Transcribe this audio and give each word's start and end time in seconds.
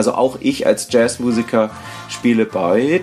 Also 0.00 0.14
auch 0.14 0.38
ich 0.40 0.66
als 0.66 0.90
Jazzmusiker 0.90 1.68
spiele 2.08 2.46
bei 2.46 3.02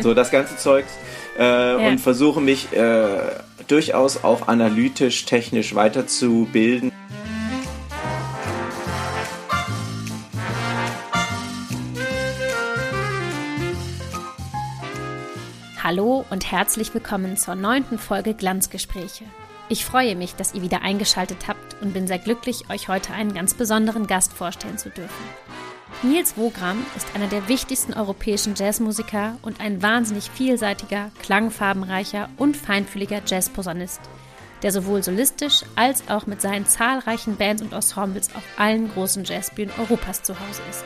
so 0.00 0.14
das 0.14 0.30
ganze 0.30 0.56
Zeugs 0.58 0.92
äh, 1.36 1.42
ja. 1.42 1.88
und 1.88 1.98
versuche 1.98 2.40
mich 2.40 2.72
äh, 2.72 3.18
durchaus 3.66 4.22
auch 4.22 4.46
analytisch, 4.46 5.24
technisch 5.24 5.74
weiterzubilden. 5.74 6.92
Hallo 15.82 16.24
und 16.30 16.52
herzlich 16.52 16.94
willkommen 16.94 17.36
zur 17.36 17.56
neunten 17.56 17.98
Folge 17.98 18.34
Glanzgespräche. 18.34 19.24
Ich 19.68 19.84
freue 19.84 20.14
mich, 20.14 20.36
dass 20.36 20.54
ihr 20.54 20.62
wieder 20.62 20.82
eingeschaltet 20.82 21.48
habt 21.48 21.82
und 21.82 21.92
bin 21.92 22.06
sehr 22.06 22.20
glücklich, 22.20 22.70
euch 22.70 22.88
heute 22.88 23.12
einen 23.12 23.34
ganz 23.34 23.54
besonderen 23.54 24.06
Gast 24.06 24.32
vorstellen 24.32 24.78
zu 24.78 24.90
dürfen. 24.90 25.24
Nils 26.02 26.36
Wogram 26.36 26.84
ist 26.96 27.08
einer 27.16 27.26
der 27.26 27.48
wichtigsten 27.48 27.92
europäischen 27.92 28.54
Jazzmusiker 28.54 29.38
und 29.42 29.60
ein 29.60 29.82
wahnsinnig 29.82 30.30
vielseitiger, 30.30 31.10
klangfarbenreicher 31.20 32.28
und 32.36 32.56
feinfühliger 32.56 33.22
Jazzposaunist, 33.26 34.00
der 34.62 34.70
sowohl 34.70 35.02
solistisch 35.02 35.64
als 35.74 36.08
auch 36.08 36.26
mit 36.26 36.40
seinen 36.40 36.66
zahlreichen 36.66 37.36
Bands 37.36 37.62
und 37.62 37.72
Ensembles 37.72 38.28
auf 38.36 38.44
allen 38.58 38.88
großen 38.92 39.24
Jazzbühnen 39.24 39.74
Europas 39.78 40.22
zu 40.22 40.34
Hause 40.34 40.62
ist. 40.70 40.84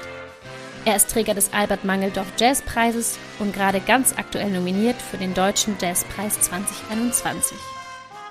Er 0.87 0.97
ist 0.97 1.11
Träger 1.11 1.35
des 1.35 1.53
Albert 1.53 1.85
Mangeldorf 1.85 2.33
Jazzpreises 2.39 3.19
und 3.41 3.53
gerade 3.53 3.81
ganz 3.81 4.15
aktuell 4.17 4.51
nominiert 4.51 5.03
für 5.03 5.19
den 5.19 5.35
Deutschen 5.35 5.77
Jazzpreis 5.79 6.41
2021. 6.41 7.59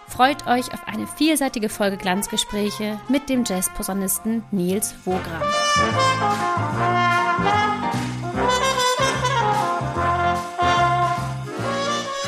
Freut 0.10 0.48
euch 0.48 0.74
auf 0.74 0.88
eine 0.88 1.08
vielseitige 1.08 1.70
Folge 1.70 1.96
Glanzgespräche 1.96 3.00
mit 3.10 3.30
dem 3.30 3.46
Jazzposaunisten 3.46 4.44
Nils 4.52 4.96
Wogram. 5.06 5.44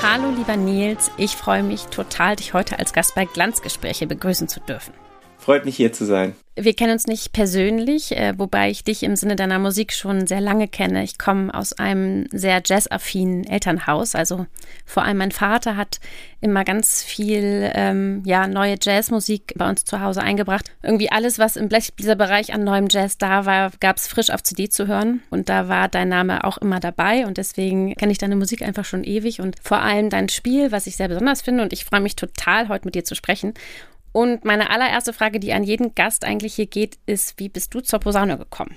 Hallo 0.04 0.30
lieber 0.30 0.58
Nils, 0.58 1.12
ich 1.18 1.36
freue 1.36 1.64
mich 1.64 1.88
total, 1.88 2.36
dich 2.36 2.54
heute 2.54 2.80
als 2.80 2.94
Gast 2.94 3.16
bei 3.16 3.26
Glanzgespräche 3.26 4.08
begrüßen 4.08 4.48
zu 4.48 4.60
dürfen. 4.60 4.94
Freut 5.42 5.66
mich 5.66 5.76
hier 5.76 5.92
zu 5.92 6.06
sein. 6.06 6.36
Wir 6.56 6.76
kennen 6.76 6.92
uns 6.92 7.08
nicht 7.08 7.34
persönlich, 7.34 8.16
äh, 8.16 8.34
wobei 8.38 8.70
ich 8.70 8.84
dich 8.84 9.02
im 9.02 9.16
Sinne 9.16 9.36
deiner 9.36 9.58
Musik 9.58 9.92
schon 9.92 10.28
sehr 10.28 10.42
lange 10.42 10.68
kenne. 10.68 11.02
Ich 11.04 11.18
komme 11.18 11.52
aus 11.52 11.74
einem 11.74 12.28
sehr 12.32 12.62
jazzaffinen 12.64 13.46
Elternhaus. 13.48 14.14
Also 14.14 14.46
vor 14.86 15.04
allem 15.04 15.18
mein 15.18 15.32
Vater 15.32 15.78
hat 15.78 16.00
immer 16.42 16.64
ganz 16.64 17.02
viel 17.02 17.72
ähm, 17.74 18.22
ja, 18.26 18.48
neue 18.48 18.76
Jazzmusik 18.80 19.54
bei 19.56 19.68
uns 19.68 19.84
zu 19.84 20.02
Hause 20.02 20.22
eingebracht. 20.22 20.70
Irgendwie 20.84 21.12
alles, 21.12 21.40
was 21.40 21.56
im 21.56 21.70
Blechbläserbereich 21.70 22.54
an 22.54 22.64
neuem 22.64 22.88
Jazz 22.88 23.18
da 23.18 23.48
war, 23.48 23.72
gab 23.80 23.98
es 23.98 24.08
frisch 24.08 24.30
auf 24.30 24.44
CD 24.44 24.70
zu 24.70 24.88
hören. 24.88 25.24
Und 25.32 25.50
da 25.50 25.70
war 25.70 25.88
dein 25.88 26.10
Name 26.10 26.44
auch 26.44 26.60
immer 26.60 26.80
dabei. 26.80 27.26
Und 27.26 27.38
deswegen 27.38 27.96
kenne 27.96 28.12
ich 28.12 28.20
deine 28.20 28.36
Musik 28.36 28.62
einfach 28.62 28.86
schon 28.86 29.04
ewig 29.04 29.42
und 29.42 29.56
vor 29.64 29.80
allem 29.80 30.12
dein 30.12 30.30
Spiel, 30.30 30.72
was 30.72 30.86
ich 30.86 30.98
sehr 30.98 31.08
besonders 31.08 31.42
finde. 31.42 31.64
Und 31.64 31.74
ich 31.74 31.86
freue 31.86 32.02
mich 32.02 32.16
total, 32.16 32.68
heute 32.68 32.86
mit 32.86 32.94
dir 32.94 33.06
zu 33.06 33.16
sprechen. 33.16 33.56
Und 34.12 34.44
meine 34.44 34.70
allererste 34.70 35.14
Frage, 35.14 35.40
die 35.40 35.54
an 35.54 35.64
jeden 35.64 35.96
Gast 35.96 36.26
eigentlich 36.26 36.56
hier 36.56 36.66
geht, 36.66 36.98
ist, 37.06 37.36
wie 37.38 37.50
bist 37.50 37.74
du 37.74 37.82
zur 37.82 38.00
Posaune 38.00 38.38
gekommen? 38.38 38.76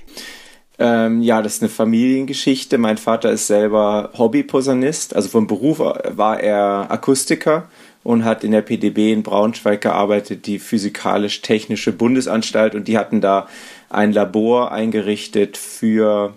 Ähm, 0.78 1.22
ja, 1.22 1.40
das 1.42 1.56
ist 1.56 1.62
eine 1.62 1.68
Familiengeschichte. 1.68 2.78
Mein 2.78 2.98
Vater 2.98 3.30
ist 3.30 3.46
selber 3.46 4.10
Hobbyposaunist. 4.16 5.14
Also 5.14 5.28
vom 5.28 5.46
Beruf 5.46 5.78
war 5.78 6.40
er 6.40 6.90
Akustiker 6.90 7.68
und 8.02 8.24
hat 8.24 8.44
in 8.44 8.50
der 8.50 8.62
PDB 8.62 9.12
in 9.12 9.22
Braunschweig 9.22 9.80
gearbeitet, 9.80 10.46
die 10.46 10.58
Physikalisch-Technische 10.58 11.92
Bundesanstalt. 11.92 12.74
Und 12.74 12.88
die 12.88 12.98
hatten 12.98 13.20
da 13.20 13.48
ein 13.88 14.12
Labor 14.12 14.72
eingerichtet 14.72 15.56
für 15.56 16.34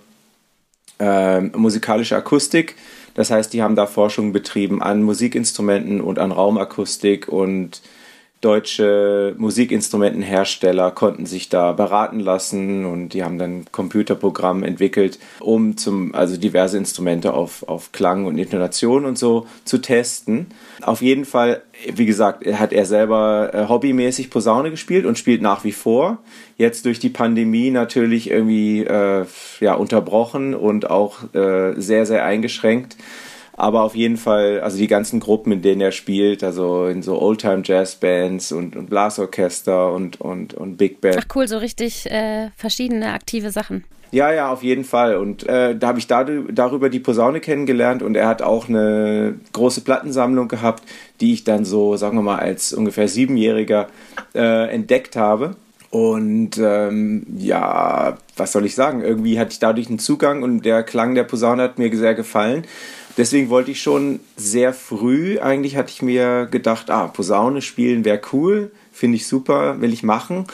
äh, 0.99 1.41
musikalische 1.41 2.15
Akustik. 2.15 2.75
Das 3.15 3.31
heißt, 3.31 3.51
die 3.53 3.63
haben 3.63 3.75
da 3.75 3.87
Forschung 3.87 4.31
betrieben 4.31 4.81
an 4.83 5.01
Musikinstrumenten 5.01 6.01
und 6.01 6.19
an 6.19 6.31
Raumakustik 6.31 7.27
und 7.27 7.81
deutsche 8.41 9.33
Musikinstrumentenhersteller 9.37 10.91
konnten 10.91 11.25
sich 11.25 11.49
da 11.49 11.71
beraten 11.71 12.19
lassen 12.19 12.85
und 12.85 13.09
die 13.09 13.23
haben 13.23 13.39
dann 13.39 13.65
Computerprogramm 13.71 14.63
entwickelt, 14.63 15.17
um 15.39 15.75
zum, 15.75 16.13
also 16.13 16.37
diverse 16.37 16.77
Instrumente 16.77 17.33
auf, 17.33 17.67
auf 17.67 17.91
Klang 17.91 18.25
und 18.25 18.37
Intonation 18.37 19.05
und 19.05 19.17
so 19.17 19.47
zu 19.65 19.79
testen. 19.79 20.47
Auf 20.83 21.01
jeden 21.01 21.25
Fall, 21.25 21.63
wie 21.91 22.05
gesagt, 22.05 22.45
hat 22.45 22.73
er 22.73 22.85
selber 22.85 23.51
äh, 23.53 23.67
hobbymäßig 23.67 24.29
Posaune 24.29 24.69
gespielt 24.69 25.05
und 25.05 25.17
spielt 25.17 25.41
nach 25.41 25.63
wie 25.63 25.71
vor. 25.71 26.19
Jetzt 26.57 26.85
durch 26.85 26.99
die 26.99 27.09
Pandemie 27.09 27.71
natürlich 27.71 28.29
irgendwie 28.29 28.83
äh, 28.83 29.25
ja, 29.59 29.73
unterbrochen 29.73 30.53
und 30.53 30.89
auch 30.91 31.33
äh, 31.33 31.73
sehr, 31.79 32.05
sehr 32.05 32.23
eingeschränkt. 32.23 32.97
Aber 33.57 33.81
auf 33.81 33.95
jeden 33.95 34.17
Fall, 34.17 34.61
also 34.61 34.77
die 34.77 34.87
ganzen 34.87 35.19
Gruppen, 35.19 35.51
in 35.51 35.61
denen 35.63 35.81
er 35.81 35.91
spielt, 35.91 36.43
also 36.43 36.85
in 36.85 37.01
so 37.01 37.19
Oldtime-Jazz-Bands 37.19 38.51
und, 38.51 38.75
und 38.75 38.87
Blasorchester 38.87 39.91
und, 39.91 40.21
und, 40.21 40.53
und 40.53 40.77
Big 40.77 41.01
Band. 41.01 41.17
Ach 41.19 41.35
cool, 41.35 41.47
so 41.47 41.57
richtig 41.57 42.09
äh, 42.09 42.51
verschiedene 42.55 43.11
aktive 43.13 43.49
Sachen. 43.49 43.83
Ja, 44.11 44.31
ja, 44.31 44.51
auf 44.51 44.61
jeden 44.61 44.83
Fall. 44.83 45.17
Und 45.17 45.47
äh, 45.47 45.75
da 45.75 45.87
habe 45.87 45.99
ich 45.99 46.07
darüber 46.07 46.89
die 46.89 46.99
Posaune 46.99 47.39
kennengelernt 47.39 48.03
und 48.03 48.15
er 48.15 48.27
hat 48.27 48.43
auch 48.43 48.69
eine 48.69 49.35
große 49.53 49.81
Plattensammlung 49.81 50.47
gehabt, 50.47 50.83
die 51.19 51.33
ich 51.33 51.43
dann 51.43 51.65
so, 51.65 51.97
sagen 51.97 52.17
wir 52.17 52.21
mal, 52.21 52.39
als 52.39 52.73
ungefähr 52.73 53.07
Siebenjähriger 53.07 53.87
äh, 54.35 54.69
entdeckt 54.69 55.15
habe. 55.15 55.55
Und 55.89 56.57
ähm, 56.57 57.25
ja, 57.37 58.17
was 58.35 58.51
soll 58.51 58.65
ich 58.65 58.75
sagen? 58.75 59.01
Irgendwie 59.01 59.39
hatte 59.39 59.53
ich 59.53 59.59
dadurch 59.59 59.87
einen 59.87 59.99
Zugang 59.99 60.43
und 60.43 60.63
der 60.63 60.83
Klang 60.83 61.15
der 61.15 61.23
Posaune 61.23 61.63
hat 61.63 61.79
mir 61.79 61.95
sehr 61.95 62.13
gefallen. 62.13 62.65
Deswegen 63.17 63.49
wollte 63.49 63.71
ich 63.71 63.81
schon 63.81 64.19
sehr 64.35 64.73
früh, 64.73 65.39
eigentlich 65.39 65.75
hatte 65.75 65.91
ich 65.91 66.03
mir 66.03 66.45
gedacht, 66.45 66.91
ah, 66.91 67.07
Posaune 67.07 67.63
spielen 67.63 68.05
wäre 68.05 68.21
cool, 68.31 68.71
finde 68.91 69.15
ich 69.15 69.27
super, 69.27 69.81
will 69.81 69.91
ich 69.91 70.03
machen. 70.03 70.45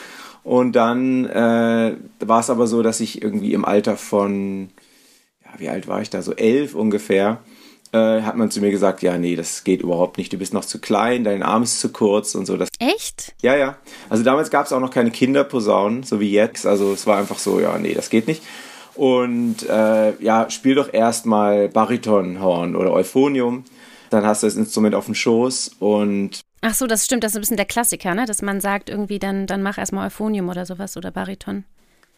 Und 0.44 0.74
dann 0.74 1.26
äh, 1.26 1.96
war 2.20 2.40
es 2.40 2.50
aber 2.50 2.68
so, 2.68 2.82
dass 2.82 3.02
ich 3.02 3.22
irgendwie 3.22 3.54
im 3.54 3.66
Alter 3.66 3.98
von, 3.98 4.70
ja, 5.44 5.60
wie 5.60 5.70
alt 5.70 5.88
war 5.88 6.02
ich 6.02 6.10
da, 6.10 6.22
so 6.22 6.34
elf 6.34 6.74
ungefähr, 6.74 7.40
äh, 7.94 8.22
hat 8.22 8.38
man 8.38 8.50
zu 8.50 8.60
mir 8.60 8.72
gesagt, 8.72 9.02
ja, 9.04 9.18
nee, 9.18 9.36
das 9.36 9.64
geht 9.64 9.82
überhaupt 9.82 10.18
nicht, 10.18 10.32
du 10.34 10.38
bist 10.38 10.54
noch 10.54 10.66
zu 10.66 10.80
klein, 10.80 11.24
dein 11.24 11.44
Arm 11.44 11.64
ist 11.64 11.80
zu 11.80 11.90
kurz 11.90 12.34
und 12.34 12.46
so. 12.46 12.58
Das 12.58 12.70
Echt? 12.80 13.34
Ja, 13.42 13.56
ja. 13.56 13.78
Also 14.10 14.24
damals 14.24 14.50
gab 14.50 14.66
es 14.66 14.74
auch 14.74 14.80
noch 14.80 14.92
keine 14.92 15.12
Kinderposaunen, 15.12 16.04
so 16.04 16.20
wie 16.20 16.32
jetzt. 16.32 16.66
Also 16.66 16.94
es 16.94 17.06
war 17.08 17.18
einfach 17.18 17.40
so, 17.40 17.60
ja, 17.60 17.78
nee, 17.78 17.94
das 17.94 18.10
geht 18.10 18.28
nicht. 18.28 18.42
Und 18.96 19.68
äh, 19.68 20.22
ja, 20.22 20.50
spiel 20.50 20.76
doch 20.76 20.94
erstmal 20.94 21.70
Baritonhorn 21.70 22.76
oder 22.76 22.92
Euphonium. 22.92 23.64
Dann 24.10 24.26
hast 24.26 24.44
du 24.44 24.48
das 24.48 24.56
Instrument 24.56 24.96
auf 24.96 25.06
dem 25.06 25.16
Schoß 25.16 25.78
und. 25.80 26.42
Ach 26.62 26.74
so, 26.74 26.88
das 26.88 27.04
stimmt, 27.04 27.24
das 27.24 27.32
ist 27.32 27.38
ein 27.38 27.42
bisschen 27.42 27.58
der 27.58 27.66
Klassiker, 27.66 28.14
ne? 28.14 28.26
Dass 28.26 28.42
man 28.42 28.62
sagt, 28.62 28.90
irgendwie, 28.90 29.20
dann, 29.20 29.48
dann 29.48 29.64
mach 29.64 29.78
erstmal 29.78 30.08
Euphonium 30.08 30.48
oder 30.50 30.66
sowas 30.66 30.96
oder 30.96 31.12
Bariton. 31.12 31.66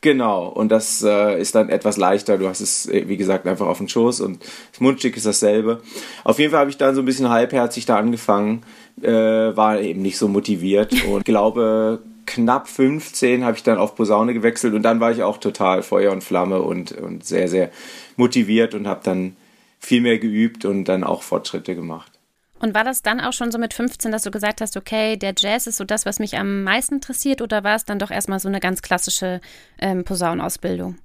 Genau, 0.02 0.50
und 0.50 0.70
das 0.72 1.02
äh, 1.02 1.42
ist 1.42 1.56
dann 1.56 1.70
etwas 1.70 1.98
leichter. 1.98 2.38
Du 2.38 2.48
hast 2.48 2.62
es, 2.62 2.86
äh, 2.86 3.08
wie 3.08 3.18
gesagt, 3.18 3.48
einfach 3.48 3.66
auf 3.66 3.80
dem 3.80 3.88
Schoß 3.88 4.22
und 4.22 4.40
das 4.72 4.80
Mundstück 4.80 5.18
ist 5.18 5.26
dasselbe. 5.26 5.82
Auf 6.24 6.38
jeden 6.38 6.52
Fall 6.52 6.60
habe 6.60 6.70
ich 6.70 6.78
dann 6.78 6.94
so 6.94 7.02
ein 7.02 7.06
bisschen 7.06 7.30
halbherzig 7.30 7.88
da 7.88 7.98
angefangen, 7.98 8.62
äh, 9.02 9.10
war 9.10 9.80
eben 9.80 10.04
nicht 10.04 10.20
so 10.20 10.28
motiviert 10.28 10.94
und 11.10 11.26
glaube, 11.26 12.04
knapp 12.26 12.68
15 12.68 13.44
habe 13.44 13.58
ich 13.58 13.64
dann 13.64 13.78
auf 13.78 13.96
Posaune 13.96 14.34
gewechselt 14.34 14.74
und 14.74 14.84
dann 14.84 15.00
war 15.00 15.12
ich 15.12 15.24
auch 15.24 15.38
total 15.38 15.84
Feuer 15.84 16.12
und 16.12 16.24
Flamme 16.24 16.62
und, 16.62 16.92
und 16.94 17.26
sehr, 17.26 17.48
sehr 17.48 17.72
motiviert 18.16 18.74
und 18.74 18.88
habe 18.88 19.02
dann 19.04 19.36
viel 19.80 20.02
mehr 20.02 20.20
geübt 20.20 20.66
und 20.66 20.86
dann 20.86 21.04
auch 21.04 21.24
Fortschritte 21.24 21.76
gemacht. 21.76 22.12
Und 22.60 22.74
war 22.74 22.84
das 22.84 23.02
dann 23.02 23.20
auch 23.20 23.34
schon 23.34 23.52
so 23.52 23.58
mit 23.58 23.74
15, 23.74 24.12
dass 24.12 24.24
du 24.24 24.32
gesagt 24.32 24.62
hast, 24.62 24.78
okay, 24.78 25.18
der 25.18 25.34
Jazz 25.38 25.68
ist 25.68 25.78
so 25.78 25.84
das, 25.84 26.06
was 26.06 26.20
mich 26.20 26.38
am 26.38 26.64
meisten 26.64 26.96
interessiert, 26.96 27.42
oder 27.42 27.64
war 27.64 27.76
es 27.76 27.86
dann 27.86 28.00
doch 28.00 28.12
erstmal 28.12 28.40
so 28.40 28.48
eine 28.48 28.60
ganz 28.60 28.82
klassische 28.82 29.42
ähm, 29.80 30.04
Posaunenausbildung? 30.04 30.98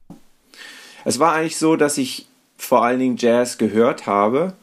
Es 1.04 1.18
war 1.18 1.34
eigentlich 1.34 1.58
so, 1.58 1.76
dass 1.76 1.98
ich 1.98 2.28
vor 2.56 2.84
allen 2.84 3.00
Dingen 3.00 3.16
Jazz 3.16 3.58
gehört 3.58 4.06
habe. 4.06 4.54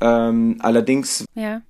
Ähm, 0.00 0.56
allerdings 0.60 1.24
ja. 1.34 1.62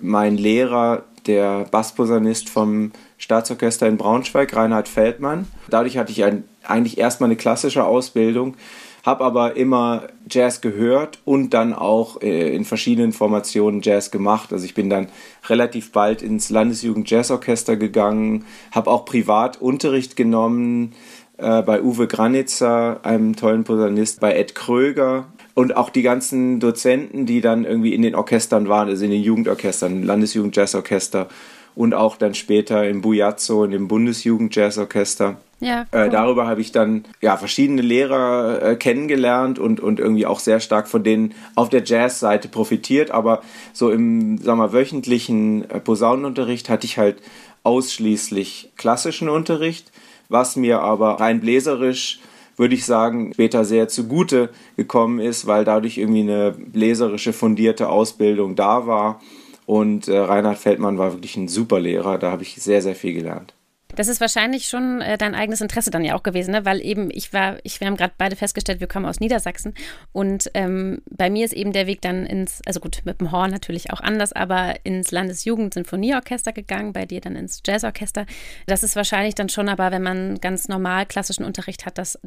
mein 0.00 0.36
Lehrer, 0.36 1.04
der 1.26 1.64
Bassposaunist 1.64 2.50
vom 2.50 2.92
Staatsorchester 3.20 3.86
in 3.86 3.98
Braunschweig, 3.98 4.56
Reinhard 4.56 4.88
Feldmann. 4.88 5.46
Dadurch 5.68 5.98
hatte 5.98 6.10
ich 6.10 6.24
ein, 6.24 6.44
eigentlich 6.66 6.98
erstmal 6.98 7.28
eine 7.28 7.36
klassische 7.36 7.84
Ausbildung, 7.84 8.56
habe 9.04 9.24
aber 9.24 9.56
immer 9.56 10.08
Jazz 10.28 10.62
gehört 10.62 11.18
und 11.26 11.50
dann 11.50 11.74
auch 11.74 12.22
äh, 12.22 12.54
in 12.54 12.64
verschiedenen 12.64 13.12
Formationen 13.12 13.82
Jazz 13.82 14.10
gemacht. 14.10 14.52
Also 14.54 14.64
ich 14.64 14.74
bin 14.74 14.88
dann 14.88 15.08
relativ 15.48 15.92
bald 15.92 16.22
ins 16.22 16.48
Landesjugend 16.48 17.10
Jazzorchester 17.10 17.76
gegangen, 17.76 18.46
habe 18.72 18.90
auch 18.90 19.04
privat 19.04 19.60
Unterricht 19.60 20.16
genommen 20.16 20.94
äh, 21.36 21.60
bei 21.62 21.82
Uwe 21.82 22.06
Granitzer, 22.06 23.00
einem 23.02 23.36
tollen 23.36 23.64
Posaunist, 23.64 24.20
bei 24.20 24.34
Ed 24.34 24.54
Kröger 24.54 25.26
und 25.52 25.76
auch 25.76 25.90
die 25.90 26.02
ganzen 26.02 26.58
Dozenten, 26.58 27.26
die 27.26 27.42
dann 27.42 27.66
irgendwie 27.66 27.94
in 27.94 28.00
den 28.00 28.14
Orchestern 28.14 28.68
waren, 28.68 28.88
also 28.88 29.04
in 29.04 29.10
den 29.10 29.22
Jugendorchestern, 29.22 30.04
Landesjugend 30.04 30.56
Jazzorchester 30.56 31.28
und 31.74 31.94
auch 31.94 32.16
dann 32.16 32.34
später 32.34 32.88
im 32.88 33.00
Bujazzo, 33.00 33.64
in 33.64 33.70
dem 33.70 33.88
Bundesjugend 33.88 34.54
Jazzorchester. 34.54 35.36
Ja, 35.60 35.86
cool. 35.92 36.00
äh, 36.00 36.08
darüber 36.08 36.46
habe 36.46 36.62
ich 36.62 36.72
dann 36.72 37.04
ja 37.20 37.36
verschiedene 37.36 37.82
Lehrer 37.82 38.62
äh, 38.62 38.76
kennengelernt 38.76 39.58
und, 39.58 39.80
und 39.80 40.00
irgendwie 40.00 40.24
auch 40.24 40.40
sehr 40.40 40.58
stark 40.58 40.88
von 40.88 41.04
denen 41.04 41.34
auf 41.54 41.68
der 41.68 41.84
Jazz-Seite 41.84 42.48
profitiert. 42.48 43.10
Aber 43.10 43.42
so 43.72 43.90
im 43.90 44.38
sagen 44.38 44.58
wir, 44.58 44.72
wöchentlichen 44.72 45.68
äh, 45.70 45.80
Posaunenunterricht 45.80 46.70
hatte 46.70 46.86
ich 46.86 46.96
halt 46.96 47.18
ausschließlich 47.62 48.72
klassischen 48.76 49.28
Unterricht, 49.28 49.92
was 50.30 50.56
mir 50.56 50.80
aber 50.80 51.20
rein 51.20 51.40
bläserisch 51.40 52.20
würde 52.60 52.74
ich 52.74 52.84
sagen, 52.84 53.32
später 53.32 53.64
sehr 53.64 53.88
zugute 53.88 54.50
gekommen 54.76 55.18
ist, 55.18 55.46
weil 55.46 55.64
dadurch 55.64 55.96
irgendwie 55.96 56.20
eine 56.20 56.52
bläserische 56.52 57.32
fundierte 57.32 57.88
Ausbildung 57.88 58.54
da 58.54 58.86
war. 58.86 59.22
Und 59.66 60.08
äh, 60.08 60.18
Reinhard 60.18 60.58
Feldmann 60.58 60.98
war 60.98 61.12
wirklich 61.12 61.36
ein 61.36 61.48
super 61.48 61.80
Lehrer, 61.80 62.18
da 62.18 62.30
habe 62.30 62.42
ich 62.42 62.54
sehr, 62.56 62.82
sehr 62.82 62.94
viel 62.94 63.14
gelernt. 63.14 63.54
Das 63.96 64.08
ist 64.08 64.20
wahrscheinlich 64.20 64.68
schon 64.68 65.00
äh, 65.00 65.18
dein 65.18 65.34
eigenes 65.34 65.60
Interesse 65.60 65.90
dann 65.90 66.04
ja 66.04 66.14
auch 66.14 66.22
gewesen, 66.22 66.52
ne? 66.52 66.64
weil 66.64 66.80
eben 66.80 67.10
ich 67.10 67.32
war, 67.32 67.58
ich, 67.64 67.80
wir 67.80 67.86
haben 67.86 67.96
gerade 67.96 68.14
beide 68.16 68.36
festgestellt, 68.36 68.80
wir 68.80 68.86
kommen 68.86 69.06
aus 69.06 69.20
Niedersachsen 69.20 69.74
und 70.12 70.50
ähm, 70.54 71.02
bei 71.10 71.30
mir 71.30 71.44
ist 71.44 71.54
eben 71.54 71.72
der 71.72 71.86
Weg 71.86 72.00
dann 72.00 72.26
ins, 72.26 72.60
also 72.66 72.80
gut, 72.80 73.02
mit 73.04 73.20
dem 73.20 73.32
Horn 73.32 73.50
natürlich 73.50 73.92
auch 73.92 74.00
anders, 74.00 74.32
aber 74.32 74.74
ins 74.84 75.10
Landesjugendsinfonieorchester 75.10 76.52
gegangen, 76.52 76.92
bei 76.92 77.06
dir 77.06 77.20
dann 77.20 77.36
ins 77.36 77.62
Jazzorchester. 77.66 78.26
Das 78.66 78.82
ist 78.82 78.96
wahrscheinlich 78.96 79.34
dann 79.34 79.48
schon 79.48 79.68
aber, 79.68 79.90
wenn 79.90 80.02
man 80.02 80.40
ganz 80.40 80.68
normal 80.68 81.06
klassischen 81.06 81.44
Unterricht 81.44 81.86
hat, 81.86 81.98
das 81.98 82.18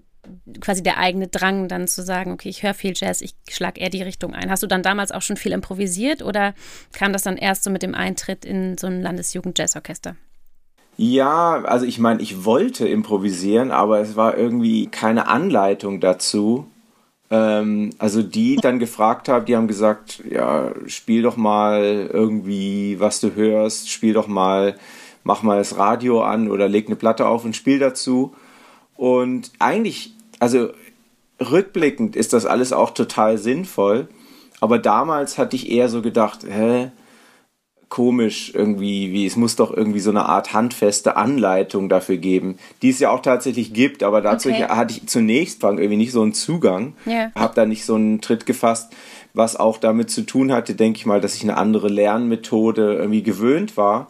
quasi 0.62 0.84
der 0.84 0.98
eigene 0.98 1.28
Drang 1.28 1.68
dann 1.68 1.88
zu 1.88 2.02
sagen, 2.02 2.32
okay, 2.32 2.50
ich 2.50 2.64
höre 2.64 2.74
viel 2.74 2.94
Jazz, 2.96 3.22
ich 3.22 3.36
schlage 3.50 3.80
eher 3.80 3.90
die 3.90 4.04
Richtung 4.04 4.34
ein. 4.34 4.50
Hast 4.50 4.64
du 4.64 4.68
dann 4.68 4.84
damals 4.84 5.12
auch 5.12 5.22
schon 5.22 5.38
viel 5.38 5.52
improvisiert 5.52 6.22
oder 6.22 6.54
kam 6.94 7.14
das 7.14 7.24
dann 7.24 7.38
erst 7.38 7.64
so 7.64 7.70
mit 7.70 7.84
dem 7.84 7.96
Eintritt 7.96 8.46
in 8.46 8.78
so 8.78 8.88
ein 8.88 9.02
Landesjugend-Jazzorchester? 9.02 10.16
Ja, 10.98 11.64
also 11.64 11.86
ich 11.86 12.00
meine, 12.00 12.22
ich 12.22 12.46
wollte 12.46 12.88
improvisieren, 12.88 13.72
aber 13.72 14.00
es 14.00 14.16
war 14.16 14.38
irgendwie 14.38 14.88
keine 14.88 15.28
Anleitung 15.28 16.00
dazu. 16.00 16.68
Ähm, 17.32 17.92
also 17.98 18.22
die 18.22 18.56
dann 18.62 18.80
gefragt 18.80 19.28
habe, 19.30 19.46
die 19.46 19.56
haben 19.56 19.68
gesagt, 19.68 20.24
ja, 20.30 20.72
spiel 20.88 21.24
doch 21.24 21.38
mal 21.38 22.10
irgendwie, 22.12 23.00
was 23.00 23.20
du 23.20 23.34
hörst, 23.36 23.90
spiel 23.90 24.14
doch 24.14 24.28
mal, 24.28 24.76
mach 25.24 25.42
mal 25.42 25.58
das 25.58 25.78
Radio 25.78 26.22
an 26.22 26.52
oder 26.52 26.70
leg 26.70 26.88
eine 26.88 26.96
Platte 26.96 27.26
auf 27.28 27.44
und 27.46 27.56
spiel 27.56 27.80
dazu. 27.80 28.34
Und 28.96 29.52
eigentlich, 29.60 30.14
also 30.40 30.70
rückblickend 31.40 32.16
ist 32.16 32.34
das 32.34 32.46
alles 32.46 32.72
auch 32.74 32.92
total 32.92 33.38
sinnvoll. 33.38 34.08
Aber 34.62 34.80
damals 34.80 35.38
hatte 35.38 35.56
ich 35.56 35.70
eher 35.72 35.90
so 35.90 36.02
gedacht, 36.02 36.46
hä, 36.48 36.92
komisch 37.94 38.52
irgendwie, 38.56 39.12
wie 39.12 39.24
es 39.24 39.36
muss 39.36 39.56
doch 39.56 39.72
irgendwie 39.72 40.00
so 40.00 40.10
eine 40.10 40.26
Art 40.26 40.52
handfeste 40.52 41.16
Anleitung 41.16 41.90
dafür 41.90 42.18
geben, 42.18 42.58
die 42.82 42.90
es 42.90 42.98
ja 42.98 43.12
auch 43.12 43.20
tatsächlich 43.20 43.72
gibt, 43.72 44.02
aber 44.02 44.20
dazu 44.20 44.50
okay. 44.50 44.64
hatte 44.64 44.96
ich 44.96 45.08
zunächst 45.08 45.62
irgendwie 45.62 45.98
nicht 45.98 46.12
so 46.12 46.24
einen 46.24 46.34
Zugang, 46.34 46.94
yeah. 47.06 47.32
habe 47.36 47.54
da 47.54 47.68
nicht 47.68 47.86
so 47.86 47.94
einen 47.94 48.20
Tritt 48.20 48.48
gefasst, 48.48 48.92
was 49.36 49.56
auch 49.56 49.78
damit 49.78 50.10
zu 50.10 50.24
tun 50.24 50.52
hatte, 50.52 50.74
denke 50.74 50.98
ich 50.98 51.06
mal, 51.06 51.22
dass 51.22 51.36
ich 51.36 51.44
eine 51.44 51.56
andere 51.56 51.88
Lernmethode 51.88 52.96
irgendwie 52.96 53.22
gewöhnt 53.22 53.78
war. 53.78 54.08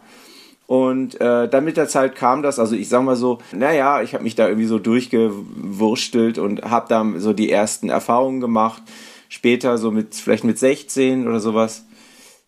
Und 0.66 1.20
äh, 1.20 1.46
dann 1.46 1.66
mit 1.66 1.76
der 1.76 1.86
Zeit 1.86 2.14
kam 2.14 2.42
das, 2.42 2.58
also 2.58 2.74
ich 2.74 2.88
sag 2.88 3.02
mal 3.02 3.16
so, 3.16 3.40
naja, 3.52 4.00
ich 4.00 4.14
habe 4.14 4.24
mich 4.24 4.34
da 4.34 4.48
irgendwie 4.48 4.66
so 4.66 4.78
durchgewurstelt 4.78 6.38
und 6.38 6.62
habe 6.62 6.86
da 6.88 7.04
so 7.18 7.34
die 7.34 7.50
ersten 7.50 7.90
Erfahrungen 7.90 8.40
gemacht. 8.40 8.82
Später, 9.28 9.76
so 9.76 9.90
mit, 9.90 10.14
vielleicht 10.14 10.44
mit 10.44 10.58
16 10.58 11.28
oder 11.28 11.40
sowas, 11.40 11.84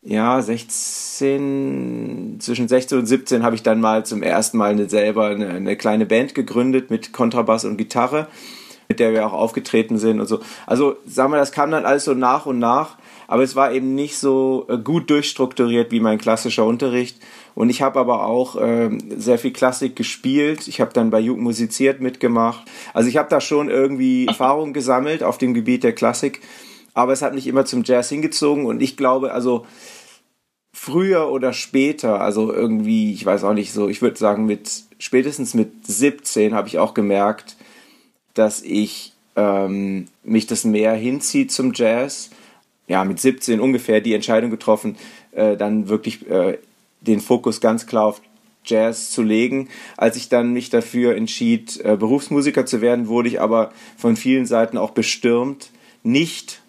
ja, 0.09 0.41
16, 0.41 2.37
zwischen 2.39 2.69
16 2.69 2.99
und 2.99 3.07
17 3.07 3.43
habe 3.43 3.57
ich 3.57 3.65
dann 3.65 3.81
mal 3.81 4.07
zum 4.07 4.23
ersten 4.23 4.57
Mal 4.57 4.71
eine, 4.71 4.89
selber 4.89 5.27
eine, 5.27 5.49
eine, 5.49 5.75
kleine 5.77 6.07
Band 6.07 6.33
gegründet 6.37 6.93
mit 6.93 7.13
Kontrabass 7.13 7.65
und 7.65 7.77
Gitarre, 7.77 8.29
mit 8.87 9.01
der 9.01 9.13
wir 9.13 9.27
auch 9.27 9.33
aufgetreten 9.33 9.99
sind 9.99 10.21
und 10.21 10.29
so. 10.29 10.39
Also, 10.65 10.95
sagen 11.07 11.33
wir, 11.33 11.39
das 11.39 11.51
kam 11.51 11.73
dann 11.73 11.85
alles 11.85 12.05
so 12.05 12.15
nach 12.15 12.47
und 12.47 12.61
nach, 12.61 12.99
aber 13.27 13.43
es 13.43 13.57
war 13.57 13.73
eben 13.73 13.97
nicht 13.97 14.17
so 14.17 14.67
äh, 14.69 14.79
gut 14.79 15.11
durchstrukturiert 15.11 15.91
wie 15.91 15.99
mein 15.99 16.19
klassischer 16.19 16.65
Unterricht. 16.65 17.19
Und 17.57 17.69
ich 17.69 17.83
habe 17.83 17.99
aber 17.99 18.27
auch 18.27 18.55
äh, 18.55 18.97
sehr 19.17 19.41
viel 19.41 19.53
Klassik 19.53 19.97
gespielt. 19.97 20.69
Ich 20.69 20.81
habe 20.81 20.93
dann 20.93 21.11
bei 21.11 21.19
Jugend 21.19 21.43
musiziert 21.43 22.01
mitgemacht. 22.01 22.63
Also 22.95 23.09
ich 23.09 23.17
habe 23.17 23.29
da 23.29 23.41
schon 23.41 23.71
irgendwie 23.71 24.29
Erfahrung 24.29 24.73
gesammelt 24.73 25.25
auf 25.25 25.37
dem 25.39 25.53
Gebiet 25.53 25.83
der 25.83 25.95
Klassik 25.95 26.43
aber 26.97 27.13
es 27.13 27.21
hat 27.21 27.35
mich 27.35 27.47
immer 27.47 27.67
zum 27.67 27.83
Jazz 27.85 28.09
hingezogen 28.09 28.65
und 28.65 28.81
ich 28.81 28.97
glaube, 28.97 29.31
also 29.31 29.67
früher 30.87 31.33
oder 31.33 31.53
später, 31.53 32.21
also 32.21 32.53
irgendwie, 32.53 33.13
ich 33.13 33.27
weiß 33.27 33.43
auch 33.43 33.55
nicht 33.55 33.73
so, 33.73 33.89
ich 33.89 34.03
würde 34.03 34.17
sagen, 34.17 34.47
mit 34.47 34.85
spätestens 35.01 35.53
mit 35.53 35.85
17 35.85 36.55
habe 36.55 36.69
ich 36.69 36.79
auch 36.79 36.95
gemerkt, 36.95 37.57
dass 38.35 38.63
ich 38.63 39.13
ähm, 39.35 40.07
mich 40.23 40.47
das 40.47 40.63
mehr 40.63 40.95
hinzieht 40.95 41.51
zum 41.51 41.73
Jazz. 41.75 42.31
Ja, 42.87 43.03
mit 43.03 43.19
17 43.19 43.59
ungefähr 43.59 44.01
die 44.01 44.15
Entscheidung 44.15 44.53
getroffen, 44.53 44.97
äh, 45.33 45.57
dann 45.57 45.89
wirklich 45.89 46.31
äh, 46.31 46.59
den 47.01 47.19
Fokus 47.19 47.61
ganz 47.61 47.89
klar 47.89 48.05
auf 48.05 48.21
Jazz 48.65 49.11
zu 49.11 49.25
legen. 49.25 49.69
Als 49.97 50.17
ich 50.17 50.29
dann 50.29 50.53
mich 50.53 50.71
dafür 50.71 51.17
entschied, 51.17 51.81
äh, 51.85 51.97
Berufsmusiker 51.97 52.65
zu 52.65 52.81
werden, 52.81 53.09
wurde 53.09 53.29
ich 53.29 53.41
aber 53.41 53.73
von 53.97 54.15
vielen 54.15 54.47
Seiten 54.47 54.79
auch 54.79 54.93
bestürmt, 54.93 55.71
nicht 56.05 56.63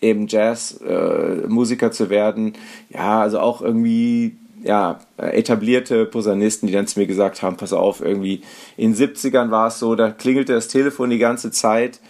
eben 0.00 0.26
Jazzmusiker 0.26 1.86
äh, 1.86 1.90
zu 1.90 2.10
werden. 2.10 2.54
Ja, 2.90 3.20
also 3.20 3.40
auch 3.40 3.62
irgendwie 3.62 4.36
ja, 4.62 4.98
etablierte 5.16 6.06
Posaunisten, 6.06 6.66
die 6.66 6.72
dann 6.72 6.86
zu 6.86 6.98
mir 6.98 7.06
gesagt 7.06 7.42
haben, 7.42 7.56
pass 7.56 7.72
auf, 7.72 8.00
irgendwie 8.00 8.42
in 8.76 8.94
den 8.94 9.14
70ern 9.14 9.50
war 9.50 9.68
es 9.68 9.78
so, 9.78 9.94
da 9.94 10.10
klingelte 10.10 10.54
das 10.54 10.68
Telefon 10.68 11.10
die 11.10 11.18
ganze 11.18 11.50
Zeit. 11.50 12.00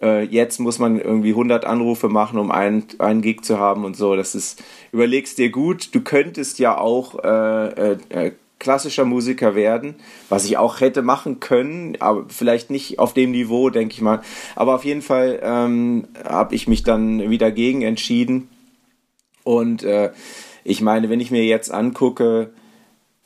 Äh, 0.00 0.24
jetzt 0.24 0.60
muss 0.60 0.78
man 0.78 1.00
irgendwie 1.00 1.30
100 1.30 1.64
Anrufe 1.64 2.08
machen, 2.08 2.38
um 2.38 2.50
einen, 2.50 2.84
einen 2.98 3.22
Gig 3.22 3.42
zu 3.42 3.58
haben 3.58 3.84
und 3.84 3.96
so. 3.96 4.16
Das 4.16 4.34
ist, 4.34 4.62
überlegst 4.92 5.38
dir 5.38 5.50
gut, 5.50 5.94
du 5.94 6.00
könntest 6.02 6.58
ja 6.58 6.78
auch 6.78 7.22
äh, 7.24 7.92
äh, 7.92 7.98
äh 8.10 8.32
klassischer 8.64 9.04
Musiker 9.04 9.54
werden, 9.54 9.94
was 10.28 10.46
ich 10.46 10.56
auch 10.56 10.80
hätte 10.80 11.02
machen 11.02 11.38
können, 11.38 11.96
aber 12.00 12.24
vielleicht 12.28 12.70
nicht 12.70 12.98
auf 12.98 13.12
dem 13.14 13.30
Niveau, 13.30 13.70
denke 13.70 13.94
ich 13.94 14.00
mal. 14.00 14.22
Aber 14.56 14.74
auf 14.74 14.84
jeden 14.84 15.02
Fall 15.02 15.38
ähm, 15.42 16.08
habe 16.24 16.54
ich 16.54 16.66
mich 16.66 16.82
dann 16.82 17.30
wieder 17.30 17.52
gegen 17.52 17.82
entschieden. 17.82 18.48
Und 19.44 19.84
äh, 19.84 20.10
ich 20.64 20.80
meine, 20.80 21.10
wenn 21.10 21.20
ich 21.20 21.30
mir 21.30 21.44
jetzt 21.44 21.70
angucke, 21.70 22.50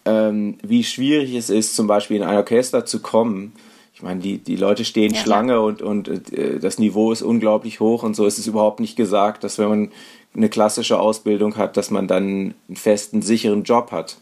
ähm, 0.05 0.59
wie 0.63 0.83
schwierig 0.83 1.35
es 1.35 1.51
ist, 1.51 1.77
zum 1.77 1.87
Beispiel 1.87 2.17
in 2.17 2.25
ein 2.25 2.37
Orchester 2.37 2.85
zu 2.85 3.01
kommen, 3.01 3.53
ich 3.95 4.03
meine, 4.03 4.21
die, 4.21 4.39
die 4.39 4.57
Leute 4.57 4.85
stehen 4.85 5.15
ja. 5.15 5.21
Schlange 5.21 5.61
und, 5.61 5.83
und 5.83 6.33
äh, 6.33 6.59
das 6.59 6.79
Niveau 6.79 7.13
ist 7.13 7.23
unglaublich 7.23 7.81
hoch 7.81 8.03
und 8.03 8.15
so 8.15 8.27
ist 8.27 8.39
es 8.39 8.47
überhaupt 8.47 8.81
nicht 8.81 8.97
gesagt, 8.97 9.45
dass 9.45 9.59
wenn 9.59 9.69
man 9.69 9.93
eine 10.35 10.49
klassische 10.49 10.99
Ausbildung 10.99 11.57
hat, 11.57 11.77
dass 11.77 11.91
man 11.91 12.09
dann 12.09 12.55
einen 12.69 12.77
festen, 12.77 13.23
sicheren 13.23 13.63
Job 13.63 13.93
hat. 13.93 14.19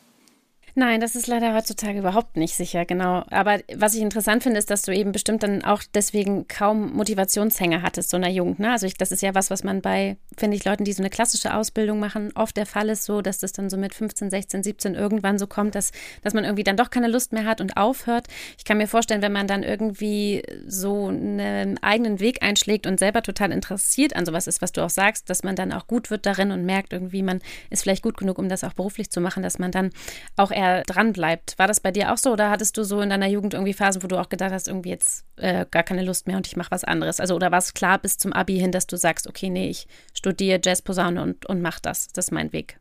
Nein, 0.78 1.00
das 1.00 1.16
ist 1.16 1.26
leider 1.26 1.54
heutzutage 1.54 2.00
überhaupt 2.00 2.36
nicht 2.36 2.54
sicher, 2.54 2.84
genau. 2.84 3.24
Aber 3.30 3.60
was 3.74 3.94
ich 3.94 4.02
interessant 4.02 4.42
finde, 4.42 4.58
ist, 4.58 4.68
dass 4.68 4.82
du 4.82 4.94
eben 4.94 5.10
bestimmt 5.10 5.42
dann 5.42 5.64
auch 5.64 5.82
deswegen 5.94 6.48
kaum 6.48 6.92
Motivationshänger 6.92 7.80
hattest, 7.80 8.10
so 8.10 8.18
einer 8.18 8.28
Jugend. 8.28 8.58
Ne? 8.58 8.72
Also 8.72 8.84
ich, 8.84 8.92
das 8.92 9.10
ist 9.10 9.22
ja 9.22 9.34
was, 9.34 9.48
was 9.48 9.64
man 9.64 9.80
bei, 9.80 10.18
finde 10.36 10.54
ich, 10.54 10.66
Leuten, 10.66 10.84
die 10.84 10.92
so 10.92 11.02
eine 11.02 11.08
klassische 11.08 11.54
Ausbildung 11.54 11.98
machen, 11.98 12.30
oft 12.34 12.58
der 12.58 12.66
Fall 12.66 12.90
ist, 12.90 13.04
so, 13.04 13.22
dass 13.22 13.38
das 13.38 13.54
dann 13.54 13.70
so 13.70 13.78
mit 13.78 13.94
15, 13.94 14.28
16, 14.28 14.62
17 14.64 14.94
irgendwann 14.94 15.38
so 15.38 15.46
kommt, 15.46 15.74
dass, 15.74 15.92
dass 16.22 16.34
man 16.34 16.44
irgendwie 16.44 16.64
dann 16.64 16.76
doch 16.76 16.90
keine 16.90 17.08
Lust 17.08 17.32
mehr 17.32 17.46
hat 17.46 17.62
und 17.62 17.78
aufhört. 17.78 18.26
Ich 18.58 18.66
kann 18.66 18.76
mir 18.76 18.86
vorstellen, 18.86 19.22
wenn 19.22 19.32
man 19.32 19.46
dann 19.46 19.62
irgendwie 19.62 20.42
so 20.66 21.06
einen 21.06 21.82
eigenen 21.82 22.20
Weg 22.20 22.42
einschlägt 22.42 22.86
und 22.86 22.98
selber 22.98 23.22
total 23.22 23.50
interessiert 23.50 24.14
an 24.14 24.26
sowas 24.26 24.46
ist, 24.46 24.60
was 24.60 24.72
du 24.72 24.82
auch 24.82 24.90
sagst, 24.90 25.30
dass 25.30 25.42
man 25.42 25.56
dann 25.56 25.72
auch 25.72 25.86
gut 25.86 26.10
wird 26.10 26.26
darin 26.26 26.50
und 26.50 26.66
merkt 26.66 26.92
irgendwie, 26.92 27.22
man 27.22 27.40
ist 27.70 27.82
vielleicht 27.82 28.02
gut 28.02 28.18
genug, 28.18 28.38
um 28.38 28.50
das 28.50 28.62
auch 28.62 28.74
beruflich 28.74 29.08
zu 29.08 29.22
machen, 29.22 29.42
dass 29.42 29.58
man 29.58 29.70
dann 29.70 29.88
auch 30.36 30.50
eher 30.50 30.65
er 30.66 30.82
dran 30.82 31.12
bleibt. 31.12 31.58
War 31.58 31.66
das 31.66 31.80
bei 31.80 31.90
dir 31.90 32.12
auch 32.12 32.18
so 32.18 32.32
oder 32.32 32.50
hattest 32.50 32.76
du 32.76 32.84
so 32.84 33.00
in 33.00 33.10
deiner 33.10 33.28
Jugend 33.28 33.54
irgendwie 33.54 33.72
Phasen, 33.72 34.02
wo 34.02 34.06
du 34.06 34.18
auch 34.20 34.28
gedacht 34.28 34.52
hast, 34.52 34.68
irgendwie 34.68 34.90
jetzt 34.90 35.24
äh, 35.36 35.66
gar 35.70 35.82
keine 35.82 36.02
Lust 36.02 36.26
mehr 36.26 36.36
und 36.36 36.46
ich 36.46 36.56
mache 36.56 36.70
was 36.70 36.84
anderes? 36.84 37.20
Also 37.20 37.34
oder 37.34 37.50
war 37.50 37.58
es 37.58 37.74
klar 37.74 37.98
bis 37.98 38.18
zum 38.18 38.32
Abi 38.32 38.58
hin, 38.58 38.72
dass 38.72 38.86
du 38.86 38.96
sagst, 38.96 39.28
okay, 39.28 39.50
nee, 39.50 39.68
ich 39.68 39.86
studiere 40.14 40.60
Jazzposaune 40.62 41.22
und, 41.22 41.46
und 41.46 41.62
mach 41.62 41.80
das. 41.80 42.08
Das 42.08 42.26
ist 42.26 42.32
mein 42.32 42.52
Weg. 42.52 42.78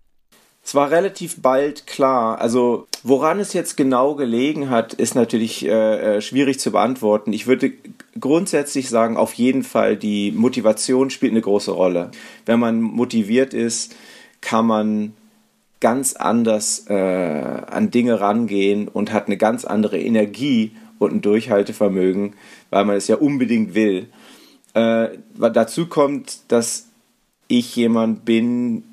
Es 0.65 0.73
war 0.73 0.89
relativ 0.89 1.43
bald 1.43 1.85
klar. 1.85 2.41
Also 2.41 2.87
woran 3.03 3.39
es 3.39 3.53
jetzt 3.53 3.77
genau 3.77 4.15
gelegen 4.15 4.71
hat, 4.71 4.95
ist 4.95 5.13
natürlich 5.13 5.63
äh, 5.63 6.17
äh 6.17 6.21
schwierig 6.21 6.59
zu 6.59 6.71
beantworten. 6.71 7.33
Ich 7.33 7.45
würde 7.45 7.71
grundsätzlich 8.19 8.89
sagen, 8.89 9.15
auf 9.15 9.33
jeden 9.35 9.61
Fall 9.61 9.95
die 9.95 10.31
Motivation 10.31 11.11
spielt 11.11 11.33
eine 11.33 11.41
große 11.41 11.69
Rolle. 11.69 12.09
Wenn 12.47 12.59
man 12.59 12.81
motiviert 12.81 13.53
ist, 13.53 13.95
kann 14.41 14.65
man 14.65 15.13
ganz 15.85 16.15
anders 16.15 16.87
äh, 16.89 16.95
an 16.95 17.91
Dinge 17.91 18.19
rangehen 18.19 18.87
und 18.87 19.13
hat 19.13 19.27
eine 19.27 19.37
ganz 19.37 19.65
andere 19.65 19.99
Energie 19.99 20.71
und 20.97 21.13
ein 21.13 21.21
Durchhaltevermögen, 21.21 22.33
weil 22.71 22.85
man 22.85 22.95
es 22.95 23.07
ja 23.07 23.17
unbedingt 23.17 23.75
will. 23.75 24.07
Äh, 24.73 25.09
dazu 25.37 25.85
kommt, 25.85 26.39
dass 26.47 26.87
ich 27.47 27.75
jemand 27.75 28.25
bin, 28.25 28.83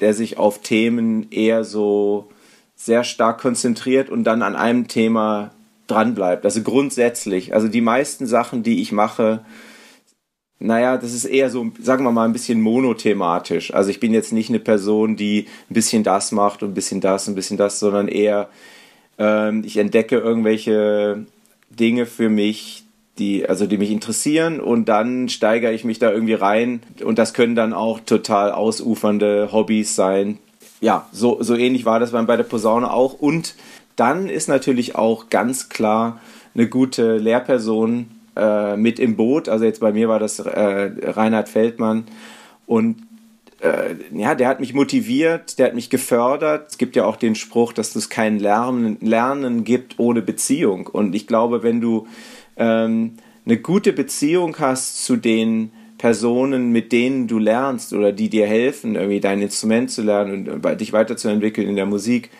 der 0.00 0.12
sich 0.12 0.38
auf 0.38 0.60
Themen 0.60 1.30
eher 1.30 1.62
so 1.62 2.28
sehr 2.74 3.04
stark 3.04 3.40
konzentriert 3.40 4.10
und 4.10 4.24
dann 4.24 4.42
an 4.42 4.56
einem 4.56 4.88
Thema 4.88 5.52
dran 5.86 6.16
bleibt. 6.16 6.44
Also 6.44 6.62
grundsätzlich. 6.62 7.54
Also 7.54 7.68
die 7.68 7.80
meisten 7.80 8.26
Sachen, 8.26 8.64
die 8.64 8.82
ich 8.82 8.90
mache, 8.90 9.44
naja, 10.62 10.98
das 10.98 11.14
ist 11.14 11.24
eher 11.24 11.48
so, 11.48 11.72
sagen 11.80 12.04
wir 12.04 12.12
mal, 12.12 12.26
ein 12.26 12.34
bisschen 12.34 12.60
monothematisch. 12.60 13.72
Also 13.72 13.90
ich 13.90 13.98
bin 13.98 14.12
jetzt 14.12 14.32
nicht 14.32 14.50
eine 14.50 14.58
Person, 14.60 15.16
die 15.16 15.46
ein 15.70 15.74
bisschen 15.74 16.04
das 16.04 16.32
macht 16.32 16.62
und 16.62 16.72
ein 16.72 16.74
bisschen 16.74 17.00
das 17.00 17.26
und 17.26 17.32
ein 17.32 17.36
bisschen 17.36 17.56
das, 17.56 17.80
sondern 17.80 18.08
eher, 18.08 18.50
ähm, 19.18 19.62
ich 19.64 19.78
entdecke 19.78 20.18
irgendwelche 20.18 21.24
Dinge 21.70 22.04
für 22.04 22.28
mich, 22.28 22.84
die, 23.18 23.48
also 23.48 23.66
die 23.66 23.78
mich 23.78 23.90
interessieren 23.90 24.60
und 24.60 24.88
dann 24.90 25.30
steigere 25.30 25.72
ich 25.72 25.84
mich 25.84 25.98
da 25.98 26.12
irgendwie 26.12 26.34
rein 26.34 26.82
und 27.02 27.18
das 27.18 27.32
können 27.32 27.54
dann 27.54 27.72
auch 27.72 28.00
total 28.00 28.52
ausufernde 28.52 29.50
Hobbys 29.52 29.96
sein. 29.96 30.38
Ja, 30.82 31.08
so, 31.10 31.42
so 31.42 31.56
ähnlich 31.56 31.86
war 31.86 32.00
das 32.00 32.12
bei 32.12 32.36
der 32.36 32.44
Posaune 32.44 32.92
auch 32.92 33.14
und 33.14 33.54
dann 33.96 34.28
ist 34.28 34.48
natürlich 34.48 34.94
auch 34.94 35.30
ganz 35.30 35.70
klar 35.70 36.20
eine 36.54 36.68
gute 36.68 37.16
Lehrperson 37.16 38.08
äh, 38.40 38.76
mit 38.76 38.98
im 38.98 39.16
Boot. 39.16 39.48
Also 39.48 39.64
jetzt 39.64 39.80
bei 39.80 39.92
mir 39.92 40.08
war 40.08 40.18
das 40.18 40.38
äh, 40.38 40.90
Reinhard 41.02 41.48
Feldmann 41.48 42.04
und 42.66 42.96
äh, 43.60 43.94
ja, 44.12 44.34
der 44.34 44.48
hat 44.48 44.60
mich 44.60 44.72
motiviert, 44.72 45.58
der 45.58 45.66
hat 45.66 45.74
mich 45.74 45.90
gefördert. 45.90 46.70
Es 46.70 46.78
gibt 46.78 46.96
ja 46.96 47.04
auch 47.04 47.16
den 47.16 47.34
Spruch, 47.34 47.72
dass 47.72 47.94
es 47.94 48.08
kein 48.08 48.38
Lernen, 48.38 48.96
Lernen 49.00 49.64
gibt 49.64 49.98
ohne 49.98 50.22
Beziehung. 50.22 50.86
Und 50.86 51.14
ich 51.14 51.26
glaube, 51.26 51.62
wenn 51.62 51.80
du 51.80 52.06
ähm, 52.56 53.16
eine 53.44 53.58
gute 53.58 53.92
Beziehung 53.92 54.56
hast 54.58 55.04
zu 55.04 55.16
den 55.16 55.72
Personen, 55.98 56.72
mit 56.72 56.92
denen 56.92 57.28
du 57.28 57.38
lernst 57.38 57.92
oder 57.92 58.12
die 58.12 58.30
dir 58.30 58.46
helfen, 58.46 58.94
irgendwie 58.94 59.20
dein 59.20 59.42
Instrument 59.42 59.90
zu 59.90 60.02
lernen 60.02 60.48
und 60.48 60.64
äh, 60.64 60.76
dich 60.76 60.94
weiterzuentwickeln 60.94 61.68
in 61.68 61.76
der 61.76 61.86
Musik, 61.86 62.30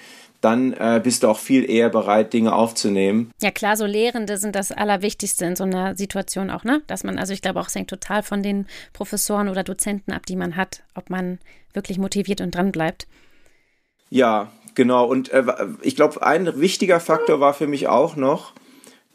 dann 0.40 0.73
äh, 0.73 1.00
bist 1.02 1.23
du 1.23 1.28
auch 1.28 1.38
viel 1.38 1.68
eher 1.70 1.90
bereit, 1.90 2.32
Dinge 2.32 2.54
aufzunehmen. 2.54 3.30
Ja 3.42 3.50
klar, 3.50 3.76
so 3.76 3.87
Lehrende 3.87 4.38
sind 4.38 4.54
das 4.54 4.73
Allerwichtigste 4.73 5.44
in 5.44 5.56
so 5.56 5.64
einer 5.64 5.97
Situation 5.97 6.50
auch, 6.50 6.64
ne? 6.64 6.82
Dass 6.87 7.04
man, 7.04 7.18
also 7.18 7.32
ich 7.32 7.42
glaube 7.42 7.61
auch, 7.61 7.68
es 7.68 7.75
hängt 7.75 7.90
total 7.90 8.23
von 8.23 8.42
den 8.42 8.66
Professoren 8.92 9.49
oder 9.49 9.64
Dozenten 9.64 10.12
ab, 10.12 10.26
die 10.26 10.37
man 10.37 10.56
hat, 10.56 10.82
ob 10.94 11.11
man 11.11 11.38
wirklich 11.73 11.99
motiviert 11.99 12.40
und 12.40 12.54
dran 12.54 12.73
bleibt. 12.73 13.06
Ja, 14.09 14.50
genau. 14.75 15.06
Und 15.06 15.30
äh, 15.30 15.44
ich 15.82 15.94
glaube, 15.94 16.23
ein 16.23 16.61
wichtiger 16.61 17.00
Faktor 17.00 17.40
war 17.40 17.54
für 17.54 17.66
mich 17.66 17.88
auch 17.88 18.16
noch, 18.16 18.52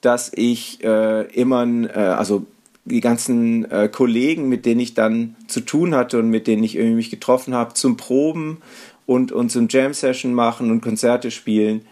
dass 0.01 0.31
ich 0.33 0.83
äh, 0.83 1.23
immer, 1.33 1.65
äh, 1.65 1.97
also 1.97 2.45
die 2.85 3.01
ganzen 3.01 3.69
äh, 3.71 3.89
Kollegen, 3.91 4.47
mit 4.47 4.65
denen 4.65 4.79
ich 4.79 4.93
dann 4.93 5.35
zu 5.47 5.61
tun 5.61 5.95
hatte 5.95 6.19
und 6.19 6.29
mit 6.29 6.45
denen 6.45 6.63
ich 6.63 6.75
irgendwie 6.75 6.95
mich 6.95 7.09
getroffen 7.09 7.55
habe, 7.55 7.73
zum 7.73 7.97
Proben 7.97 8.61
und, 9.05 9.31
und 9.31 9.51
so 9.51 9.59
Jam-Session 9.61 10.33
machen 10.33 10.71
und 10.71 10.81
Konzerte 10.81 11.31
spielen. 11.31 11.85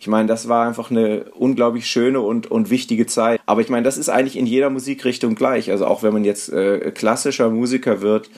Ich 0.00 0.06
meine, 0.06 0.28
das 0.28 0.48
war 0.48 0.66
einfach 0.66 0.90
eine 0.90 1.24
unglaublich 1.34 1.86
schöne 1.86 2.20
und, 2.20 2.50
und 2.50 2.70
wichtige 2.70 3.06
Zeit. 3.06 3.40
Aber 3.46 3.60
ich 3.60 3.68
meine, 3.68 3.82
das 3.82 3.98
ist 3.98 4.08
eigentlich 4.08 4.36
in 4.36 4.46
jeder 4.46 4.70
Musikrichtung 4.70 5.34
gleich. 5.34 5.70
Also 5.70 5.86
auch 5.86 6.02
wenn 6.02 6.12
man 6.12 6.24
jetzt 6.24 6.52
äh, 6.52 6.92
klassischer 6.92 7.50
Musiker 7.50 8.00
wird, 8.00 8.30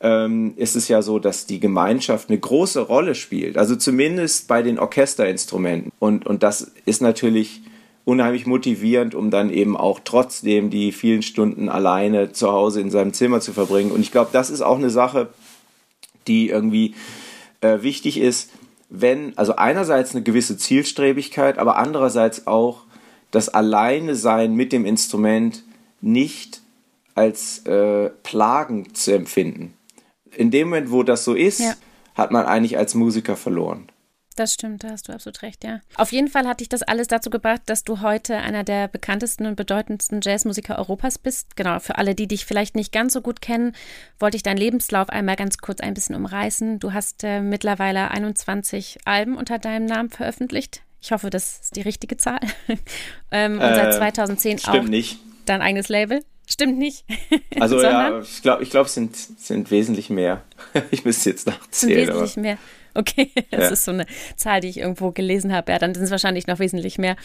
ähm, 0.00 0.54
ist 0.56 0.74
es 0.74 0.88
ja 0.88 1.02
so, 1.02 1.18
dass 1.18 1.46
die 1.46 1.60
Gemeinschaft 1.60 2.30
eine 2.30 2.38
große 2.38 2.80
Rolle 2.80 3.14
spielt. 3.14 3.58
Also 3.58 3.76
zumindest 3.76 4.48
bei 4.48 4.62
den 4.62 4.78
Orchesterinstrumenten. 4.78 5.92
Und, 5.98 6.26
und 6.26 6.42
das 6.42 6.72
ist 6.86 7.02
natürlich 7.02 7.60
unheimlich 8.04 8.46
motivierend, 8.46 9.14
um 9.14 9.30
dann 9.30 9.50
eben 9.50 9.76
auch 9.76 10.00
trotzdem 10.02 10.70
die 10.70 10.92
vielen 10.92 11.22
Stunden 11.22 11.68
alleine 11.68 12.32
zu 12.32 12.50
Hause 12.50 12.80
in 12.80 12.90
seinem 12.90 13.12
Zimmer 13.12 13.40
zu 13.40 13.52
verbringen. 13.52 13.92
Und 13.92 14.00
ich 14.00 14.10
glaube, 14.10 14.30
das 14.32 14.50
ist 14.50 14.62
auch 14.62 14.78
eine 14.78 14.90
Sache, 14.90 15.28
die 16.26 16.48
irgendwie 16.48 16.94
äh, 17.62 17.82
wichtig 17.82 18.18
ist, 18.18 18.50
wenn, 18.90 19.36
also 19.38 19.56
einerseits 19.56 20.14
eine 20.14 20.22
gewisse 20.22 20.58
Zielstrebigkeit, 20.58 21.58
aber 21.58 21.78
andererseits 21.78 22.46
auch 22.46 22.84
das 23.30 23.48
Alleine 23.48 24.14
sein 24.14 24.54
mit 24.54 24.72
dem 24.72 24.84
Instrument 24.84 25.64
nicht 26.02 26.60
als 27.14 27.64
äh, 27.66 28.10
plagend 28.22 28.96
zu 28.96 29.14
empfinden. 29.14 29.74
In 30.30 30.50
dem 30.50 30.68
Moment, 30.68 30.90
wo 30.90 31.02
das 31.02 31.24
so 31.24 31.34
ist, 31.34 31.60
ja. 31.60 31.74
hat 32.14 32.30
man 32.30 32.44
eigentlich 32.44 32.76
als 32.76 32.94
Musiker 32.94 33.36
verloren. 33.36 33.88
Das 34.34 34.54
stimmt, 34.54 34.84
da 34.84 34.90
hast 34.90 35.08
du 35.08 35.12
absolut 35.12 35.42
recht, 35.42 35.64
ja. 35.64 35.80
Auf 35.96 36.12
jeden 36.12 36.28
Fall 36.28 36.46
hat 36.46 36.60
dich 36.60 36.68
das 36.68 36.82
alles 36.82 37.08
dazu 37.08 37.30
gebracht, 37.30 37.62
dass 37.66 37.84
du 37.84 38.00
heute 38.00 38.36
einer 38.36 38.64
der 38.64 38.88
bekanntesten 38.88 39.46
und 39.46 39.56
bedeutendsten 39.56 40.20
Jazzmusiker 40.22 40.78
Europas 40.78 41.18
bist. 41.18 41.56
Genau, 41.56 41.78
für 41.80 41.98
alle, 41.98 42.14
die 42.14 42.26
dich 42.26 42.44
vielleicht 42.44 42.76
nicht 42.76 42.92
ganz 42.92 43.12
so 43.12 43.20
gut 43.20 43.40
kennen, 43.40 43.74
wollte 44.18 44.36
ich 44.36 44.42
deinen 44.42 44.58
Lebenslauf 44.58 45.08
einmal 45.08 45.36
ganz 45.36 45.58
kurz 45.58 45.80
ein 45.80 45.94
bisschen 45.94 46.16
umreißen. 46.16 46.78
Du 46.78 46.92
hast 46.92 47.24
äh, 47.24 47.40
mittlerweile 47.40 48.10
21 48.10 49.00
Alben 49.04 49.36
unter 49.36 49.58
deinem 49.58 49.86
Namen 49.86 50.10
veröffentlicht. 50.10 50.82
Ich 51.00 51.10
hoffe, 51.10 51.30
das 51.30 51.60
ist 51.62 51.76
die 51.76 51.82
richtige 51.82 52.16
Zahl. 52.16 52.40
ähm, 53.30 53.54
und 53.54 53.60
seit 53.60 53.94
2010 53.94 54.58
äh, 54.58 54.60
auch 54.68 54.82
nicht. 54.84 55.18
dein 55.46 55.60
eigenes 55.60 55.88
Label. 55.88 56.22
Stimmt 56.46 56.78
nicht. 56.78 57.04
Also 57.60 57.80
ja, 57.80 58.20
ich 58.20 58.42
glaube, 58.42 58.62
ich 58.64 58.70
glaub, 58.70 58.86
es 58.86 58.94
sind, 58.94 59.14
sind 59.14 59.70
wesentlich 59.70 60.10
mehr. 60.10 60.42
ich 60.90 61.04
müsste 61.04 61.30
jetzt 61.30 61.46
nachzählen. 61.46 62.06
Sind 62.06 62.14
wesentlich 62.14 62.36
mehr. 62.36 62.58
Okay, 62.94 63.30
das 63.50 63.60
ja. 63.60 63.68
ist 63.70 63.84
so 63.84 63.92
eine 63.92 64.06
Zahl, 64.36 64.60
die 64.60 64.68
ich 64.68 64.78
irgendwo 64.78 65.10
gelesen 65.10 65.52
habe. 65.52 65.72
Ja, 65.72 65.78
dann 65.78 65.94
sind 65.94 66.04
es 66.04 66.10
wahrscheinlich 66.10 66.46
noch 66.46 66.58
wesentlich 66.58 66.98
mehr. 66.98 67.16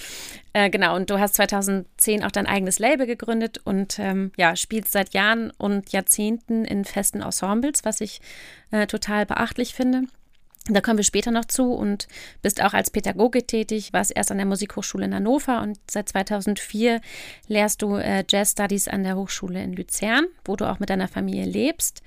Äh, 0.54 0.70
genau, 0.70 0.96
und 0.96 1.10
du 1.10 1.20
hast 1.20 1.36
2010 1.36 2.24
auch 2.24 2.32
dein 2.32 2.48
eigenes 2.48 2.80
Label 2.80 3.06
gegründet 3.06 3.60
und 3.64 4.00
ähm, 4.00 4.32
ja, 4.38 4.56
spielst 4.56 4.92
seit 4.92 5.14
Jahren 5.14 5.52
und 5.52 5.92
Jahrzehnten 5.92 6.66
in 6.66 6.86
festen 6.86 7.22
Ensembles, 7.22 7.84
was 7.84 8.02
ich 8.02 8.22
äh, 8.72 8.88
total 8.88 9.26
beachtlich 9.26 9.74
finde. 9.74 10.04
Da 10.70 10.82
kommen 10.82 10.98
wir 10.98 11.04
später 11.04 11.32
noch 11.32 11.46
zu 11.46 11.72
und 11.72 12.08
bist 12.42 12.62
auch 12.62 12.74
als 12.74 12.90
Pädagoge 12.90 13.46
tätig, 13.48 13.94
warst 13.94 14.12
erst 14.16 14.32
an 14.32 14.38
der 14.38 14.46
Musikhochschule 14.46 15.06
in 15.06 15.16
Hannover 15.16 15.62
und 15.62 15.78
seit 15.90 16.10
2004 16.10 17.00
lehrst 17.48 17.82
du 17.82 17.96
äh, 17.96 18.26
Jazz 18.28 18.52
Studies 18.52 18.88
an 18.90 19.04
der 19.04 19.16
Hochschule 19.16 19.64
in 19.64 19.74
Luzern, 19.74 20.26
wo 20.44 20.58
du 20.58 20.70
auch 20.70 20.80
mit 20.80 20.90
deiner 20.90 21.08
Familie 21.08 21.46
lebst. 21.46 22.02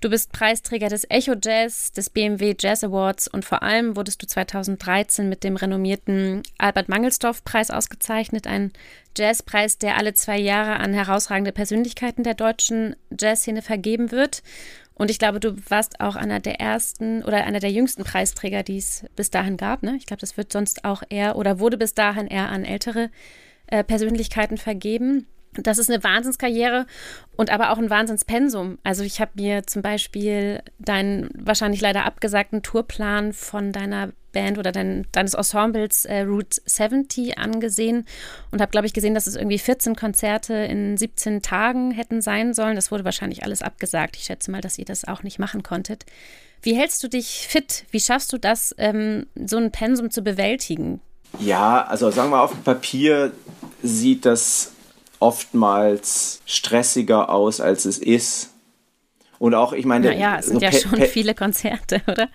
Du 0.00 0.08
bist 0.08 0.32
Preisträger 0.32 0.88
des 0.88 1.04
Echo 1.10 1.34
Jazz, 1.42 1.92
des 1.92 2.08
BMW 2.08 2.54
Jazz 2.58 2.82
Awards 2.82 3.28
und 3.28 3.44
vor 3.44 3.62
allem 3.62 3.96
wurdest 3.96 4.22
du 4.22 4.26
2013 4.26 5.28
mit 5.28 5.44
dem 5.44 5.56
renommierten 5.56 6.42
Albert 6.56 6.88
Mangelsdorff 6.88 7.44
Preis 7.44 7.70
ausgezeichnet, 7.70 8.46
ein 8.46 8.72
Jazzpreis, 9.14 9.76
der 9.76 9.98
alle 9.98 10.14
zwei 10.14 10.38
Jahre 10.38 10.78
an 10.78 10.94
herausragende 10.94 11.52
Persönlichkeiten 11.52 12.22
der 12.22 12.32
deutschen 12.32 12.96
Jazzszene 13.10 13.60
vergeben 13.60 14.10
wird. 14.10 14.42
Und 14.94 15.10
ich 15.10 15.18
glaube, 15.18 15.38
du 15.38 15.54
warst 15.68 16.00
auch 16.00 16.16
einer 16.16 16.40
der 16.40 16.60
ersten 16.60 17.22
oder 17.22 17.44
einer 17.44 17.60
der 17.60 17.70
jüngsten 17.70 18.02
Preisträger, 18.02 18.62
die 18.62 18.78
es 18.78 19.04
bis 19.16 19.28
dahin 19.28 19.58
gab. 19.58 19.82
Ne? 19.82 19.96
Ich 19.96 20.06
glaube, 20.06 20.22
das 20.22 20.38
wird 20.38 20.50
sonst 20.50 20.86
auch 20.86 21.02
eher 21.10 21.36
oder 21.36 21.58
wurde 21.58 21.76
bis 21.76 21.92
dahin 21.92 22.26
eher 22.26 22.48
an 22.48 22.64
ältere 22.64 23.10
äh, 23.66 23.84
Persönlichkeiten 23.84 24.56
vergeben. 24.56 25.26
Das 25.54 25.78
ist 25.78 25.90
eine 25.90 26.02
Wahnsinnskarriere 26.02 26.86
und 27.36 27.50
aber 27.50 27.70
auch 27.70 27.78
ein 27.78 27.90
Wahnsinnspensum. 27.90 28.78
Also 28.84 29.02
ich 29.02 29.20
habe 29.20 29.32
mir 29.34 29.66
zum 29.66 29.82
Beispiel 29.82 30.62
deinen 30.78 31.30
wahrscheinlich 31.34 31.80
leider 31.80 32.04
abgesagten 32.04 32.62
Tourplan 32.62 33.32
von 33.32 33.72
deiner 33.72 34.10
Band 34.32 34.58
oder 34.58 34.70
dein, 34.70 35.06
deines 35.10 35.34
Ensembles 35.34 36.04
äh, 36.04 36.20
Route 36.20 36.60
70 36.64 37.38
angesehen 37.38 38.06
und 38.52 38.60
habe, 38.60 38.70
glaube 38.70 38.86
ich, 38.86 38.92
gesehen, 38.92 39.14
dass 39.14 39.26
es 39.26 39.34
irgendwie 39.34 39.58
14 39.58 39.96
Konzerte 39.96 40.54
in 40.54 40.96
17 40.96 41.42
Tagen 41.42 41.90
hätten 41.90 42.22
sein 42.22 42.54
sollen. 42.54 42.76
Das 42.76 42.92
wurde 42.92 43.04
wahrscheinlich 43.04 43.42
alles 43.42 43.62
abgesagt. 43.62 44.16
Ich 44.16 44.24
schätze 44.24 44.52
mal, 44.52 44.60
dass 44.60 44.78
ihr 44.78 44.84
das 44.84 45.04
auch 45.04 45.24
nicht 45.24 45.40
machen 45.40 45.64
konntet. 45.64 46.06
Wie 46.62 46.76
hältst 46.76 47.02
du 47.02 47.08
dich 47.08 47.48
fit? 47.48 47.86
Wie 47.90 48.00
schaffst 48.00 48.32
du 48.32 48.38
das, 48.38 48.74
ähm, 48.78 49.26
so 49.34 49.56
ein 49.56 49.72
Pensum 49.72 50.10
zu 50.10 50.22
bewältigen? 50.22 51.00
Ja, 51.38 51.84
also 51.86 52.10
sagen 52.10 52.30
wir 52.30 52.40
auf 52.40 52.52
dem 52.52 52.62
Papier 52.62 53.32
sieht 53.82 54.26
das 54.26 54.72
oftmals 55.20 56.40
stressiger 56.46 57.28
aus, 57.28 57.60
als 57.60 57.84
es 57.84 57.98
ist. 57.98 58.50
Und 59.38 59.54
auch, 59.54 59.72
ich 59.72 59.86
meine. 59.86 60.08
Naja, 60.08 60.36
es 60.38 60.46
sind 60.46 60.60
so 60.60 60.64
ja 60.66 60.72
schon 60.72 61.00
viele 61.02 61.34
Konzerte, 61.34 62.02
oder? 62.08 62.28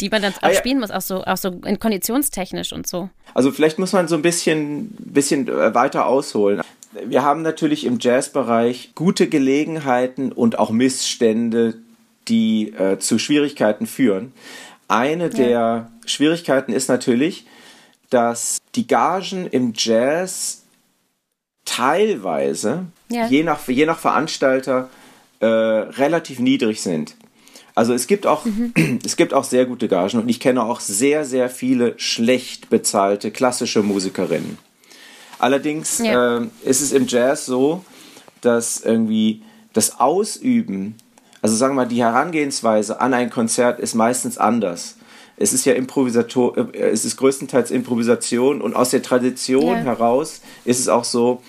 Die 0.00 0.08
man 0.08 0.22
dann 0.22 0.32
auch 0.34 0.42
ah, 0.42 0.50
ja. 0.50 0.58
spielen 0.58 0.80
muss, 0.80 0.90
auch 0.90 1.02
so, 1.02 1.22
auch 1.22 1.36
so 1.36 1.50
in 1.64 1.78
konditionstechnisch 1.78 2.72
und 2.72 2.86
so. 2.86 3.10
Also 3.34 3.52
vielleicht 3.52 3.78
muss 3.78 3.92
man 3.92 4.08
so 4.08 4.16
ein 4.16 4.22
bisschen, 4.22 4.88
bisschen 4.98 5.46
äh, 5.48 5.74
weiter 5.74 6.06
ausholen. 6.06 6.62
Wir 7.06 7.22
haben 7.22 7.42
natürlich 7.42 7.84
im 7.84 7.98
Jazzbereich 8.00 8.92
gute 8.94 9.28
Gelegenheiten 9.28 10.32
und 10.32 10.58
auch 10.58 10.70
Missstände, 10.70 11.74
die 12.26 12.72
äh, 12.72 12.98
zu 12.98 13.18
Schwierigkeiten 13.18 13.86
führen. 13.86 14.32
Eine 14.88 15.24
ja. 15.24 15.28
der 15.28 15.92
Schwierigkeiten 16.06 16.72
ist 16.72 16.88
natürlich, 16.88 17.46
dass 18.10 18.58
die 18.74 18.86
Gagen 18.86 19.46
im 19.46 19.74
Jazz 19.76 20.57
teilweise, 21.68 22.86
ja. 23.08 23.26
je, 23.26 23.42
nach, 23.42 23.66
je 23.68 23.86
nach 23.86 23.98
Veranstalter, 23.98 24.88
äh, 25.40 25.46
relativ 25.46 26.38
niedrig 26.40 26.80
sind. 26.82 27.14
Also 27.74 27.94
es 27.94 28.06
gibt 28.06 28.26
auch, 28.26 28.44
mhm. 28.44 29.00
es 29.04 29.16
gibt 29.16 29.34
auch 29.34 29.44
sehr 29.44 29.66
gute 29.66 29.88
Gagen 29.88 30.18
und 30.18 30.28
ich 30.28 30.40
kenne 30.40 30.62
auch 30.62 30.80
sehr, 30.80 31.24
sehr 31.24 31.50
viele 31.50 31.94
schlecht 31.98 32.70
bezahlte 32.70 33.30
klassische 33.30 33.82
Musikerinnen. 33.82 34.58
Allerdings 35.38 35.98
ja. 35.98 36.38
äh, 36.38 36.46
ist 36.64 36.80
es 36.80 36.92
im 36.92 37.06
Jazz 37.06 37.46
so, 37.46 37.84
dass 38.40 38.80
irgendwie 38.80 39.42
das 39.72 40.00
Ausüben, 40.00 40.96
also 41.42 41.54
sagen 41.54 41.74
wir 41.74 41.84
mal, 41.84 41.88
die 41.88 42.02
Herangehensweise 42.02 43.00
an 43.00 43.14
ein 43.14 43.30
Konzert 43.30 43.78
ist 43.78 43.94
meistens 43.94 44.38
anders. 44.38 44.96
Es 45.38 45.52
ist 45.52 45.64
ja 45.64 45.74
Improvisator, 45.74 46.56
äh, 46.74 46.90
es 46.90 47.04
ist 47.04 47.16
größtenteils 47.16 47.70
Improvisation 47.70 48.60
und 48.60 48.74
aus 48.74 48.90
der 48.90 49.02
Tradition 49.02 49.76
ja. 49.76 49.82
heraus 49.84 50.40
ist 50.64 50.80
es 50.80 50.88
auch 50.88 51.04
so, 51.04 51.42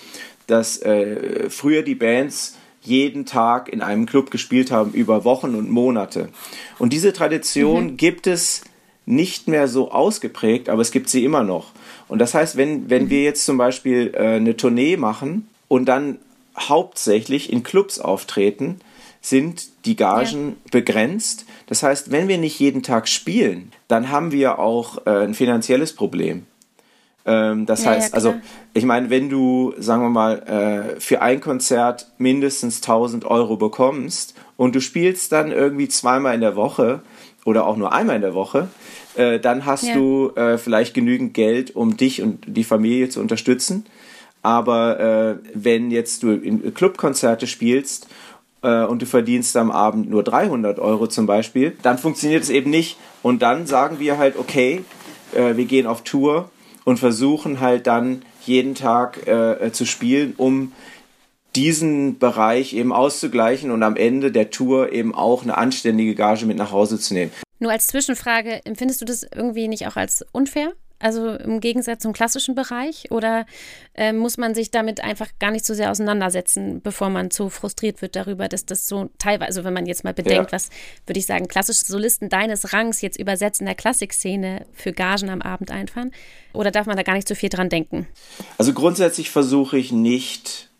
dass 0.46 0.80
äh, 0.82 1.48
früher 1.50 1.82
die 1.82 1.94
Bands 1.94 2.56
jeden 2.82 3.26
Tag 3.26 3.68
in 3.68 3.82
einem 3.82 4.06
Club 4.06 4.30
gespielt 4.30 4.70
haben 4.70 4.92
über 4.92 5.24
Wochen 5.24 5.54
und 5.54 5.70
Monate. 5.70 6.30
Und 6.78 6.92
diese 6.92 7.12
Tradition 7.12 7.92
mhm. 7.92 7.96
gibt 7.96 8.26
es 8.26 8.62
nicht 9.06 9.48
mehr 9.48 9.68
so 9.68 9.90
ausgeprägt, 9.90 10.68
aber 10.68 10.82
es 10.82 10.90
gibt 10.90 11.08
sie 11.08 11.24
immer 11.24 11.42
noch. 11.42 11.72
Und 12.08 12.20
das 12.20 12.34
heißt, 12.34 12.56
wenn, 12.56 12.88
wenn 12.88 13.04
mhm. 13.04 13.10
wir 13.10 13.22
jetzt 13.22 13.44
zum 13.44 13.58
Beispiel 13.58 14.12
äh, 14.14 14.36
eine 14.36 14.56
Tournee 14.56 14.96
machen 14.96 15.48
und 15.68 15.86
dann 15.86 16.18
hauptsächlich 16.58 17.52
in 17.52 17.62
Clubs 17.62 17.98
auftreten, 17.98 18.80
sind 19.20 19.84
die 19.84 19.96
Gagen 19.96 20.48
ja. 20.48 20.54
begrenzt. 20.70 21.44
Das 21.66 21.82
heißt, 21.82 22.10
wenn 22.10 22.28
wir 22.28 22.38
nicht 22.38 22.58
jeden 22.58 22.82
Tag 22.82 23.08
spielen, 23.08 23.72
dann 23.88 24.10
haben 24.10 24.32
wir 24.32 24.58
auch 24.58 25.06
äh, 25.06 25.24
ein 25.24 25.34
finanzielles 25.34 25.94
Problem. 25.94 26.46
Ähm, 27.26 27.66
das 27.66 27.84
ja, 27.84 27.90
heißt, 27.90 28.10
ja, 28.10 28.14
also 28.14 28.34
ich 28.72 28.84
meine, 28.84 29.10
wenn 29.10 29.28
du, 29.28 29.74
sagen 29.78 30.02
wir 30.02 30.10
mal, 30.10 30.94
äh, 30.96 31.00
für 31.00 31.20
ein 31.20 31.40
Konzert 31.40 32.10
mindestens 32.18 32.76
1000 32.78 33.24
Euro 33.24 33.56
bekommst 33.56 34.34
und 34.56 34.74
du 34.74 34.80
spielst 34.80 35.32
dann 35.32 35.52
irgendwie 35.52 35.88
zweimal 35.88 36.34
in 36.34 36.40
der 36.40 36.56
Woche 36.56 37.02
oder 37.44 37.66
auch 37.66 37.76
nur 37.76 37.92
einmal 37.92 38.16
in 38.16 38.22
der 38.22 38.34
Woche, 38.34 38.68
äh, 39.16 39.38
dann 39.38 39.66
hast 39.66 39.94
du 39.94 40.30
äh, 40.34 40.56
vielleicht 40.56 40.94
genügend 40.94 41.34
Geld, 41.34 41.76
um 41.76 41.96
dich 41.96 42.22
und 42.22 42.44
die 42.46 42.64
Familie 42.64 43.08
zu 43.10 43.20
unterstützen. 43.20 43.84
Aber 44.42 44.98
äh, 45.00 45.36
wenn 45.52 45.90
jetzt 45.90 46.22
du 46.22 46.32
in 46.32 46.72
Clubkonzerte 46.72 47.46
spielst 47.46 48.06
äh, 48.62 48.84
und 48.84 49.02
du 49.02 49.06
verdienst 49.06 49.56
am 49.56 49.70
Abend 49.70 50.10
nur 50.10 50.22
300 50.22 50.78
Euro 50.78 51.06
zum 51.06 51.26
Beispiel, 51.26 51.76
dann 51.82 51.98
funktioniert 51.98 52.42
es 52.42 52.50
eben 52.50 52.70
nicht. 52.70 52.96
Und 53.22 53.42
dann 53.42 53.66
sagen 53.66 53.98
wir 53.98 54.18
halt, 54.18 54.38
okay, 54.38 54.84
äh, 55.34 55.56
wir 55.56 55.64
gehen 55.64 55.86
auf 55.86 56.02
Tour 56.02 56.50
und 56.84 56.98
versuchen 56.98 57.60
halt 57.60 57.86
dann 57.86 58.22
jeden 58.44 58.74
Tag 58.74 59.26
äh, 59.26 59.70
zu 59.72 59.84
spielen, 59.84 60.34
um 60.36 60.72
diesen 61.56 62.18
Bereich 62.18 62.74
eben 62.74 62.92
auszugleichen 62.92 63.70
und 63.70 63.82
am 63.82 63.96
Ende 63.96 64.30
der 64.30 64.50
Tour 64.50 64.92
eben 64.92 65.14
auch 65.14 65.42
eine 65.42 65.58
anständige 65.58 66.14
Gage 66.14 66.46
mit 66.46 66.56
nach 66.56 66.72
Hause 66.72 66.98
zu 66.98 67.14
nehmen. 67.14 67.32
Nur 67.58 67.72
als 67.72 67.88
Zwischenfrage, 67.88 68.64
empfindest 68.64 69.00
du 69.00 69.04
das 69.04 69.26
irgendwie 69.34 69.68
nicht 69.68 69.86
auch 69.86 69.96
als 69.96 70.24
unfair? 70.32 70.72
Also 71.00 71.30
im 71.30 71.60
Gegensatz 71.60 72.02
zum 72.02 72.12
klassischen 72.12 72.54
Bereich? 72.54 73.10
Oder 73.10 73.46
äh, 73.94 74.12
muss 74.12 74.36
man 74.36 74.54
sich 74.54 74.70
damit 74.70 75.02
einfach 75.02 75.28
gar 75.38 75.50
nicht 75.50 75.64
so 75.64 75.74
sehr 75.74 75.90
auseinandersetzen, 75.90 76.82
bevor 76.82 77.08
man 77.08 77.30
zu 77.30 77.48
frustriert 77.48 78.02
wird 78.02 78.14
darüber, 78.16 78.48
dass 78.48 78.66
das 78.66 78.86
so 78.86 79.10
teilweise, 79.18 79.48
also 79.48 79.64
wenn 79.64 79.72
man 79.72 79.86
jetzt 79.86 80.04
mal 80.04 80.14
bedenkt, 80.14 80.50
ja. 80.50 80.52
was 80.52 80.68
würde 81.06 81.18
ich 81.18 81.26
sagen, 81.26 81.48
klassische 81.48 81.86
Solisten 81.86 82.28
deines 82.28 82.72
Rangs 82.72 83.00
jetzt 83.00 83.18
übersetzt 83.18 83.60
in 83.60 83.66
der 83.66 83.74
Klassikszene 83.74 84.66
für 84.72 84.92
Gagen 84.92 85.30
am 85.30 85.42
Abend 85.42 85.70
einfahren? 85.70 86.12
Oder 86.52 86.70
darf 86.70 86.86
man 86.86 86.96
da 86.96 87.02
gar 87.02 87.14
nicht 87.14 87.28
so 87.28 87.34
viel 87.34 87.48
dran 87.48 87.70
denken? 87.70 88.06
Also 88.58 88.72
grundsätzlich 88.74 89.30
versuche 89.30 89.78
ich 89.78 89.92
nicht 89.92 90.70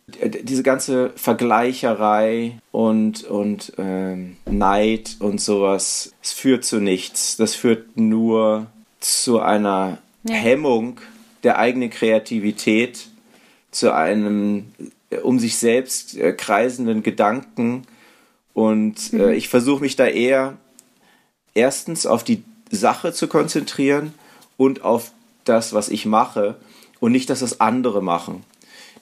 diese 0.42 0.62
ganze 0.62 1.12
Vergleicherei 1.16 2.58
und, 2.72 3.24
und 3.24 3.72
ähm, 3.78 4.36
Neid 4.44 5.16
und 5.20 5.40
sowas, 5.40 6.12
es 6.22 6.32
führt 6.32 6.64
zu 6.64 6.80
nichts. 6.80 7.36
Das 7.36 7.54
führt 7.54 7.96
nur 7.96 8.66
zu 9.00 9.40
einer 9.40 9.98
ja. 10.24 10.34
Hemmung 10.34 11.00
der 11.42 11.58
eigenen 11.58 11.90
Kreativität, 11.90 13.08
zu 13.70 13.94
einem 13.94 14.72
äh, 15.10 15.18
um 15.18 15.38
sich 15.38 15.56
selbst 15.56 16.16
äh, 16.16 16.32
kreisenden 16.32 17.02
Gedanken. 17.02 17.82
Und 18.54 19.12
äh, 19.12 19.16
mhm. 19.16 19.20
äh, 19.22 19.34
ich 19.34 19.48
versuche 19.48 19.82
mich 19.82 19.96
da 19.96 20.06
eher 20.06 20.56
erstens 21.54 22.06
auf 22.06 22.24
die 22.24 22.42
Sache 22.70 23.12
zu 23.12 23.28
konzentrieren 23.28 24.14
und 24.56 24.82
auf 24.82 25.12
das, 25.44 25.72
was 25.72 25.88
ich 25.88 26.06
mache 26.06 26.56
und 27.00 27.12
nicht, 27.12 27.30
dass 27.30 27.40
das 27.40 27.60
andere 27.60 28.02
machen. 28.02 28.44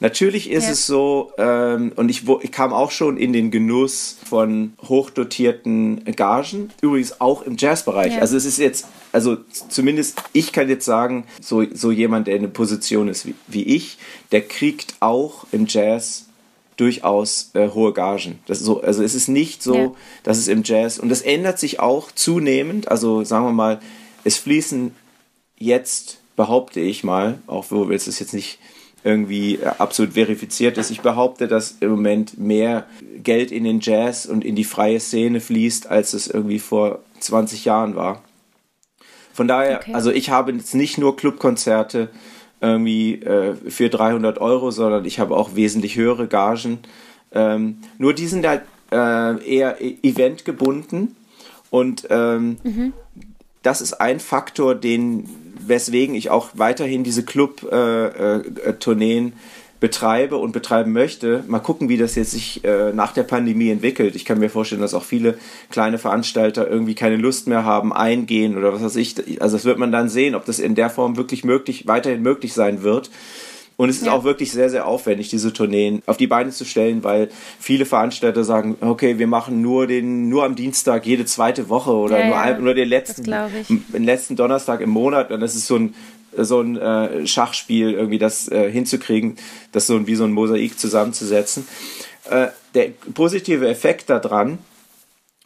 Natürlich 0.01 0.49
ist 0.49 0.66
ja. 0.66 0.71
es 0.71 0.87
so, 0.87 1.33
ähm, 1.38 1.92
und 1.97 2.09
ich, 2.09 2.23
ich, 2.29 2.53
kam 2.53 2.73
auch 2.73 2.92
schon 2.92 3.16
in 3.16 3.33
den 3.33 3.51
Genuss 3.51 4.16
von 4.25 4.75
hochdotierten 4.83 6.05
Gagen, 6.14 6.71
übrigens 6.81 7.21
auch 7.21 7.42
im 7.42 7.57
Jazzbereich. 7.59 8.14
Ja. 8.14 8.21
Also 8.21 8.37
es 8.37 8.45
ist 8.45 8.59
jetzt, 8.59 8.87
also 9.12 9.38
zumindest 9.68 10.23
ich 10.33 10.53
kann 10.53 10.68
jetzt 10.68 10.85
sagen, 10.85 11.25
so, 11.40 11.64
so 11.73 11.90
jemand, 11.90 12.27
der 12.27 12.37
in 12.37 12.42
einer 12.42 12.53
Position 12.53 13.09
ist 13.09 13.27
wie, 13.27 13.35
wie 13.47 13.64
ich, 13.64 13.99
der 14.33 14.42
kriegt 14.42 14.94
auch 15.01 15.47
im 15.53 15.66
Jazz 15.66 16.27
durchaus 16.77 17.51
äh, 17.55 17.68
hohe 17.71 17.92
Gagen. 17.92 18.38
Das 18.47 18.61
so, 18.61 18.81
also 18.81 19.03
es 19.03 19.14
ist 19.14 19.29
nicht 19.29 19.62
so, 19.62 19.75
ja. 19.75 19.92
dass 20.23 20.38
es 20.38 20.49
im 20.49 20.62
Jazz, 20.64 20.99
und 20.99 21.09
das 21.09 21.23
ändert 21.23 21.59
sich 21.59 21.81
auch 21.81 22.12
zunehmend, 22.12 22.88
also 22.88 23.25
sagen 23.25 23.47
wir 23.47 23.53
mal, 23.53 23.81
es 24.25 24.37
fließen 24.37 24.94
jetzt, 25.59 26.21
behaupte 26.37 26.81
ich 26.81 27.03
mal, 27.03 27.40
auch 27.47 27.66
wo 27.71 27.88
wir 27.88 27.97
es 27.97 28.07
jetzt 28.07 28.33
nicht 28.33 28.59
irgendwie 29.05 29.57
äh, 29.57 29.66
absolut 29.79 30.14
verifiziert 30.14 30.79
ist. 30.79 30.90
Ich 30.90 31.01
behaupte, 31.01 31.49
dass 31.49 31.77
im 31.81 31.90
Moment 31.90 32.38
mehr 32.38 32.87
Geld 33.23 33.51
in 33.51 33.64
den 33.64 33.81
Jazz 33.81 34.27
und 34.27 34.44
in 34.44 34.55
die 34.55 34.64
freie 34.64 35.01
Szene 35.01 35.40
fließt, 35.40 35.88
als 35.88 36.12
es 36.12 36.29
irgendwie 36.29 36.59
vor 36.59 37.01
20 37.21 37.64
Jahren 37.64 37.97
war. 37.97 38.23
Von 39.38 39.46
daher, 39.46 39.79
okay. 39.79 39.94
also 39.94 40.11
ich 40.11 40.31
habe 40.31 40.51
jetzt 40.51 40.74
nicht 40.74 40.98
nur 40.98 41.16
Clubkonzerte 41.16 42.09
irgendwie 42.61 43.22
äh, 43.22 43.55
für 43.55 43.88
300 43.88 44.40
Euro, 44.40 44.72
sondern 44.72 45.05
ich 45.05 45.20
habe 45.20 45.37
auch 45.37 45.55
wesentlich 45.55 45.94
höhere 45.94 46.27
Gagen. 46.27 46.81
Ähm, 47.31 47.79
nur 47.98 48.14
die 48.14 48.27
sind 48.27 48.44
halt 48.44 48.62
äh, 48.90 49.48
eher 49.48 49.81
e-, 49.81 49.94
eventgebunden 50.03 51.14
und 51.70 52.09
ähm, 52.11 52.57
mhm. 52.64 52.92
das 53.62 53.81
ist 53.81 54.01
ein 54.01 54.18
Faktor, 54.18 54.74
den 54.74 55.29
weswegen 55.61 56.16
ich 56.16 56.31
auch 56.31 56.48
weiterhin 56.55 57.05
diese 57.05 57.22
Club-Tourneen 57.22 59.27
äh, 59.27 59.29
äh, 59.29 59.33
betreibe 59.81 60.37
und 60.37 60.53
betreiben 60.53 60.93
möchte. 60.93 61.45
Mal 61.47 61.61
gucken, 61.61 61.88
wie 61.88 61.97
das 61.97 62.14
jetzt 62.14 62.33
sich 62.33 62.64
äh, 62.64 62.93
nach 62.93 63.12
der 63.12 63.23
Pandemie 63.23 63.71
entwickelt. 63.71 64.17
Ich 64.17 64.25
kann 64.25 64.38
mir 64.38 64.51
vorstellen, 64.51 64.81
dass 64.81 64.95
auch 64.95 65.05
viele 65.05 65.38
kleine 65.71 65.99
Veranstalter 65.99 66.69
irgendwie 66.69 66.95
keine 66.95 67.17
Lust 67.17 67.47
mehr 67.47 67.64
haben, 67.64 67.93
eingehen 67.93 68.57
oder 68.57 68.73
was 68.73 68.83
weiß 68.83 68.97
ich. 68.97 69.41
Also 69.41 69.57
das 69.57 69.64
wird 69.64 69.79
man 69.79 69.93
dann 69.93 70.09
sehen, 70.09 70.35
ob 70.35 70.45
das 70.45 70.59
in 70.59 70.75
der 70.75 70.91
Form 70.91 71.17
wirklich 71.17 71.45
möglich, 71.45 71.87
weiterhin 71.87 72.23
möglich 72.23 72.53
sein 72.55 72.83
wird. 72.83 73.11
Und 73.81 73.91
es 73.91 73.99
ist 73.99 74.07
ja. 74.07 74.12
auch 74.12 74.25
wirklich 74.25 74.51
sehr, 74.51 74.71
sehr 74.71 74.88
aufwendig, 74.88 75.29
diese 75.29 75.53
Tourneen 75.53 76.03
auf 76.07 76.17
die 76.17 76.27
Beine 76.27 76.51
zu 76.51 76.64
stellen, 76.64 77.05
weil 77.05 77.29
viele 77.61 77.87
Veranstalter 77.87 78.43
sagen, 78.43 78.77
okay, 78.81 79.21
wir 79.21 79.29
machen 79.29 79.62
nur 79.62 79.87
den, 79.87 80.29
nur 80.29 80.45
am 80.45 80.57
Dienstag 80.57 81.07
jede 81.07 81.25
zweite 81.27 81.69
Woche 81.69 81.93
oder 81.93 82.19
ja, 82.19 82.27
nur, 82.27 82.35
ja. 82.35 82.59
nur 82.59 82.75
den 82.75 82.88
letzten, 82.88 83.23
den 83.23 84.05
letzten 84.05 84.35
Donnerstag 84.35 84.81
im 84.81 84.91
Monat. 84.91 85.31
Und 85.31 85.38
das 85.38 85.55
ist 85.55 85.69
so 85.69 85.77
ein, 85.77 85.95
so 86.37 86.61
ein 86.61 86.77
äh, 86.77 87.27
Schachspiel, 87.27 87.93
irgendwie 87.93 88.19
das 88.19 88.49
äh, 88.49 88.71
hinzukriegen, 88.71 89.37
das 89.73 89.87
so 89.87 90.07
wie 90.07 90.14
so 90.14 90.25
ein 90.25 90.33
Mosaik 90.33 90.79
zusammenzusetzen. 90.79 91.67
Äh, 92.31 92.49
der 92.75 92.91
positive 93.14 93.69
Effekt 93.69 94.11
daran, 94.11 94.59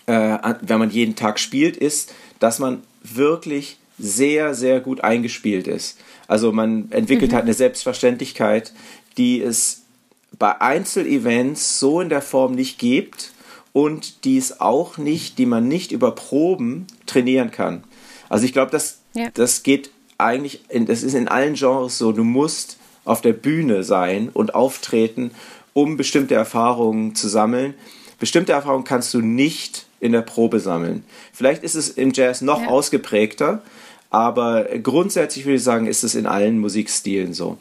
äh, 0.07 0.39
wenn 0.61 0.79
man 0.79 0.91
jeden 0.91 1.15
Tag 1.15 1.39
spielt, 1.39 1.77
ist, 1.77 2.13
dass 2.41 2.59
man 2.59 2.83
wirklich 3.03 3.79
sehr, 3.99 4.55
sehr 4.55 4.81
gut 4.81 5.03
eingespielt 5.03 5.67
ist. 5.69 5.99
Also 6.27 6.53
man 6.53 6.91
entwickelt 6.91 7.31
mhm. 7.31 7.37
halt 7.37 7.45
eine 7.45 7.55
Selbstverständlichkeit, 7.55 8.73
die 9.17 9.41
es 9.41 9.83
bei 10.39 10.61
Einzelevents 10.61 11.79
so 11.79 12.01
in 12.01 12.09
der 12.09 12.23
Form 12.23 12.55
nicht 12.55 12.79
gibt 12.79 13.33
und 13.73 14.25
die 14.25 14.39
es 14.39 14.61
auch 14.61 14.99
nicht, 14.99 15.39
die 15.39 15.47
man 15.47 15.69
nicht 15.69 15.93
über 15.93 16.15
Proben 16.15 16.87
trainieren 17.07 17.51
kann. 17.51 17.85
Also 18.29 18.45
ich 18.45 18.53
glaube, 18.53 18.71
das, 18.71 19.01
ja. 19.15 19.29
das 19.35 19.63
geht 19.63 19.91
eigentlich, 20.23 20.65
in, 20.69 20.87
das 20.87 21.03
ist 21.03 21.15
in 21.15 21.29
allen 21.29 21.55
Genres 21.55 21.99
so, 21.99 22.13
du 22.13 22.25
musst 22.25 22.79
auf 23.05 23.21
der 23.21 23.33
Bühne 23.33 23.83
sein 23.83 24.29
und 24.33 24.55
auftreten, 24.55 25.33
um 25.73 25.97
bestimmte 25.97 26.35
Erfahrungen 26.35 27.15
zu 27.15 27.29
sammeln. 27.29 27.75
Bestimmte 28.19 28.53
Erfahrungen 28.53 28.85
kannst 28.85 29.13
du 29.15 29.21
nicht 29.21 29.87
in 30.01 30.13
der 30.13 30.23
Probe 30.23 30.61
sammeln. 30.61 31.05
Vielleicht 31.33 31.63
ist 31.65 31.75
es 31.75 31.89
im 31.89 32.13
Jazz 32.13 32.41
noch 32.41 32.63
ja. 32.63 32.69
ausgeprägter, 32.69 33.63
aber 34.11 34.65
grundsätzlich 34.83 35.47
würde 35.47 35.57
ich 35.57 35.63
sagen, 35.63 35.87
ist 35.87 36.05
es 36.05 36.15
in 36.15 36.27
allen 36.27 36.59
Musikstilen 36.59 37.33
so. 37.33 37.59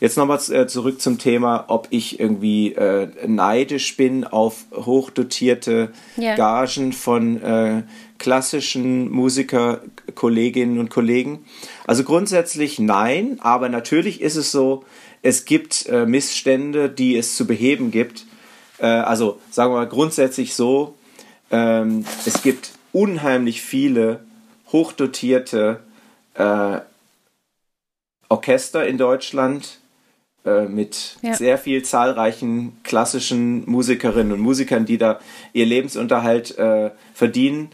Jetzt 0.00 0.16
nochmal 0.16 0.40
äh, 0.50 0.66
zurück 0.66 1.00
zum 1.02 1.18
Thema, 1.18 1.66
ob 1.68 1.88
ich 1.90 2.18
irgendwie 2.18 2.72
äh, 2.72 3.08
neidisch 3.26 3.98
bin 3.98 4.24
auf 4.24 4.64
hochdotierte 4.74 5.92
yeah. 6.16 6.36
Gagen 6.36 6.94
von 6.94 7.42
äh, 7.42 7.82
klassischen 8.20 9.10
Musiker, 9.10 9.80
Kolleginnen 10.14 10.78
und 10.78 10.90
Kollegen. 10.90 11.44
Also 11.86 12.04
grundsätzlich 12.04 12.78
nein, 12.78 13.38
aber 13.40 13.68
natürlich 13.68 14.20
ist 14.20 14.36
es 14.36 14.52
so, 14.52 14.84
es 15.22 15.44
gibt 15.46 15.86
äh, 15.86 16.06
Missstände, 16.06 16.88
die 16.88 17.16
es 17.16 17.34
zu 17.34 17.46
beheben 17.46 17.90
gibt. 17.90 18.26
Äh, 18.78 18.86
also 18.86 19.40
sagen 19.50 19.72
wir 19.72 19.78
mal 19.78 19.88
grundsätzlich 19.88 20.54
so, 20.54 20.94
ähm, 21.50 22.04
es 22.26 22.42
gibt 22.42 22.72
unheimlich 22.92 23.62
viele 23.62 24.20
hochdotierte 24.70 25.80
äh, 26.34 26.78
Orchester 28.28 28.86
in 28.86 28.98
Deutschland 28.98 29.80
äh, 30.44 30.66
mit 30.66 31.16
ja. 31.22 31.34
sehr 31.34 31.56
viel 31.56 31.82
zahlreichen 31.84 32.78
klassischen 32.82 33.68
Musikerinnen 33.68 34.32
und 34.32 34.40
Musikern, 34.40 34.84
die 34.84 34.98
da 34.98 35.20
ihr 35.54 35.66
Lebensunterhalt 35.66 36.56
äh, 36.58 36.90
verdienen. 37.14 37.70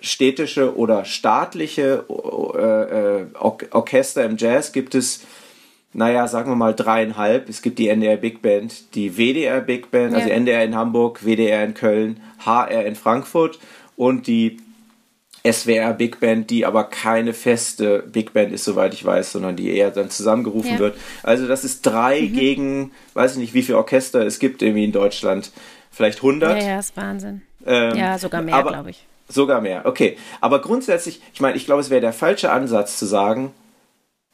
Städtische 0.00 0.76
oder 0.76 1.04
staatliche 1.04 2.04
äh, 2.08 3.20
äh 3.20 3.26
Orchester 3.70 4.24
im 4.24 4.36
Jazz 4.36 4.72
gibt 4.72 4.94
es, 4.94 5.24
naja, 5.92 6.28
sagen 6.28 6.50
wir 6.50 6.56
mal 6.56 6.74
dreieinhalb. 6.74 7.48
Es 7.48 7.62
gibt 7.62 7.78
die 7.78 7.88
NDR 7.88 8.16
Big 8.16 8.42
Band, 8.42 8.94
die 8.94 9.16
WDR 9.16 9.60
Big 9.60 9.90
Band, 9.90 10.14
also 10.14 10.28
ja. 10.28 10.34
also 10.34 10.34
NDR 10.34 10.64
in 10.64 10.76
Hamburg, 10.76 11.24
WDR 11.24 11.64
in 11.64 11.74
Köln, 11.74 12.20
HR 12.44 12.84
in 12.84 12.94
Frankfurt 12.94 13.58
und 13.96 14.26
die 14.26 14.58
SWR 15.50 15.94
Big 15.94 16.20
Band, 16.20 16.50
die 16.50 16.66
aber 16.66 16.84
keine 16.84 17.32
feste 17.32 18.04
Big 18.06 18.32
Band 18.32 18.52
ist, 18.52 18.64
soweit 18.64 18.94
ich 18.94 19.04
weiß, 19.04 19.32
sondern 19.32 19.56
die 19.56 19.70
eher 19.70 19.90
dann 19.90 20.10
zusammengerufen 20.10 20.72
ja. 20.72 20.78
wird. 20.78 20.96
Also 21.22 21.46
das 21.46 21.64
ist 21.64 21.82
drei 21.82 22.22
mhm. 22.22 22.32
gegen, 22.34 22.92
weiß 23.14 23.32
ich 23.32 23.38
nicht, 23.38 23.54
wie 23.54 23.62
viele 23.62 23.78
Orchester 23.78 24.24
es 24.24 24.38
gibt 24.38 24.62
irgendwie 24.62 24.84
in 24.84 24.92
Deutschland. 24.92 25.50
Vielleicht 25.90 26.18
100? 26.18 26.60
Ja, 26.60 26.68
ja, 26.68 26.78
ist 26.78 26.96
Wahnsinn. 26.96 27.42
Ähm, 27.66 27.96
ja, 27.96 28.18
sogar 28.18 28.42
mehr, 28.42 28.62
glaube 28.62 28.90
ich. 28.90 29.07
Sogar 29.28 29.60
mehr, 29.60 29.84
okay. 29.84 30.16
Aber 30.40 30.60
grundsätzlich, 30.60 31.20
ich 31.34 31.40
meine, 31.40 31.56
ich 31.56 31.66
glaube, 31.66 31.82
es 31.82 31.90
wäre 31.90 32.00
der 32.00 32.12
falsche 32.12 32.50
Ansatz 32.50 32.98
zu 32.98 33.06
sagen, 33.06 33.52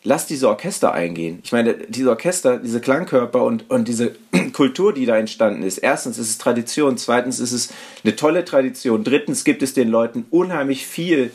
lass 0.05 0.27
diese 0.27 0.49
Orchester 0.49 0.93
eingehen. 0.93 1.41
Ich 1.43 1.51
meine, 1.51 1.75
diese 1.75 2.11
Orchester, 2.11 2.59
diese 2.59 2.81
Klangkörper 2.81 3.43
und, 3.43 3.69
und 3.71 3.89
diese 3.89 4.15
Kultur, 4.53 4.93
die 4.93 5.07
da 5.07 5.17
entstanden 5.17 5.63
ist. 5.63 5.79
Erstens 5.79 6.19
ist 6.19 6.29
es 6.29 6.39
Tradition, 6.39 6.97
zweitens 6.97 7.41
ist 7.41 7.53
es 7.53 7.71
eine 8.05 8.15
tolle 8.15 8.45
Tradition, 8.45 9.03
drittens 9.03 9.45
gibt 9.45 9.63
es 9.63 9.75
den 9.75 9.89
Leuten 9.89 10.27
unheimlich 10.31 10.87
viel 10.87 11.33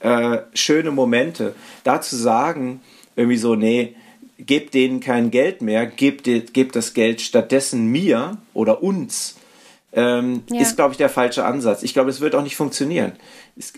äh, 0.00 0.38
schöne 0.54 0.92
Momente. 0.92 1.54
Da 1.84 2.00
zu 2.00 2.16
sagen, 2.16 2.80
irgendwie 3.16 3.38
so, 3.38 3.56
nee, 3.56 3.94
gebt 4.38 4.74
denen 4.74 5.00
kein 5.00 5.30
Geld 5.30 5.60
mehr, 5.60 5.86
gebt, 5.86 6.24
gebt 6.24 6.76
das 6.76 6.94
Geld 6.94 7.20
stattdessen 7.20 7.88
mir 7.88 8.38
oder 8.54 8.82
uns, 8.82 9.36
ähm, 9.92 10.42
ja. 10.50 10.60
ist, 10.60 10.76
glaube 10.76 10.92
ich, 10.92 10.98
der 10.98 11.08
falsche 11.08 11.44
Ansatz. 11.44 11.82
Ich 11.82 11.92
glaube, 11.92 12.10
es 12.10 12.20
wird 12.20 12.34
auch 12.34 12.42
nicht 12.42 12.56
funktionieren. 12.56 13.12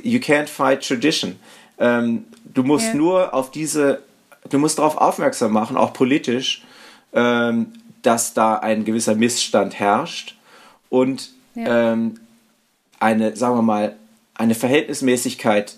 You 0.03 0.19
can't 0.19 0.47
fight 0.47 0.87
tradition. 0.87 1.37
Ähm, 1.79 2.25
du 2.45 2.63
musst 2.63 2.89
ja. 2.89 2.95
nur 2.95 3.35
auf 3.35 3.51
diese 3.51 4.03
du 4.49 4.59
musst 4.59 4.79
darauf 4.79 4.97
aufmerksam 4.97 5.53
machen, 5.53 5.77
auch 5.77 5.93
politisch, 5.93 6.63
ähm, 7.13 7.73
dass 8.03 8.35
da 8.35 8.57
ein 8.57 8.85
gewisser 8.85 9.15
Missstand 9.15 9.79
herrscht 9.79 10.37
und 10.91 11.31
ja. 11.55 11.93
ähm, 11.93 12.21
eine, 13.01 13.37
sagen 13.37 13.57
wir 13.57 13.63
mal, 13.63 13.97
eine 14.35 14.55
Verhältnismäßigkeit 14.55 15.77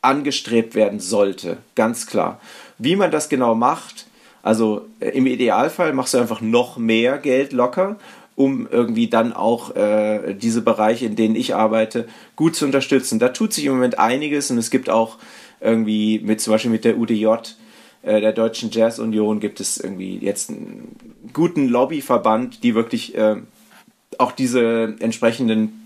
angestrebt 0.00 0.74
werden 0.74 1.00
sollte, 1.00 1.58
ganz 1.74 2.06
klar. 2.06 2.40
Wie 2.78 2.96
man 2.96 3.10
das 3.10 3.28
genau 3.28 3.54
macht, 3.54 4.06
also 4.42 4.86
äh, 5.00 5.10
im 5.10 5.26
Idealfall 5.26 5.92
machst 5.92 6.14
du 6.14 6.18
einfach 6.18 6.40
noch 6.40 6.76
mehr 6.76 7.18
Geld 7.18 7.52
locker, 7.52 7.96
um 8.36 8.66
irgendwie 8.70 9.08
dann 9.08 9.32
auch 9.32 9.76
äh, 9.76 10.34
diese 10.34 10.62
Bereiche, 10.62 11.06
in 11.06 11.16
denen 11.16 11.36
ich 11.36 11.54
arbeite, 11.54 12.06
gut 12.36 12.56
zu 12.56 12.64
unterstützen. 12.64 13.18
Da 13.18 13.28
tut 13.28 13.52
sich 13.52 13.66
im 13.66 13.74
Moment 13.74 13.98
einiges 13.98 14.50
und 14.50 14.58
es 14.58 14.70
gibt 14.70 14.90
auch 14.90 15.18
irgendwie 15.60 16.20
mit 16.20 16.40
zum 16.40 16.52
Beispiel 16.52 16.70
mit 16.70 16.84
der 16.84 16.98
UDJ 16.98 17.26
äh, 18.04 18.20
der 18.20 18.32
Deutschen 18.32 18.70
Jazz 18.70 18.98
Union 18.98 19.40
gibt 19.40 19.60
es 19.60 19.78
irgendwie 19.78 20.18
jetzt 20.18 20.50
einen 20.50 20.96
guten 21.32 21.68
Lobbyverband, 21.68 22.62
die 22.62 22.74
wirklich 22.74 23.16
äh, 23.16 23.36
auch 24.18 24.32
diese 24.32 24.96
entsprechenden 25.00 25.83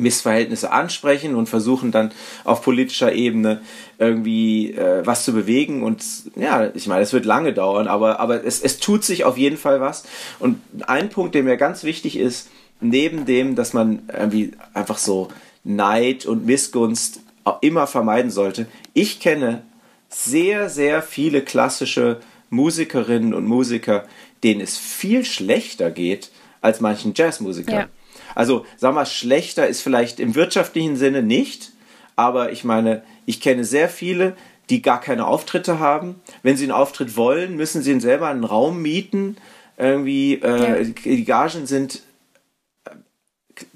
Missverhältnisse 0.00 0.72
ansprechen 0.72 1.34
und 1.34 1.48
versuchen 1.48 1.92
dann 1.92 2.12
auf 2.44 2.62
politischer 2.62 3.12
Ebene 3.12 3.60
irgendwie 3.98 4.72
äh, 4.72 5.06
was 5.06 5.24
zu 5.24 5.32
bewegen. 5.32 5.82
Und 5.82 6.02
ja, 6.36 6.70
ich 6.74 6.86
meine, 6.86 7.02
es 7.02 7.12
wird 7.12 7.24
lange 7.24 7.52
dauern, 7.52 7.88
aber, 7.88 8.20
aber 8.20 8.44
es, 8.44 8.60
es 8.60 8.78
tut 8.78 9.04
sich 9.04 9.24
auf 9.24 9.36
jeden 9.38 9.56
Fall 9.56 9.80
was. 9.80 10.04
Und 10.38 10.60
ein 10.86 11.10
Punkt, 11.10 11.34
der 11.34 11.42
mir 11.42 11.56
ganz 11.56 11.84
wichtig 11.84 12.16
ist, 12.16 12.48
neben 12.80 13.26
dem, 13.26 13.54
dass 13.54 13.72
man 13.72 14.02
irgendwie 14.08 14.52
einfach 14.74 14.98
so 14.98 15.28
Neid 15.64 16.26
und 16.26 16.46
Missgunst 16.46 17.20
immer 17.60 17.86
vermeiden 17.86 18.30
sollte, 18.30 18.66
ich 18.94 19.20
kenne 19.20 19.62
sehr, 20.08 20.68
sehr 20.68 21.02
viele 21.02 21.42
klassische 21.42 22.20
Musikerinnen 22.48 23.32
und 23.32 23.46
Musiker, 23.46 24.04
denen 24.42 24.60
es 24.60 24.76
viel 24.76 25.24
schlechter 25.24 25.90
geht 25.90 26.30
als 26.60 26.80
manchen 26.80 27.12
Jazzmusikern. 27.14 27.74
Ja. 27.74 27.88
Also, 28.34 28.66
sag 28.76 28.94
mal, 28.94 29.06
schlechter 29.06 29.66
ist 29.66 29.82
vielleicht 29.82 30.20
im 30.20 30.34
wirtschaftlichen 30.34 30.96
Sinne 30.96 31.22
nicht, 31.22 31.72
aber 32.16 32.52
ich 32.52 32.64
meine, 32.64 33.02
ich 33.26 33.40
kenne 33.40 33.64
sehr 33.64 33.88
viele, 33.88 34.36
die 34.68 34.82
gar 34.82 35.00
keine 35.00 35.26
Auftritte 35.26 35.78
haben. 35.78 36.20
Wenn 36.42 36.56
sie 36.56 36.64
einen 36.64 36.72
Auftritt 36.72 37.16
wollen, 37.16 37.56
müssen 37.56 37.82
sie 37.82 37.98
selber 38.00 38.28
einen 38.28 38.44
Raum 38.44 38.80
mieten. 38.80 39.36
Irgendwie, 39.76 40.34
äh, 40.34 40.84
ja. 40.84 40.92
die 41.04 41.24
Gagen 41.24 41.66
sind 41.66 42.02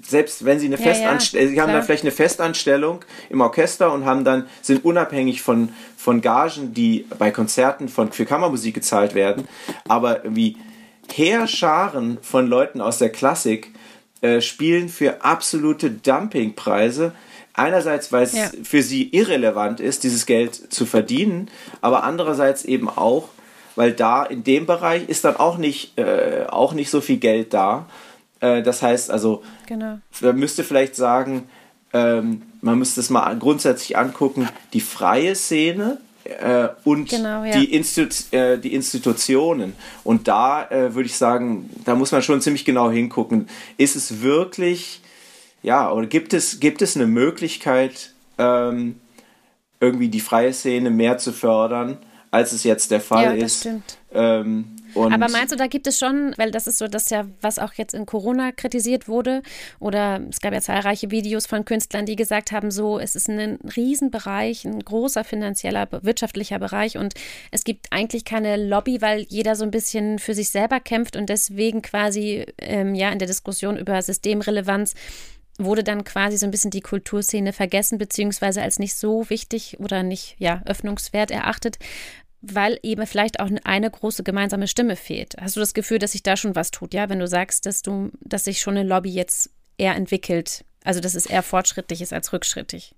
selbst 0.01 0.45
wenn 0.45 0.59
sie 0.59 0.67
eine 0.67 0.77
ja, 0.77 0.81
Festanstellung, 0.81 1.47
ja, 1.47 1.53
sie 1.53 1.61
haben 1.61 1.73
dann 1.73 1.83
vielleicht 1.83 2.03
eine 2.03 2.11
Festanstellung 2.11 3.05
im 3.29 3.41
Orchester 3.41 3.93
und 3.93 4.05
haben 4.05 4.23
dann, 4.23 4.47
sind 4.61 4.83
unabhängig 4.83 5.41
von, 5.41 5.69
von 5.97 6.21
Gagen, 6.21 6.73
die 6.73 7.05
bei 7.17 7.31
Konzerten 7.31 7.89
von, 7.89 8.11
für 8.11 8.25
Kammermusik 8.25 8.73
gezahlt 8.73 9.15
werden, 9.15 9.47
aber 9.87 10.21
wie 10.25 10.57
Heerscharen 11.11 12.17
von 12.21 12.47
Leuten 12.47 12.81
aus 12.81 12.97
der 12.97 13.09
Klassik 13.09 13.71
äh, 14.21 14.41
spielen 14.41 14.89
für 14.89 15.23
absolute 15.23 15.91
Dumpingpreise. 15.91 17.13
Einerseits, 17.53 18.11
weil 18.11 18.23
es 18.23 18.33
ja. 18.33 18.49
für 18.63 18.81
sie 18.81 19.09
irrelevant 19.09 19.79
ist, 19.79 20.03
dieses 20.03 20.25
Geld 20.25 20.73
zu 20.73 20.85
verdienen, 20.85 21.49
aber 21.79 22.03
andererseits 22.03 22.65
eben 22.65 22.89
auch, 22.89 23.29
weil 23.77 23.93
da 23.93 24.23
in 24.23 24.43
dem 24.43 24.65
Bereich 24.65 25.07
ist 25.07 25.23
dann 25.23 25.37
auch 25.37 25.57
nicht, 25.57 25.97
äh, 25.97 26.45
auch 26.49 26.73
nicht 26.73 26.89
so 26.89 26.99
viel 26.99 27.17
Geld 27.17 27.53
da. 27.53 27.85
Äh, 28.41 28.61
das 28.61 28.81
heißt 28.81 29.09
also, 29.09 29.41
genau. 29.67 29.99
man 30.19 30.37
müsste 30.37 30.65
vielleicht 30.65 30.97
sagen, 30.97 31.49
ähm, 31.93 32.41
man 32.61 32.77
müsste 32.77 32.99
es 32.99 33.09
mal 33.09 33.37
grundsätzlich 33.37 33.97
angucken, 33.97 34.49
die 34.73 34.81
freie 34.81 35.35
Szene 35.35 35.99
äh, 36.25 36.69
und 36.83 37.09
genau, 37.09 37.43
ja. 37.43 37.57
die, 37.57 37.73
Institu 37.73 38.35
äh, 38.35 38.57
die, 38.57 38.73
Institutionen. 38.73 39.73
Und 40.03 40.27
da 40.27 40.67
äh, 40.69 40.95
würde 40.95 41.05
ich 41.05 41.15
sagen, 41.15 41.69
da 41.85 41.95
muss 41.95 42.11
man 42.11 42.21
schon 42.23 42.41
ziemlich 42.41 42.65
genau 42.65 42.89
hingucken. 42.89 43.47
Ist 43.77 43.95
es 43.95 44.21
wirklich, 44.21 45.01
ja, 45.61 45.91
oder 45.91 46.07
gibt 46.07 46.33
es, 46.33 46.59
gibt 46.59 46.81
es 46.81 46.95
eine 46.95 47.05
Möglichkeit, 47.05 48.13
ähm, 48.39 48.99
irgendwie 49.79 50.09
die 50.09 50.19
freie 50.19 50.51
Szene 50.51 50.89
mehr 50.89 51.19
zu 51.19 51.31
fördern, 51.31 51.97
als 52.31 52.53
es 52.53 52.63
jetzt 52.63 52.89
der 52.89 53.01
Fall 53.01 53.23
ja, 53.23 53.33
das 53.35 53.51
ist? 53.51 53.59
Stimmt. 53.59 53.97
Ähm, 54.11 54.74
und 54.95 55.13
Aber 55.13 55.29
meinst 55.29 55.51
du, 55.51 55.57
da 55.57 55.67
gibt 55.67 55.87
es 55.87 55.99
schon, 55.99 56.33
weil 56.37 56.51
das 56.51 56.67
ist 56.67 56.77
so 56.77 56.87
das 56.87 57.09
ja, 57.09 57.25
was 57.41 57.59
auch 57.59 57.73
jetzt 57.73 57.93
in 57.93 58.05
Corona 58.05 58.51
kritisiert 58.51 59.07
wurde, 59.07 59.41
oder 59.79 60.21
es 60.29 60.39
gab 60.39 60.53
ja 60.53 60.61
zahlreiche 60.61 61.11
Videos 61.11 61.45
von 61.45 61.65
Künstlern, 61.65 62.05
die 62.05 62.15
gesagt 62.15 62.51
haben, 62.51 62.71
so, 62.71 62.97
es 62.97 63.15
ist 63.15 63.29
ein 63.29 63.59
Riesenbereich, 63.75 64.65
ein 64.65 64.79
großer 64.79 65.23
finanzieller, 65.23 65.87
wirtschaftlicher 65.91 66.59
Bereich 66.59 66.97
und 66.97 67.13
es 67.51 67.63
gibt 67.63 67.87
eigentlich 67.91 68.25
keine 68.25 68.57
Lobby, 68.57 69.01
weil 69.01 69.25
jeder 69.29 69.55
so 69.55 69.63
ein 69.63 69.71
bisschen 69.71 70.17
für 70.17 70.33
sich 70.33 70.49
selber 70.49 70.79
kämpft 70.79 71.15
und 71.15 71.29
deswegen 71.29 71.81
quasi 71.81 72.45
ähm, 72.59 72.95
ja 72.95 73.11
in 73.11 73.19
der 73.19 73.27
Diskussion 73.27 73.77
über 73.77 74.01
Systemrelevanz 74.01 74.95
wurde 75.57 75.83
dann 75.83 76.03
quasi 76.03 76.37
so 76.37 76.45
ein 76.45 76.51
bisschen 76.51 76.71
die 76.71 76.81
Kulturszene 76.81 77.53
vergessen, 77.53 77.97
beziehungsweise 77.97 78.61
als 78.61 78.79
nicht 78.79 78.95
so 78.95 79.29
wichtig 79.29 79.77
oder 79.79 80.03
nicht 80.03 80.35
ja, 80.37 80.61
öffnungswert 80.65 81.31
erachtet 81.31 81.77
weil 82.53 82.79
eben 82.83 83.05
vielleicht 83.07 83.39
auch 83.39 83.49
eine 83.63 83.89
große 83.89 84.23
gemeinsame 84.23 84.67
Stimme 84.67 84.95
fehlt. 84.95 85.35
Hast 85.39 85.55
du 85.55 85.59
das 85.59 85.73
Gefühl, 85.73 85.99
dass 85.99 86.11
sich 86.11 86.23
da 86.23 86.37
schon 86.37 86.55
was 86.55 86.71
tut, 86.71 86.93
ja, 86.93 87.09
wenn 87.09 87.19
du 87.19 87.27
sagst, 87.27 87.65
dass 87.65 87.81
du, 87.81 88.11
dass 88.21 88.45
sich 88.45 88.59
schon 88.59 88.77
eine 88.77 88.87
Lobby 88.87 89.09
jetzt 89.09 89.49
eher 89.77 89.95
entwickelt, 89.95 90.63
also 90.83 90.99
dass 90.99 91.15
es 91.15 91.25
eher 91.25 91.43
fortschrittlich 91.43 92.01
ist 92.01 92.13
als 92.13 92.31
rückschrittig? 92.33 92.93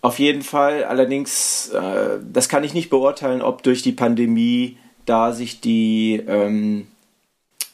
Auf 0.00 0.18
jeden 0.18 0.42
Fall, 0.42 0.84
allerdings, 0.84 1.70
äh, 1.70 2.18
das 2.30 2.48
kann 2.48 2.64
ich 2.64 2.74
nicht 2.74 2.90
beurteilen, 2.90 3.40
ob 3.40 3.62
durch 3.62 3.82
die 3.82 3.92
Pandemie 3.92 4.76
da 5.06 5.32
sich 5.32 5.60
die 5.60 6.22
ähm, 6.26 6.86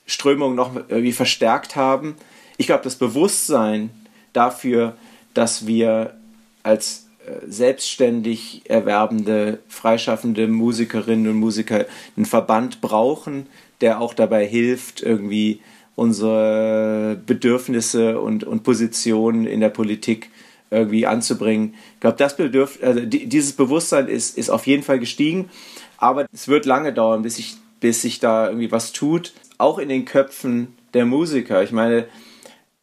Strömungen 0.06 0.54
noch 0.54 0.76
irgendwie 0.76 1.12
verstärkt 1.12 1.76
haben. 1.76 2.16
Ich 2.56 2.66
glaube, 2.66 2.84
das 2.84 2.96
Bewusstsein 2.96 3.90
dafür, 4.32 4.96
dass 5.34 5.66
wir 5.66 6.14
als 6.62 7.06
selbstständig 7.46 8.62
erwerbende, 8.64 9.58
freischaffende 9.68 10.48
Musikerinnen 10.48 11.28
und 11.28 11.36
Musiker 11.36 11.86
einen 12.16 12.26
Verband 12.26 12.80
brauchen, 12.80 13.46
der 13.80 14.00
auch 14.00 14.14
dabei 14.14 14.46
hilft, 14.46 15.02
irgendwie 15.02 15.60
unsere 15.96 17.20
Bedürfnisse 17.26 18.20
und, 18.20 18.44
und 18.44 18.62
Positionen 18.62 19.46
in 19.46 19.60
der 19.60 19.68
Politik 19.68 20.30
irgendwie 20.70 21.06
anzubringen. 21.06 21.74
Ich 21.94 22.00
glaube, 22.00 22.16
das 22.16 22.36
bedürft, 22.36 22.82
also 22.82 23.00
dieses 23.04 23.52
Bewusstsein 23.52 24.06
ist, 24.06 24.38
ist 24.38 24.50
auf 24.50 24.66
jeden 24.66 24.82
Fall 24.82 24.98
gestiegen, 24.98 25.50
aber 25.98 26.26
es 26.32 26.48
wird 26.48 26.64
lange 26.64 26.92
dauern, 26.92 27.22
bis 27.22 27.36
sich, 27.36 27.56
bis 27.80 28.02
sich 28.02 28.20
da 28.20 28.46
irgendwie 28.46 28.72
was 28.72 28.92
tut. 28.92 29.32
Auch 29.58 29.78
in 29.78 29.88
den 29.88 30.04
Köpfen 30.04 30.68
der 30.94 31.04
Musiker. 31.04 31.62
Ich 31.62 31.72
meine, 31.72 32.06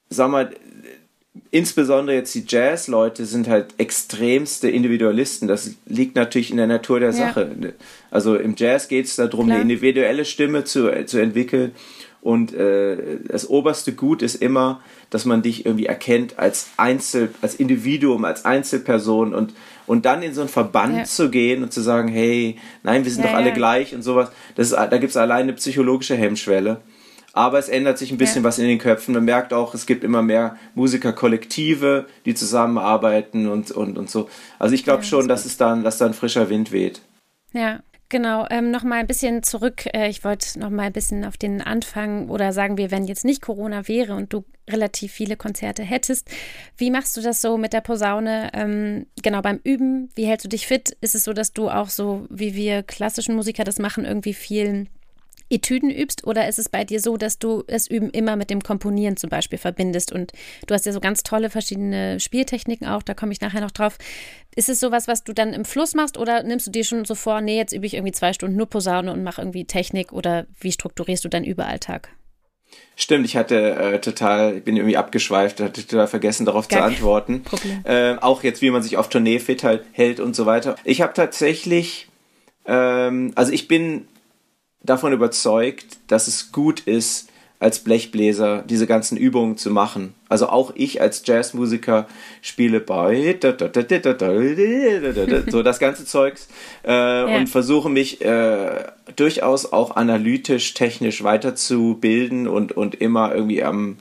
sag 0.10 0.30
mal, 0.30 0.54
insbesondere 1.52 2.16
jetzt 2.16 2.34
die 2.36 2.46
Jazz-Leute 2.48 3.26
sind 3.26 3.48
halt 3.48 3.68
extremste 3.78 4.70
Individualisten. 4.70 5.48
Das 5.48 5.72
liegt 5.86 6.16
natürlich 6.16 6.52
in 6.52 6.58
der 6.58 6.68
Natur 6.68 7.00
der 7.00 7.14
Sache. 7.14 7.52
Ja. 7.60 7.70
Also 8.12 8.36
im 8.36 8.56
Jazz 8.58 8.88
geht 8.88 9.06
es 9.06 9.16
darum, 9.16 9.48
Klar. 9.48 9.60
eine 9.60 9.64
individuelle 9.64 10.26
Stimme 10.26 10.64
zu, 10.64 11.06
zu 11.06 11.20
entwickeln. 11.20 11.72
Und 12.22 12.54
äh, 12.54 13.20
das 13.28 13.50
oberste 13.50 13.94
Gut 13.94 14.22
ist 14.22 14.36
immer, 14.36 14.82
dass 15.10 15.26
man 15.26 15.42
dich 15.42 15.66
irgendwie 15.66 15.86
erkennt 15.86 16.38
als 16.40 16.70
Einzel, 16.76 17.30
als 17.42 17.56
Individuum, 17.56 18.26
als 18.26 18.44
Einzelperson 18.44 19.34
und, 19.34 19.54
und 19.86 20.06
dann 20.06 20.24
in 20.24 20.34
so 20.34 20.42
einen 20.42 20.50
Verband 20.50 20.98
ja. 20.98 21.04
zu 21.06 21.30
gehen 21.30 21.64
und 21.64 21.72
zu 21.72 21.82
sagen, 21.82 22.10
hey, 22.10 22.58
nein, 22.84 23.06
wir 23.06 23.12
sind 23.12 23.24
ja, 23.24 23.30
doch 23.30 23.38
alle 23.38 23.54
gleich 23.54 23.96
und 23.96 24.02
sowas. 24.02 24.30
Das 24.56 24.72
ist, 24.72 24.76
da 24.76 24.98
gibt 24.98 25.12
es 25.12 25.18
alleine 25.18 25.44
eine 25.44 25.54
psychologische 25.54 26.16
Hemmschwelle. 26.16 26.82
Aber 27.38 27.60
es 27.60 27.70
ändert 27.70 28.00
sich 28.00 28.12
ein 28.12 28.18
bisschen 28.18 28.44
was 28.44 28.58
in 28.58 28.68
den 28.68 28.80
Köpfen. 28.80 29.14
Man 29.14 29.24
merkt 29.24 29.54
auch, 29.54 29.76
es 29.76 29.86
gibt 29.86 30.04
immer 30.04 30.24
mehr 30.24 30.58
Musikerkollektive, 30.74 32.08
die 32.26 32.34
zusammenarbeiten 32.34 33.48
und, 33.48 33.70
und, 33.70 33.98
und 33.98 34.10
so. 34.10 34.28
Also 34.58 34.74
ich 34.74 34.84
glaube 34.84 35.04
schon, 35.04 35.28
dass 35.28 35.46
es 35.46 35.56
dann, 35.56 35.84
dass 35.84 36.00
da 36.00 36.08
ein 36.08 36.16
frischer 36.16 36.50
Wind 36.50 36.72
weht. 36.72 37.02
Ja, 37.54 37.80
Genau, 38.10 38.48
ähm, 38.50 38.72
noch 38.72 38.84
mal 38.84 39.00
ein 39.00 39.08
bisschen 39.08 39.44
zurück. 39.44 39.86
Äh, 39.94 40.08
ich 40.08 40.24
wollte 40.24 40.58
noch 40.60 40.70
mal 40.70 40.84
ein 40.84 40.94
bisschen 40.94 41.26
auf 41.26 41.36
den 41.36 41.62
Anfang 41.62 42.30
oder 42.30 42.54
sagen 42.54 42.78
wir, 42.78 42.90
wenn 42.90 43.04
jetzt 43.04 43.26
nicht 43.26 43.42
Corona 43.42 43.90
wäre 43.90 44.16
und 44.16 44.32
du 44.32 44.46
relativ 44.70 45.12
viele 45.12 45.36
Konzerte 45.36 45.84
hättest, 45.84 46.30
wie 46.78 46.90
machst 46.90 47.18
du 47.18 47.22
das 47.22 47.42
so 47.42 47.58
mit 47.58 47.74
der 47.74 47.82
Posaune? 47.82 48.50
Ähm, 48.54 49.08
genau 49.22 49.42
beim 49.42 49.60
Üben, 49.62 50.10
wie 50.16 50.26
hältst 50.26 50.46
du 50.46 50.50
dich 50.50 50.68
fit? 50.68 50.96
Ist 51.02 51.16
es 51.16 51.26
so, 51.26 51.34
dass 51.34 51.52
du 51.52 51.70
auch 51.70 51.90
so, 51.90 52.26
wie 52.30 52.56
wir 52.56 52.82
klassischen 52.82 53.36
Musiker 53.36 53.66
das 53.66 53.78
machen, 53.78 54.06
irgendwie 54.06 54.34
viel 54.34 54.88
Etüden 55.50 55.90
übst 55.90 56.26
oder 56.26 56.48
ist 56.48 56.60
es 56.60 56.70
bei 56.70 56.84
dir 56.84 57.00
so, 57.00 57.18
dass 57.18 57.40
du 57.40 57.64
das 57.68 57.88
Üben 57.88 58.10
immer 58.10 58.36
mit 58.36 58.50
dem 58.50 58.62
Komponieren 58.62 59.18
zum 59.18 59.30
Beispiel 59.30 59.58
verbindest 59.58 60.12
und 60.12 60.34
du 60.66 60.74
hast 60.74 60.86
ja 60.86 60.92
so 60.92 61.00
ganz 61.00 61.24
tolle 61.24 61.50
verschiedene 61.50 62.20
Spieltechniken 62.20 62.88
auch, 62.88 63.04
da 63.04 63.14
komme 63.14 63.32
ich 63.32 63.42
nachher 63.42 63.62
noch 63.62 63.72
drauf. 63.72 63.98
Ist 64.56 64.70
es 64.70 64.80
sowas, 64.80 65.08
was 65.08 65.24
du 65.24 65.34
dann 65.34 65.54
im 65.54 65.66
Fluss 65.66 65.94
machst 65.94 66.18
oder 66.18 66.44
nimmst 66.44 66.68
du 66.68 66.72
dir 66.72 66.84
schon 66.84 67.06
so 67.06 67.16
vor, 67.16 67.42
nee, 67.42 67.58
jetzt 67.58 67.74
übe 67.74 67.86
ich 67.86 67.94
irgendwie 67.94 68.12
zwei 68.12 68.34
Stunden 68.34 68.58
nur 68.58 68.68
Posaune 68.68 69.12
und 69.12 69.24
mache 69.24 69.42
irgendwie 69.42 69.66
Technik 69.66 70.12
oder 70.12 70.48
wie 70.60 70.72
strukturierst 70.72 71.24
du 71.24 71.30
deinen 71.30 71.46
Überalltag? 71.46 72.10
Stimmt, 72.96 73.26
ich 73.26 73.38
hatte 73.38 73.76
äh, 73.76 74.02
total, 74.02 74.58
ich 74.58 74.64
bin 74.64 74.76
irgendwie 74.76 74.98
abgeschweift, 74.98 75.60
hatte 75.60 75.86
total 75.86 76.08
vergessen, 76.08 76.46
darauf 76.46 76.68
Gar 76.68 76.80
zu 76.80 76.86
antworten. 76.86 77.44
Äh, 77.84 78.16
auch 78.16 78.44
jetzt, 78.44 78.62
wie 78.62 78.72
man 78.72 78.82
sich 78.82 78.98
auf 78.98 79.08
Tournee 79.10 79.40
fit 79.40 79.64
halt 79.64 79.84
hält 79.92 80.20
und 80.20 80.36
so 80.36 80.46
weiter. 80.46 80.76
Ich 80.84 81.02
habe 81.02 81.14
tatsächlich, 81.14 82.10
ähm, 82.66 83.34
also 83.36 83.52
ich 83.52 83.68
bin 83.68 84.08
davon 84.84 85.14
überzeugt, 85.14 85.98
dass 86.08 86.28
es 86.28 86.52
gut 86.52 86.82
ist, 86.82 87.30
als 87.60 87.80
Blechbläser 87.80 88.64
diese 88.68 88.86
ganzen 88.86 89.18
Übungen 89.18 89.58
zu 89.58 89.72
machen. 89.72 90.14
Also 90.30 90.48
auch 90.48 90.74
ich 90.76 91.02
als 91.02 91.24
Jazzmusiker 91.26 92.08
spiele 92.42 92.80
bei 92.80 93.38
so 95.48 95.64
das 95.64 95.80
ganze 95.80 96.06
Zeugs 96.06 96.50
äh, 96.86 96.92
ja. 96.92 97.26
und 97.26 97.48
versuche 97.48 97.90
mich 97.90 98.22
äh, 98.22 98.84
durchaus 99.16 99.72
auch 99.72 99.96
analytisch, 99.96 100.76
technisch 100.76 101.24
weiterzubilden 101.24 102.48
und, 102.48 102.74
und 102.74 102.96
immer 102.96 103.34
irgendwie 103.34 103.64
am 103.64 103.98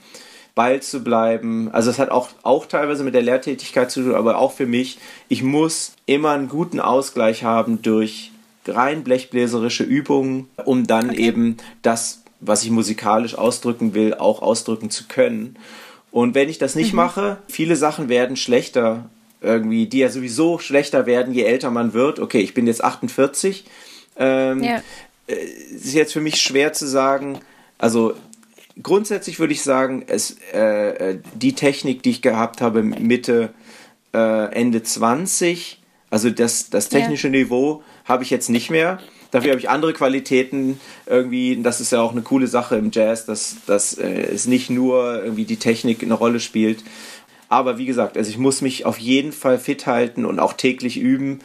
Ball 0.54 0.82
zu 0.82 1.02
bleiben. 1.02 1.70
Also 1.72 1.90
es 1.90 1.98
hat 1.98 2.10
auch, 2.10 2.28
auch 2.42 2.66
teilweise 2.66 3.04
mit 3.04 3.14
der 3.14 3.22
Lehrtätigkeit 3.22 3.90
zu 3.90 4.02
tun, 4.02 4.14
aber 4.14 4.38
auch 4.38 4.52
für 4.52 4.66
mich, 4.66 4.98
ich 5.28 5.42
muss 5.42 5.92
immer 6.04 6.32
einen 6.32 6.48
guten 6.48 6.80
Ausgleich 6.80 7.42
haben 7.42 7.80
durch 7.80 8.32
rein 8.68 9.04
blechbläserische 9.04 9.84
Übungen, 9.84 10.48
um 10.64 10.86
dann 10.86 11.10
okay. 11.10 11.20
eben 11.20 11.56
das, 11.82 12.22
was 12.40 12.64
ich 12.64 12.70
musikalisch 12.70 13.36
ausdrücken 13.36 13.94
will, 13.94 14.14
auch 14.14 14.42
ausdrücken 14.42 14.90
zu 14.90 15.04
können. 15.08 15.56
Und 16.10 16.34
wenn 16.34 16.48
ich 16.48 16.58
das 16.58 16.74
nicht 16.74 16.92
mhm. 16.92 16.96
mache, 16.96 17.38
viele 17.48 17.76
Sachen 17.76 18.08
werden 18.08 18.36
schlechter 18.36 19.08
irgendwie, 19.40 19.86
die 19.86 19.98
ja 19.98 20.08
sowieso 20.08 20.58
schlechter 20.58 21.06
werden, 21.06 21.34
je 21.34 21.42
älter 21.42 21.70
man 21.70 21.92
wird. 21.92 22.18
Okay, 22.18 22.40
ich 22.40 22.54
bin 22.54 22.66
jetzt 22.66 22.82
48. 22.82 23.64
Ähm, 24.16 24.62
ja. 24.62 24.82
Äh, 25.26 25.34
ist 25.34 25.94
jetzt 25.94 26.12
für 26.12 26.20
mich 26.20 26.40
schwer 26.40 26.72
zu 26.72 26.86
sagen, 26.86 27.40
also 27.78 28.14
grundsätzlich 28.82 29.38
würde 29.38 29.52
ich 29.52 29.62
sagen, 29.62 30.04
es, 30.06 30.36
äh, 30.54 31.10
äh 31.12 31.18
die 31.34 31.54
Technik, 31.54 32.02
die 32.02 32.10
ich 32.10 32.22
gehabt 32.22 32.60
habe, 32.60 32.82
Mitte, 32.82 33.50
äh, 34.14 34.52
Ende 34.54 34.82
20, 34.82 35.82
also 36.10 36.30
das, 36.30 36.70
das 36.70 36.88
technische 36.88 37.28
ja. 37.28 37.32
Niveau 37.32 37.82
habe 38.06 38.22
ich 38.22 38.30
jetzt 38.30 38.48
nicht 38.48 38.70
mehr. 38.70 38.98
Dafür 39.30 39.50
habe 39.50 39.60
ich 39.60 39.68
andere 39.68 39.92
Qualitäten 39.92 40.80
irgendwie. 41.06 41.60
Das 41.62 41.80
ist 41.80 41.92
ja 41.92 42.00
auch 42.00 42.12
eine 42.12 42.22
coole 42.22 42.46
Sache 42.46 42.76
im 42.76 42.90
Jazz, 42.92 43.26
dass, 43.26 43.56
dass 43.66 43.94
äh, 43.98 44.08
es 44.08 44.46
nicht 44.46 44.70
nur 44.70 45.22
irgendwie 45.22 45.44
die 45.44 45.58
Technik 45.58 46.02
eine 46.02 46.14
Rolle 46.14 46.40
spielt. 46.40 46.84
Aber 47.48 47.78
wie 47.78 47.86
gesagt, 47.86 48.16
also 48.16 48.30
ich 48.30 48.38
muss 48.38 48.60
mich 48.60 48.86
auf 48.86 48.98
jeden 48.98 49.32
Fall 49.32 49.58
fit 49.58 49.86
halten 49.86 50.24
und 50.24 50.40
auch 50.40 50.52
täglich 50.52 50.98
üben. 50.98 51.40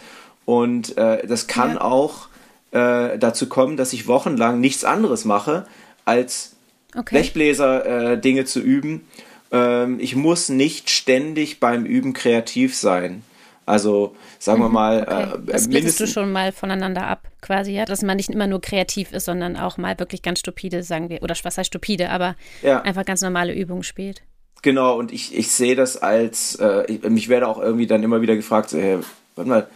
Und 0.46 0.98
äh, 0.98 1.26
das 1.28 1.48
kann 1.48 1.74
ja. 1.74 1.82
auch 1.82 2.28
äh, 2.72 3.18
dazu 3.18 3.48
kommen, 3.48 3.78
dass 3.78 3.94
ich 3.94 4.08
wochenlang 4.08 4.60
nichts 4.60 4.84
anderes 4.84 5.26
mache, 5.26 5.66
als 6.06 6.56
okay. 6.96 7.16
Blechbläser 7.16 8.14
äh, 8.14 8.22
Dinge 8.22 8.46
zu 8.46 8.60
üben. 8.60 9.06
Ähm, 9.52 10.00
ich 10.00 10.16
muss 10.16 10.50
nicht 10.50 10.90
ständig 10.90 11.60
beim 11.60 11.86
Üben 11.86 12.14
kreativ 12.14 12.76
sein. 12.76 13.24
Also 13.72 14.18
sagen 14.38 14.60
mhm, 14.60 14.64
wir 14.66 14.70
mal, 14.70 15.02
okay. 15.04 15.24
äh, 15.24 15.52
das 15.54 15.68
mindestens 15.70 16.10
du 16.10 16.14
schon 16.20 16.32
mal 16.34 16.52
voneinander 16.52 17.08
ab, 17.08 17.30
quasi, 17.40 17.72
ja, 17.72 17.86
dass 17.86 18.02
man 18.02 18.18
nicht 18.18 18.30
immer 18.30 18.46
nur 18.46 18.60
kreativ 18.60 19.14
ist, 19.14 19.24
sondern 19.24 19.56
auch 19.56 19.78
mal 19.78 19.98
wirklich 19.98 20.22
ganz 20.22 20.40
stupide, 20.40 20.84
sagen 20.84 21.08
wir, 21.08 21.24
oder 21.24 21.34
was 21.42 21.58
heißt 21.58 21.68
stupide, 21.68 22.10
aber 22.10 22.36
ja. 22.62 22.82
einfach 22.82 23.06
ganz 23.06 23.22
normale 23.22 23.54
Übungen 23.54 23.84
spielt. 23.84 24.24
Genau, 24.62 25.00
und 25.00 25.14
ich, 25.14 25.34
ich 25.38 25.54
sehe 25.54 25.76
das 25.76 25.96
als, 25.96 26.56
äh, 26.56 26.84
ich, 26.92 27.02
mich 27.04 27.30
werde 27.30 27.48
auch 27.48 27.62
irgendwie 27.62 27.88
dann 27.88 28.04
immer 28.04 28.22
wieder 28.22 28.36
gefragt, 28.36 28.72
so, 28.72 28.78
hey, 28.78 29.00
warte 29.36 29.50
mal, 29.50 29.68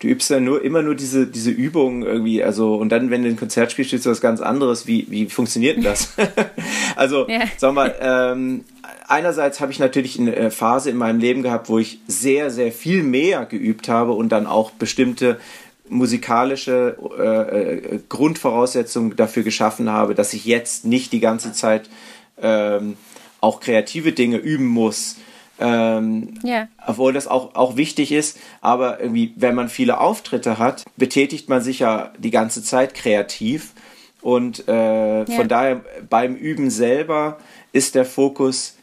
du 0.00 0.08
übst 0.08 0.30
ja 0.30 0.40
nur 0.40 0.62
immer 0.62 0.82
nur 0.82 0.94
diese, 0.94 1.26
diese 1.26 1.50
Übungen 1.50 2.02
irgendwie, 2.02 2.42
also 2.42 2.76
und 2.76 2.90
dann, 2.90 3.10
wenn 3.10 3.22
du 3.22 3.28
ein 3.28 3.36
Konzert 3.36 3.72
spielst, 3.72 3.90
spielst 3.90 4.06
du 4.06 4.10
was 4.10 4.20
ganz 4.20 4.40
anderes. 4.40 4.86
Wie, 4.86 5.06
wie 5.10 5.26
funktioniert 5.26 5.76
denn 5.76 5.84
das? 5.84 6.14
also, 6.96 7.26
ja. 7.28 7.40
sag 7.56 7.72
mal, 7.72 7.94
ähm, 8.00 8.64
einerseits 9.08 9.60
habe 9.60 9.72
ich 9.72 9.78
natürlich 9.78 10.18
eine 10.18 10.50
Phase 10.50 10.90
in 10.90 10.96
meinem 10.96 11.18
Leben 11.18 11.42
gehabt, 11.42 11.68
wo 11.68 11.78
ich 11.78 12.00
sehr, 12.06 12.50
sehr 12.50 12.72
viel 12.72 13.02
mehr 13.02 13.46
geübt 13.46 13.88
habe 13.88 14.12
und 14.12 14.30
dann 14.30 14.46
auch 14.46 14.70
bestimmte 14.72 15.40
musikalische 15.88 16.96
äh, 17.18 17.96
äh 17.96 18.00
Grundvoraussetzungen 18.08 19.14
dafür 19.16 19.44
geschaffen 19.44 19.88
habe, 19.88 20.14
dass 20.14 20.34
ich 20.34 20.44
jetzt 20.44 20.84
nicht 20.84 21.12
die 21.12 21.20
ganze 21.20 21.52
Zeit 21.52 21.88
ähm, 22.42 22.96
auch 23.40 23.60
kreative 23.60 24.12
Dinge 24.12 24.38
üben 24.38 24.66
muss 24.66 25.16
ähm, 25.58 26.34
ja. 26.42 26.68
Obwohl 26.86 27.12
das 27.12 27.26
auch, 27.26 27.54
auch 27.54 27.76
wichtig 27.76 28.12
ist, 28.12 28.38
aber 28.60 29.00
irgendwie, 29.00 29.32
wenn 29.36 29.54
man 29.54 29.68
viele 29.68 30.00
Auftritte 30.00 30.58
hat, 30.58 30.84
betätigt 30.96 31.48
man 31.48 31.62
sich 31.62 31.80
ja 31.80 32.12
die 32.18 32.30
ganze 32.30 32.62
Zeit 32.62 32.94
kreativ. 32.94 33.72
Und 34.20 34.68
äh, 34.68 35.18
ja. 35.20 35.24
von 35.24 35.48
daher 35.48 35.82
beim 36.08 36.34
Üben 36.34 36.70
selber 36.70 37.38
ist 37.72 37.94
der 37.94 38.04
Fokus 38.04 38.76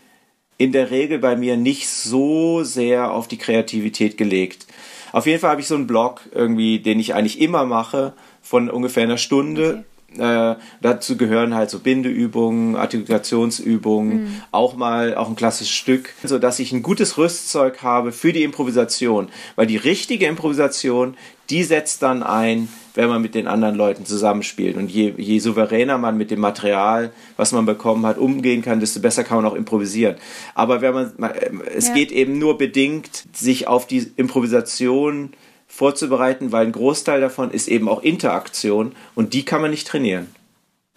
in 0.58 0.72
der 0.72 0.92
Regel 0.92 1.20
bei 1.20 1.36
mir 1.36 1.58
nicht 1.58 1.90
so 1.90 2.64
sehr 2.64 3.12
auf 3.12 3.28
die 3.28 3.38
Kreativität 3.38 4.18
gelegt. 4.18 4.68
Auf 5.12 5.26
jeden 5.26 5.40
Fall 5.40 5.52
habe 5.52 5.62
ich 5.62 5.68
so 5.68 5.76
einen 5.76 5.88
Blog 5.88 6.22
irgendwie, 6.32 6.80
den 6.80 7.00
ich 7.00 7.14
eigentlich 7.14 7.42
immer 7.42 7.66
mache, 7.66 8.14
von 8.42 8.70
ungefähr 8.70 9.04
einer 9.04 9.18
Stunde. 9.18 9.70
Okay 9.70 9.93
äh, 10.18 10.56
dazu 10.82 11.18
gehören 11.18 11.54
halt 11.54 11.70
so 11.70 11.80
Bindeübungen, 11.80 12.76
Artikulationsübungen, 12.76 14.24
mhm. 14.24 14.42
auch 14.52 14.76
mal 14.76 15.16
auch 15.16 15.30
ein 15.30 15.36
klassisches 15.36 15.74
Stück, 15.74 16.14
so 16.24 16.40
dass 16.40 16.60
ich 16.60 16.72
ein 16.72 16.84
gutes 16.84 17.18
Rüstzeug 17.18 17.82
habe 17.82 18.12
für 18.12 18.34
die 18.34 18.44
Improvisation, 18.44 19.30
weil 19.56 19.68
die 19.68 19.78
richtige 19.78 20.26
Improvisation, 20.26 21.16
die 21.50 21.64
setzt 21.64 22.02
dann 22.02 22.24
ein, 22.24 22.70
wenn 22.96 23.10
man 23.10 23.22
mit 23.22 23.36
den 23.36 23.48
anderen 23.48 23.76
Leuten 23.76 24.06
zusammenspielt. 24.06 24.78
Und 24.78 24.90
je, 24.90 25.14
je 25.18 25.40
souveräner 25.40 25.98
man 25.98 26.18
mit 26.18 26.32
dem 26.32 26.40
Material, 26.40 27.12
was 27.38 27.52
man 27.52 27.66
bekommen 27.66 28.06
hat, 28.06 28.18
umgehen 28.18 28.62
kann, 28.62 28.80
desto 28.80 29.00
besser 29.00 29.24
kann 29.24 29.38
man 29.38 29.46
auch 29.46 29.56
improvisieren. 29.56 30.16
Aber 30.54 30.82
wenn 30.82 30.94
man, 30.94 31.12
es 31.76 31.88
ja. 31.88 31.94
geht 31.96 32.12
eben 32.12 32.38
nur 32.38 32.58
bedingt, 32.58 33.24
sich 33.34 33.68
auf 33.68 33.88
die 33.88 34.12
Improvisation 34.16 35.32
vorzubereiten, 35.74 36.52
weil 36.52 36.68
ein 36.68 36.72
Großteil 36.72 37.20
davon 37.20 37.50
ist 37.50 37.68
eben 37.68 37.90
auch 37.90 38.04
Interaktion 38.04 38.92
und 39.16 39.34
die 39.34 39.44
kann 39.44 39.60
man 39.60 39.72
nicht 39.72 39.88
trainieren. 39.88 40.28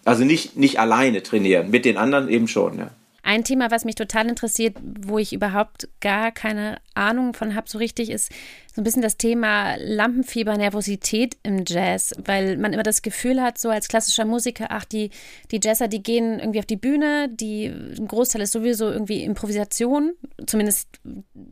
Also 0.05 0.23
nicht, 0.23 0.57
nicht 0.57 0.79
alleine 0.79 1.23
trainieren, 1.23 1.71
mit 1.71 1.87
den 1.87 1.97
anderen 1.97 2.29
eben 2.29 2.47
schon, 2.47 2.79
ja. 2.79 2.91
Ein 3.27 3.43
Thema, 3.43 3.73
was 3.73 3.85
mich 3.85 3.97
total 3.97 4.29
interessiert, 4.29 4.77
wo 4.81 5.19
ich 5.19 5.33
überhaupt 5.33 5.89
gar 6.01 6.31
keine 6.31 6.79
Ahnung 6.95 7.35
von 7.35 7.57
habe, 7.57 7.69
so 7.69 7.77
richtig, 7.77 8.11
ist 8.11 8.31
so 8.73 8.81
ein 8.81 8.85
bisschen 8.85 9.03
das 9.03 9.17
Thema 9.17 9.75
Lampenfieber, 9.81 10.57
Nervosität 10.57 11.37
im 11.43 11.65
Jazz, 11.67 12.15
weil 12.25 12.57
man 12.57 12.73
immer 12.73 12.85
das 12.85 13.03
Gefühl 13.03 13.43
hat, 13.43 13.59
so 13.59 13.69
als 13.69 13.89
klassischer 13.89 14.25
Musiker, 14.25 14.67
ach, 14.69 14.85
die, 14.85 15.11
die 15.51 15.59
Jazzer, 15.61 15.89
die 15.89 16.05
gehen 16.05 16.39
irgendwie 16.39 16.61
auf 16.61 16.67
die 16.67 16.77
Bühne, 16.77 17.29
die, 17.29 17.67
ein 17.67 18.07
Großteil 18.07 18.43
ist 18.43 18.53
sowieso 18.53 18.93
irgendwie 18.93 19.25
Improvisation. 19.25 20.12
Zumindest 20.47 20.89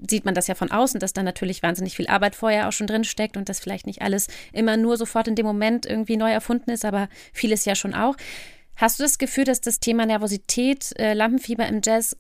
sieht 0.09 0.25
man 0.25 0.35
das 0.35 0.47
ja 0.47 0.55
von 0.55 0.71
außen, 0.71 1.01
dass 1.01 1.13
da 1.13 1.25
natürlich 1.25 1.65
wahnsinnig 1.65 1.97
viel 1.97 2.07
Arbeit 2.07 2.37
vorher 2.37 2.69
auch 2.69 2.73
schon 2.73 2.87
drin 2.87 3.03
steckt 3.03 3.37
und 3.37 3.49
dass 3.49 3.59
vielleicht 3.59 3.89
nicht 3.89 4.01
alles 4.01 4.29
immer 4.53 4.77
nur 4.77 4.97
sofort 4.97 5.27
in 5.27 5.35
dem 5.35 5.47
Moment 5.47 5.87
irgendwie 5.87 6.17
neu 6.17 6.31
erfunden 6.31 6.71
ist, 6.71 6.85
aber 6.85 7.09
vieles 7.33 7.65
ja 7.65 7.75
schon 7.75 7.95
auch. 7.95 8.15
Hast 8.77 8.99
du 8.99 9.03
das 9.03 9.19
Gefühl, 9.19 9.45
dass 9.45 9.61
das 9.61 9.81
Thema 9.81 10.07
Nervosität, 10.07 10.93
äh, 10.99 11.15
Lampenfieber 11.15 11.67
im 11.67 11.81
Jazz 11.85 12.17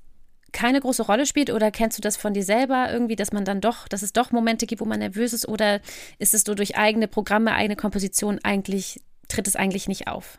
keine 0.53 0.81
große 0.81 1.03
Rolle 1.03 1.27
spielt 1.27 1.51
oder 1.51 1.71
kennst 1.71 1.99
du 1.99 2.03
das 2.03 2.17
von 2.17 2.33
dir 2.33 2.45
selber 2.45 2.90
irgendwie, 2.90 3.17
dass 3.17 3.33
man 3.33 3.45
dann 3.45 3.61
doch, 3.61 3.88
dass 3.88 4.03
es 4.03 4.12
doch 4.12 4.31
Momente 4.31 4.67
gibt, 4.67 4.81
wo 4.81 4.85
man 4.85 5.01
nervös 5.01 5.33
ist 5.33 5.49
oder 5.49 5.81
ist 6.19 6.33
es 6.33 6.43
so 6.43 6.55
durch 6.55 6.77
eigene 6.77 7.09
Programme, 7.09 7.53
eigene 7.53 7.77
Komposition 7.77 8.38
eigentlich, 8.43 9.01
tritt 9.29 9.49
es 9.49 9.57
eigentlich 9.57 9.88
nicht 9.88 10.07
auf? 10.07 10.38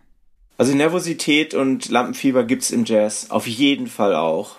Also 0.58 0.74
Nervosität 0.74 1.54
und 1.54 1.90
Lampenfieber 1.90 2.46
gibt 2.46 2.64
es 2.64 2.72
im 2.72 2.86
Jazz 2.86 3.30
auf 3.30 3.46
jeden 3.46 3.88
Fall 3.88 4.16
auch. 4.16 4.58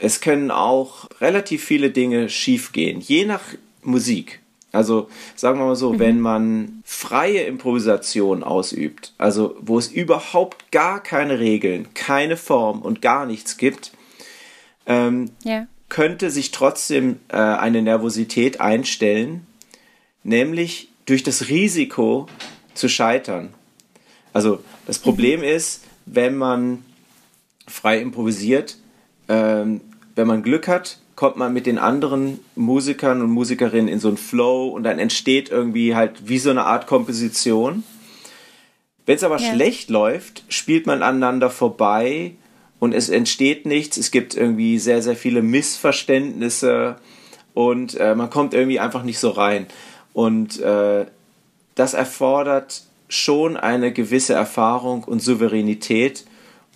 Es 0.00 0.20
können 0.20 0.50
auch 0.52 1.08
relativ 1.20 1.64
viele 1.64 1.90
Dinge 1.90 2.28
schiefgehen, 2.28 3.00
je 3.00 3.24
nach 3.24 3.42
Musik. 3.82 4.41
Also 4.72 5.08
sagen 5.36 5.58
wir 5.58 5.66
mal 5.66 5.76
so, 5.76 5.92
mhm. 5.92 5.98
wenn 5.98 6.20
man 6.20 6.82
freie 6.84 7.42
Improvisation 7.42 8.42
ausübt, 8.42 9.12
also 9.18 9.54
wo 9.60 9.78
es 9.78 9.88
überhaupt 9.88 10.72
gar 10.72 11.02
keine 11.02 11.38
Regeln, 11.38 11.92
keine 11.92 12.38
Form 12.38 12.80
und 12.80 13.02
gar 13.02 13.26
nichts 13.26 13.58
gibt, 13.58 13.92
ähm, 14.86 15.30
ja. 15.44 15.66
könnte 15.90 16.30
sich 16.30 16.50
trotzdem 16.52 17.20
äh, 17.28 17.36
eine 17.36 17.82
Nervosität 17.82 18.60
einstellen, 18.62 19.46
nämlich 20.24 20.88
durch 21.04 21.22
das 21.22 21.48
Risiko 21.48 22.26
zu 22.72 22.88
scheitern. 22.88 23.52
Also 24.32 24.60
das 24.86 24.98
Problem 24.98 25.40
mhm. 25.40 25.46
ist, 25.46 25.84
wenn 26.06 26.34
man 26.36 26.82
frei 27.68 28.00
improvisiert, 28.00 28.78
ähm, 29.28 29.82
wenn 30.14 30.26
man 30.26 30.42
Glück 30.42 30.66
hat, 30.66 30.98
kommt 31.22 31.36
man 31.36 31.52
mit 31.52 31.66
den 31.66 31.78
anderen 31.78 32.40
Musikern 32.56 33.22
und 33.22 33.30
Musikerinnen 33.30 33.86
in 33.86 34.00
so 34.00 34.08
einen 34.08 34.16
Flow 34.16 34.66
und 34.70 34.82
dann 34.82 34.98
entsteht 34.98 35.52
irgendwie 35.52 35.94
halt 35.94 36.28
wie 36.28 36.40
so 36.40 36.50
eine 36.50 36.64
Art 36.64 36.88
Komposition. 36.88 37.84
Wenn 39.06 39.14
es 39.14 39.22
aber 39.22 39.38
ja. 39.38 39.54
schlecht 39.54 39.88
läuft, 39.88 40.42
spielt 40.48 40.84
man 40.88 41.00
aneinander 41.00 41.48
vorbei 41.48 42.32
und 42.80 42.92
es 42.92 43.08
entsteht 43.08 43.66
nichts. 43.66 43.98
Es 43.98 44.10
gibt 44.10 44.34
irgendwie 44.34 44.80
sehr, 44.80 45.00
sehr 45.00 45.14
viele 45.14 45.42
Missverständnisse 45.42 46.96
und 47.54 47.94
äh, 48.00 48.16
man 48.16 48.28
kommt 48.28 48.52
irgendwie 48.52 48.80
einfach 48.80 49.04
nicht 49.04 49.20
so 49.20 49.30
rein. 49.30 49.68
Und 50.14 50.58
äh, 50.58 51.06
das 51.76 51.94
erfordert 51.94 52.82
schon 53.06 53.56
eine 53.56 53.92
gewisse 53.92 54.34
Erfahrung 54.34 55.04
und 55.04 55.22
Souveränität 55.22 56.24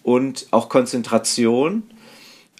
und 0.04 0.46
auch 0.52 0.68
Konzentration 0.68 1.82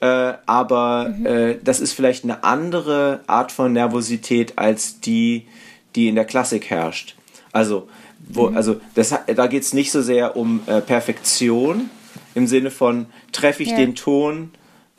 äh, 0.00 0.35
aber 0.44 1.14
mhm. 1.16 1.26
äh, 1.26 1.59
das 1.62 1.80
ist 1.80 1.92
vielleicht 1.92 2.24
eine 2.24 2.44
andere 2.44 3.20
Art 3.26 3.52
von 3.52 3.72
Nervosität 3.72 4.54
als 4.56 5.00
die, 5.00 5.46
die 5.94 6.09
in 6.09 6.14
der 6.14 6.26
Klassik 6.26 6.68
herrscht. 6.68 7.16
Also, 7.52 7.88
wo, 8.28 8.50
mhm. 8.50 8.56
also 8.56 8.80
das, 8.94 9.14
da 9.35 9.46
geht 9.46 9.62
es 9.62 9.72
nicht 9.72 9.90
so 9.90 10.02
sehr 10.02 10.37
um 10.37 10.61
äh, 10.66 10.80
Perfektion 10.80 11.88
im 12.35 12.46
Sinne 12.46 12.70
von, 12.70 13.06
treffe 13.32 13.62
ich 13.62 13.70
ja. 13.70 13.76
den 13.76 13.94
Ton 13.94 14.50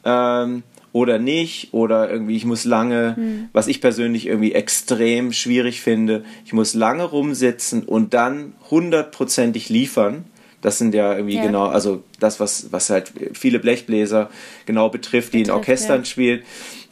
ähm, 0.04 0.64
oder 0.94 1.20
nicht, 1.20 1.74
oder 1.76 2.10
irgendwie, 2.10 2.36
ich 2.36 2.46
muss 2.46 2.66
lange, 2.66 3.14
mhm. 3.16 3.50
was 3.54 3.68
ich 3.68 3.82
persönlich 3.82 4.26
irgendwie 4.26 4.54
extrem 4.54 5.32
schwierig 5.32 5.82
finde, 5.82 6.24
ich 6.46 6.54
muss 6.54 6.74
lange 6.74 7.04
rumsitzen 7.04 7.84
und 7.84 8.16
dann 8.16 8.54
hundertprozentig 8.72 9.70
liefern 9.70 10.26
das 10.62 10.78
sind 10.78 10.94
ja 10.94 11.14
irgendwie 11.14 11.36
ja. 11.36 11.46
genau, 11.46 11.68
also 11.68 12.04
das, 12.20 12.40
was, 12.40 12.72
was 12.72 12.90
halt 12.90 13.12
viele 13.34 13.60
Blechbläser 13.60 14.30
genau 14.66 14.90
betrifft, 14.90 15.34
die 15.34 15.40
betrifft, 15.40 15.50
in 15.50 15.56
Orchestern 15.56 16.02
ja. 16.02 16.06
spielen. 16.06 16.42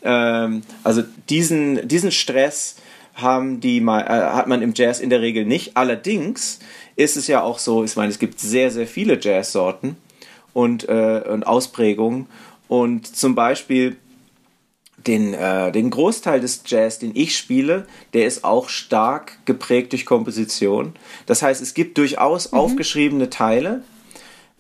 Ähm, 0.04 0.62
also 0.84 1.04
diesen, 1.30 1.88
diesen 1.88 2.12
Stress 2.12 2.78
haben 3.16 3.62
die 3.62 3.82
mal, 3.82 4.02
äh, 4.02 4.34
hat 4.34 4.48
man 4.48 4.62
im 4.62 4.74
Jazz 4.76 5.00
in 5.00 5.10
der 5.10 5.22
Regel 5.22 5.46
nicht. 5.46 5.78
Allerdings 5.78 6.60
ist 6.96 7.18
es 7.18 7.28
ja 7.28 7.42
auch 7.42 7.60
so, 7.60 7.84
ich 7.84 7.96
meine, 7.96 8.10
es 8.10 8.20
gibt 8.20 8.40
sehr, 8.40 8.72
sehr 8.72 8.88
viele 8.88 9.20
Jazzsorten 9.20 9.96
und, 10.54 10.88
äh, 10.88 11.24
und 11.28 11.48
Ausprägungen. 11.48 12.28
Und 12.68 13.16
zum 13.16 13.36
Beispiel 13.36 13.98
den, 15.08 15.34
äh, 15.34 15.72
den 15.72 15.90
Großteil 15.90 16.40
des 16.40 16.64
Jazz, 16.66 17.00
den 17.00 17.12
ich 17.16 17.38
spiele, 17.38 17.86
der 18.14 18.26
ist 18.26 18.44
auch 18.44 18.70
stark 18.70 19.38
geprägt 19.46 19.92
durch 19.92 20.06
Komposition. 20.06 20.94
Das 21.26 21.42
heißt, 21.42 21.62
es 21.62 21.74
gibt 21.74 21.98
durchaus 21.98 22.52
mhm. 22.52 22.58
aufgeschriebene 22.58 23.30
Teile 23.30 23.84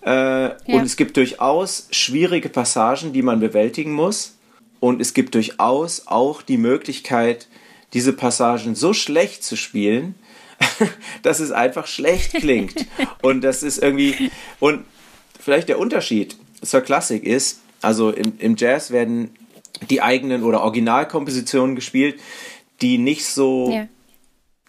äh, 0.05 0.12
ja. 0.12 0.55
und 0.67 0.84
es 0.84 0.97
gibt 0.97 1.17
durchaus 1.17 1.88
schwierige 1.91 2.49
Passagen, 2.49 3.12
die 3.12 3.23
man 3.23 3.39
bewältigen 3.39 3.93
muss. 3.93 4.36
Und 4.79 5.01
es 5.01 5.13
gibt 5.13 5.34
durchaus 5.34 6.03
auch 6.05 6.43
die 6.43 6.58
Möglichkeit, 6.58 7.47
diese 7.93 8.13
Passagen 8.13 8.75
so 8.75 8.93
schlecht 8.93 9.43
zu 9.43 9.55
spielen, 9.55 10.15
dass 11.23 11.39
es 11.39 11.51
einfach 11.51 11.88
schlecht 11.88 12.34
klingt. 12.34 12.86
und 13.23 13.41
das 13.41 13.63
ist 13.63 13.81
irgendwie. 13.81 14.29
Und 14.60 14.86
vielleicht 15.39 15.69
der 15.69 15.79
Unterschied 15.79 16.36
zur 16.62 16.81
Klassik 16.81 17.23
ist, 17.23 17.62
also 17.81 18.12
im, 18.12 18.34
im 18.38 18.55
Jazz 18.58 18.91
werden 18.91 19.31
die 19.89 20.01
eigenen 20.01 20.43
oder 20.43 20.61
Originalkompositionen 20.61 21.75
gespielt, 21.75 22.19
die 22.81 22.97
nicht 22.97 23.25
so 23.25 23.71
ja. 23.71 23.88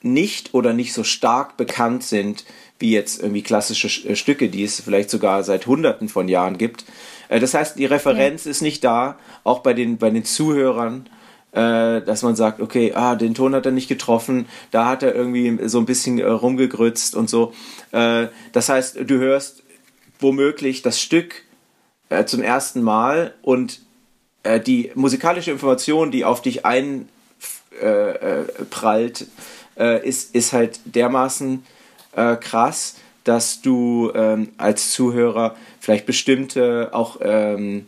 nicht 0.02 0.54
oder 0.54 0.72
nicht 0.72 0.92
so 0.92 1.04
stark 1.04 1.56
bekannt 1.56 2.02
sind 2.02 2.44
wie 2.78 2.90
jetzt 2.90 3.20
irgendwie 3.20 3.42
klassische 3.42 4.08
äh, 4.08 4.16
Stücke, 4.16 4.48
die 4.48 4.64
es 4.64 4.80
vielleicht 4.80 5.10
sogar 5.10 5.42
seit 5.42 5.66
Hunderten 5.66 6.08
von 6.08 6.28
Jahren 6.28 6.58
gibt. 6.58 6.84
Äh, 7.28 7.40
das 7.40 7.54
heißt, 7.54 7.78
die 7.78 7.86
Referenz 7.86 8.44
ja. 8.44 8.50
ist 8.50 8.62
nicht 8.62 8.84
da, 8.84 9.18
auch 9.44 9.60
bei 9.60 9.72
den, 9.72 9.98
bei 9.98 10.10
den 10.10 10.24
Zuhörern, 10.24 11.08
äh, 11.52 12.02
dass 12.02 12.22
man 12.22 12.36
sagt, 12.36 12.60
okay, 12.60 12.92
ah, 12.94 13.14
den 13.14 13.34
Ton 13.34 13.54
hat 13.54 13.66
er 13.66 13.72
nicht 13.72 13.88
getroffen, 13.88 14.46
da 14.70 14.88
hat 14.88 15.02
er 15.02 15.14
irgendwie 15.14 15.58
so 15.68 15.78
ein 15.78 15.86
bisschen 15.86 16.20
rumgegrützt 16.20 17.14
und 17.14 17.30
so. 17.30 17.52
das 17.90 18.68
heißt, 18.68 18.98
du 19.06 19.18
hörst 19.18 19.62
womöglich 20.18 20.82
das 20.82 21.00
Stück 21.00 21.44
zum 22.26 22.42
ersten 22.42 22.82
Mal 22.82 23.34
und 23.42 23.80
äh, 24.46 24.60
die 24.60 24.92
musikalische 24.94 25.50
Information, 25.50 26.10
die 26.10 26.24
auf 26.24 26.40
dich 26.42 26.64
einprallt, 26.64 27.10
äh, 29.78 29.96
äh, 29.96 30.08
ist, 30.08 30.34
ist 30.34 30.52
halt 30.52 30.80
dermaßen 30.84 31.64
äh, 32.12 32.36
krass, 32.36 32.96
dass 33.24 33.60
du 33.60 34.12
ähm, 34.14 34.50
als 34.56 34.92
Zuhörer 34.92 35.56
vielleicht 35.80 36.06
bestimmte 36.06 36.90
auch 36.92 37.18
ähm, 37.22 37.86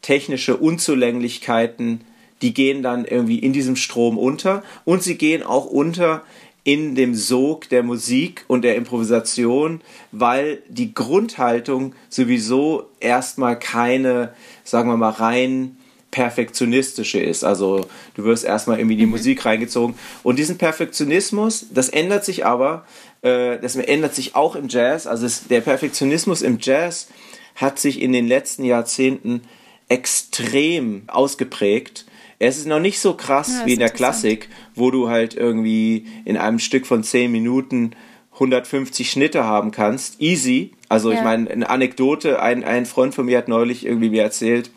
technische 0.00 0.56
Unzulänglichkeiten, 0.56 2.00
die 2.40 2.54
gehen 2.54 2.82
dann 2.82 3.04
irgendwie 3.04 3.38
in 3.38 3.52
diesem 3.52 3.76
Strom 3.76 4.16
unter 4.16 4.62
und 4.86 5.02
sie 5.02 5.18
gehen 5.18 5.42
auch 5.42 5.66
unter 5.66 6.22
in 6.64 6.94
dem 6.94 7.14
Sog 7.14 7.68
der 7.68 7.82
Musik 7.82 8.44
und 8.46 8.62
der 8.62 8.76
Improvisation, 8.76 9.82
weil 10.12 10.62
die 10.68 10.94
Grundhaltung 10.94 11.94
sowieso 12.08 12.88
erstmal 13.00 13.58
keine, 13.58 14.32
sagen 14.64 14.88
wir 14.88 14.96
mal, 14.96 15.10
rein 15.10 15.76
perfektionistische 16.10 17.20
ist. 17.20 17.44
Also 17.44 17.86
du 18.14 18.24
wirst 18.24 18.44
erstmal 18.44 18.78
irgendwie 18.78 18.96
die 18.96 19.06
mhm. 19.06 19.12
Musik 19.12 19.44
reingezogen. 19.44 19.94
Und 20.22 20.38
diesen 20.38 20.58
Perfektionismus, 20.58 21.66
das 21.72 21.88
ändert 21.88 22.24
sich 22.24 22.44
aber, 22.44 22.84
äh, 23.22 23.58
das 23.58 23.76
ändert 23.76 24.14
sich 24.14 24.34
auch 24.34 24.56
im 24.56 24.68
Jazz. 24.68 25.06
Also 25.06 25.26
es, 25.26 25.46
der 25.48 25.60
Perfektionismus 25.60 26.42
im 26.42 26.58
Jazz 26.60 27.08
hat 27.56 27.78
sich 27.78 28.00
in 28.00 28.12
den 28.12 28.26
letzten 28.26 28.64
Jahrzehnten 28.64 29.42
extrem 29.88 31.02
ausgeprägt. 31.08 32.06
Es 32.38 32.56
ist 32.56 32.66
noch 32.66 32.80
nicht 32.80 33.00
so 33.00 33.14
krass 33.14 33.58
ja, 33.60 33.66
wie 33.66 33.74
in 33.74 33.80
der 33.80 33.90
Klassik, 33.90 34.48
wo 34.74 34.90
du 34.90 35.08
halt 35.10 35.34
irgendwie 35.34 36.06
in 36.24 36.36
einem 36.36 36.58
Stück 36.58 36.86
von 36.86 37.02
10 37.02 37.30
Minuten 37.30 37.92
150 38.34 39.10
Schnitte 39.10 39.44
haben 39.44 39.72
kannst. 39.72 40.20
Easy. 40.20 40.72
Also 40.88 41.10
ja. 41.12 41.18
ich 41.18 41.24
meine, 41.24 41.50
eine 41.50 41.68
Anekdote, 41.68 42.40
ein, 42.40 42.64
ein 42.64 42.86
Freund 42.86 43.14
von 43.14 43.26
mir 43.26 43.36
hat 43.36 43.48
neulich 43.48 43.84
irgendwie 43.84 44.08
mir 44.08 44.22
erzählt, 44.22 44.70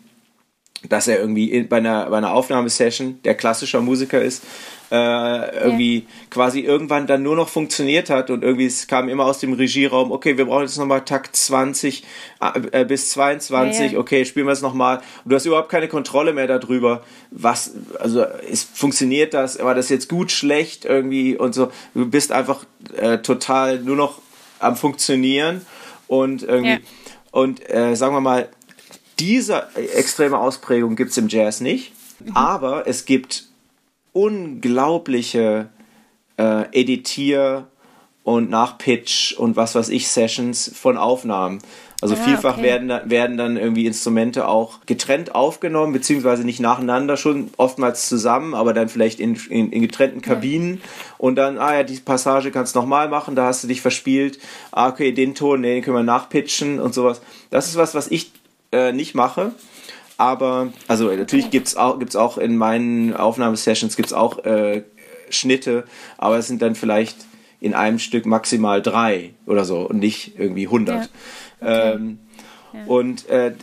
dass 0.88 1.08
er 1.08 1.18
irgendwie 1.18 1.50
in, 1.50 1.68
bei, 1.68 1.78
einer, 1.78 2.10
bei 2.10 2.18
einer 2.18 2.32
Aufnahmesession, 2.32 3.20
der 3.24 3.34
klassischer 3.34 3.80
Musiker 3.80 4.20
ist, 4.20 4.42
äh, 4.90 5.64
irgendwie 5.64 5.98
ja. 6.00 6.04
quasi 6.30 6.60
irgendwann 6.60 7.06
dann 7.06 7.22
nur 7.22 7.36
noch 7.36 7.48
funktioniert 7.48 8.10
hat 8.10 8.30
und 8.30 8.44
irgendwie 8.44 8.66
es 8.66 8.86
kam 8.86 9.08
immer 9.08 9.24
aus 9.24 9.38
dem 9.38 9.54
Regieraum, 9.54 10.12
okay, 10.12 10.36
wir 10.36 10.44
brauchen 10.44 10.62
jetzt 10.62 10.76
nochmal 10.78 11.04
Takt 11.04 11.34
20 11.34 12.04
äh, 12.70 12.84
bis 12.84 13.10
22, 13.10 13.92
ja, 13.92 13.98
okay, 13.98 14.24
spielen 14.24 14.46
wir 14.46 14.52
es 14.52 14.62
nochmal. 14.62 14.98
Und 15.24 15.30
du 15.30 15.36
hast 15.36 15.46
überhaupt 15.46 15.70
keine 15.70 15.88
Kontrolle 15.88 16.32
mehr 16.32 16.46
darüber, 16.46 17.02
was, 17.30 17.72
also 17.98 18.24
ist, 18.24 18.76
funktioniert 18.76 19.34
das, 19.34 19.58
war 19.58 19.74
das 19.74 19.88
jetzt 19.88 20.08
gut, 20.08 20.30
schlecht 20.30 20.84
irgendwie 20.84 21.36
und 21.36 21.54
so. 21.54 21.72
Du 21.94 22.06
bist 22.06 22.30
einfach 22.30 22.64
äh, 22.96 23.18
total 23.18 23.80
nur 23.80 23.96
noch 23.96 24.20
am 24.60 24.76
Funktionieren 24.76 25.64
und 26.06 26.42
irgendwie, 26.42 26.80
und 27.30 27.68
äh, 27.68 27.96
sagen 27.96 28.14
wir 28.14 28.20
mal, 28.20 28.48
diese 29.18 29.68
extreme 29.94 30.38
Ausprägung 30.38 30.96
gibt 30.96 31.10
es 31.10 31.18
im 31.18 31.28
Jazz 31.28 31.60
nicht, 31.60 31.92
mhm. 32.20 32.36
aber 32.36 32.86
es 32.86 33.04
gibt 33.04 33.46
unglaubliche 34.12 35.68
äh, 36.36 36.64
Editier- 36.72 37.66
und 38.22 38.48
Nachpitch 38.48 39.34
und 39.34 39.54
was 39.56 39.74
weiß 39.74 39.90
ich 39.90 40.08
Sessions 40.08 40.70
von 40.74 40.96
Aufnahmen. 40.96 41.58
Also 42.00 42.16
ah, 42.16 42.18
vielfach 42.18 42.54
okay. 42.54 42.64
werden, 42.64 43.10
werden 43.10 43.36
dann 43.36 43.56
irgendwie 43.56 43.86
Instrumente 43.86 44.48
auch 44.48 44.80
getrennt 44.86 45.34
aufgenommen, 45.34 45.92
beziehungsweise 45.92 46.44
nicht 46.44 46.60
nacheinander, 46.60 47.16
schon 47.16 47.50
oftmals 47.56 48.08
zusammen, 48.08 48.54
aber 48.54 48.74
dann 48.74 48.88
vielleicht 48.88 49.20
in, 49.20 49.36
in, 49.48 49.72
in 49.72 49.80
getrennten 49.80 50.20
Kabinen. 50.20 50.74
Ja. 50.74 50.88
Und 51.18 51.36
dann, 51.36 51.58
ah 51.58 51.74
ja, 51.74 51.82
die 51.82 51.96
Passage 51.96 52.50
kannst 52.50 52.74
du 52.74 52.80
nochmal 52.80 53.08
machen, 53.08 53.36
da 53.36 53.46
hast 53.46 53.64
du 53.64 53.68
dich 53.68 53.80
verspielt. 53.80 54.38
Ah, 54.70 54.88
okay, 54.88 55.12
den 55.12 55.34
Ton, 55.34 55.60
nee, 55.60 55.74
den 55.74 55.82
können 55.82 55.96
wir 55.96 56.02
nachpitchen 56.02 56.80
und 56.80 56.92
sowas. 56.92 57.22
Das 57.50 57.68
ist 57.68 57.76
was, 57.76 57.94
was 57.94 58.08
ich 58.08 58.32
äh, 58.74 58.92
nicht 58.92 59.14
mache. 59.14 59.52
Aber, 60.16 60.72
also 60.86 61.10
natürlich 61.10 61.50
gibt 61.50 61.68
es 61.68 61.76
auch, 61.76 61.98
gibt's 61.98 62.16
auch 62.16 62.38
in 62.38 62.56
meinen 62.56 63.14
Aufnahmesessions 63.14 63.96
gibt's 63.96 64.12
auch 64.12 64.44
äh, 64.44 64.82
Schnitte, 65.30 65.84
aber 66.18 66.38
es 66.38 66.46
sind 66.46 66.62
dann 66.62 66.74
vielleicht 66.74 67.16
in 67.60 67.74
einem 67.74 67.98
Stück 67.98 68.26
maximal 68.26 68.82
drei 68.82 69.34
oder 69.46 69.64
so 69.64 69.88
und 69.88 69.98
nicht 69.98 70.38
irgendwie 70.38 70.66
100. 70.66 70.96
Ja. 70.96 71.02
Okay. 71.60 71.92
Ähm, 71.94 72.18
ja. 72.72 72.80
Und 72.86 73.28
äh, 73.28 73.54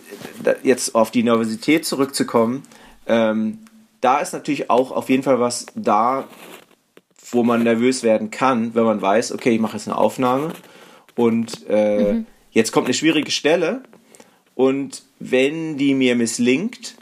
jetzt 0.63 0.95
auf 0.95 1.11
die 1.11 1.23
Nervosität 1.23 1.85
zurückzukommen, 1.85 2.63
ähm, 3.07 3.59
da 4.01 4.19
ist 4.19 4.33
natürlich 4.33 4.69
auch 4.69 4.91
auf 4.91 5.09
jeden 5.09 5.23
Fall 5.23 5.39
was 5.39 5.67
da, 5.75 6.27
wo 7.29 7.43
man 7.43 7.63
nervös 7.63 8.03
werden 8.03 8.31
kann, 8.31 8.73
wenn 8.75 8.83
man 8.83 9.01
weiß, 9.01 9.31
okay, 9.31 9.51
ich 9.51 9.61
mache 9.61 9.77
jetzt 9.77 9.87
eine 9.87 9.97
Aufnahme 9.97 10.51
und 11.15 11.65
äh, 11.69 12.13
mhm. 12.13 12.25
jetzt 12.51 12.71
kommt 12.71 12.87
eine 12.87 12.93
schwierige 12.93 13.31
Stelle 13.31 13.83
und 14.55 15.03
wenn 15.19 15.77
die 15.77 15.93
mir 15.93 16.15
misslingt, 16.15 16.95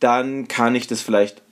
dann 0.00 0.48
kann 0.48 0.74
ich 0.74 0.86
das 0.86 1.02
vielleicht 1.02 1.42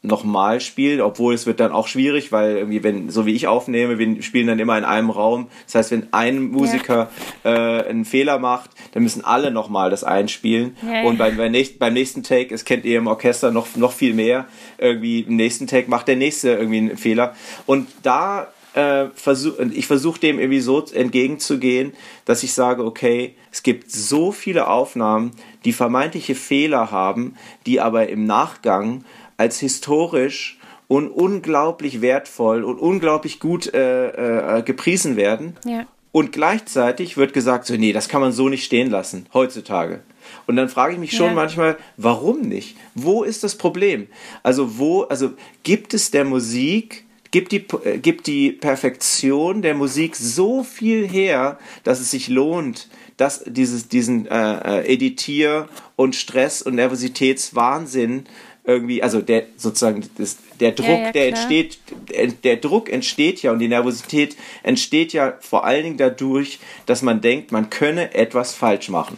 nochmal 0.00 0.60
spielen, 0.60 1.00
obwohl 1.00 1.34
es 1.34 1.46
wird 1.46 1.58
dann 1.58 1.72
auch 1.72 1.88
schwierig, 1.88 2.30
weil 2.30 2.56
irgendwie, 2.56 2.84
wenn, 2.84 3.10
so 3.10 3.26
wie 3.26 3.34
ich 3.34 3.48
aufnehme, 3.48 3.98
wir 3.98 4.22
spielen 4.22 4.46
dann 4.46 4.58
immer 4.60 4.78
in 4.78 4.84
einem 4.84 5.10
Raum. 5.10 5.48
Das 5.66 5.74
heißt, 5.74 5.90
wenn 5.90 6.06
ein 6.12 6.50
Musiker 6.50 7.10
ja. 7.42 7.78
äh, 7.78 7.88
einen 7.88 8.04
Fehler 8.04 8.38
macht, 8.38 8.70
dann 8.92 9.02
müssen 9.02 9.24
alle 9.24 9.50
nochmal 9.50 9.90
das 9.90 10.04
einspielen. 10.04 10.76
Ja, 10.86 11.02
und 11.02 11.18
beim, 11.18 11.36
beim, 11.36 11.50
nächsten, 11.50 11.78
beim 11.78 11.94
nächsten 11.94 12.22
Take, 12.22 12.54
es 12.54 12.64
kennt 12.64 12.84
ihr 12.84 12.98
im 12.98 13.08
Orchester 13.08 13.50
noch, 13.50 13.74
noch 13.76 13.92
viel 13.92 14.14
mehr, 14.14 14.46
irgendwie 14.78 15.20
im 15.20 15.34
nächsten 15.34 15.66
Take 15.66 15.90
macht 15.90 16.06
der 16.06 16.16
nächste 16.16 16.50
irgendwie 16.50 16.78
einen 16.78 16.96
Fehler. 16.96 17.34
Und 17.66 17.88
da 18.04 18.48
äh, 18.78 19.10
versuch, 19.14 19.58
ich 19.58 19.88
versuche 19.88 20.20
dem 20.20 20.38
irgendwie 20.38 20.60
so 20.60 20.84
entgegenzugehen, 20.84 21.92
dass 22.24 22.44
ich 22.44 22.52
sage, 22.52 22.84
okay, 22.84 23.34
es 23.50 23.64
gibt 23.64 23.90
so 23.90 24.30
viele 24.30 24.68
Aufnahmen, 24.68 25.32
die 25.64 25.72
vermeintliche 25.72 26.36
Fehler 26.36 26.92
haben, 26.92 27.34
die 27.66 27.80
aber 27.80 28.08
im 28.08 28.24
Nachgang 28.24 29.04
als 29.36 29.58
historisch 29.58 30.58
und 30.86 31.08
unglaublich 31.08 32.00
wertvoll 32.00 32.62
und 32.62 32.78
unglaublich 32.78 33.40
gut 33.40 33.74
äh, 33.74 34.58
äh, 34.58 34.62
gepriesen 34.62 35.16
werden. 35.16 35.56
Ja. 35.64 35.86
Und 36.12 36.32
gleichzeitig 36.32 37.16
wird 37.16 37.32
gesagt, 37.32 37.66
so, 37.66 37.74
nee, 37.74 37.92
das 37.92 38.08
kann 38.08 38.20
man 38.20 38.32
so 38.32 38.48
nicht 38.48 38.64
stehen 38.64 38.90
lassen, 38.90 39.26
heutzutage. 39.34 40.02
Und 40.46 40.56
dann 40.56 40.68
frage 40.68 40.94
ich 40.94 40.98
mich 40.98 41.12
schon 41.12 41.28
ja. 41.28 41.34
manchmal, 41.34 41.76
warum 41.96 42.42
nicht? 42.42 42.76
Wo 42.94 43.24
ist 43.24 43.44
das 43.44 43.56
Problem? 43.56 44.06
Also, 44.42 44.78
wo, 44.78 45.02
also 45.02 45.32
gibt 45.64 45.94
es 45.94 46.10
der 46.10 46.24
Musik, 46.24 47.04
gibt 47.30 47.52
die, 47.52 47.64
äh, 47.84 47.98
gibt 47.98 48.26
die 48.26 48.52
Perfektion 48.52 49.62
der 49.62 49.74
Musik 49.74 50.16
so 50.16 50.62
viel 50.62 51.06
her, 51.06 51.58
dass 51.84 52.00
es 52.00 52.10
sich 52.10 52.28
lohnt, 52.28 52.88
dass 53.16 53.42
dieses, 53.44 53.88
diesen 53.88 54.26
äh, 54.26 54.80
äh 54.80 54.94
Editier- 54.94 55.68
und 55.96 56.14
Stress- 56.14 56.62
und 56.62 56.76
Nervositätswahnsinn 56.76 58.26
irgendwie, 58.64 59.02
also 59.02 59.22
der 59.22 59.44
sozusagen 59.56 60.04
das, 60.18 60.36
der 60.60 60.72
Druck, 60.72 60.88
ja, 60.88 61.04
ja, 61.04 61.12
der 61.12 61.28
entsteht, 61.28 61.78
der, 62.10 62.26
der, 62.26 62.56
Druck 62.58 62.90
entsteht 62.92 63.42
ja 63.42 63.50
und 63.50 63.60
die 63.60 63.68
Nervosität 63.68 64.36
entsteht 64.62 65.14
ja 65.14 65.34
vor 65.40 65.64
allen 65.64 65.84
Dingen 65.84 65.96
dadurch, 65.96 66.58
dass 66.84 67.00
man 67.00 67.22
denkt, 67.22 67.50
man 67.50 67.70
könne 67.70 68.14
etwas 68.14 68.54
falsch 68.54 68.90
machen. 68.90 69.16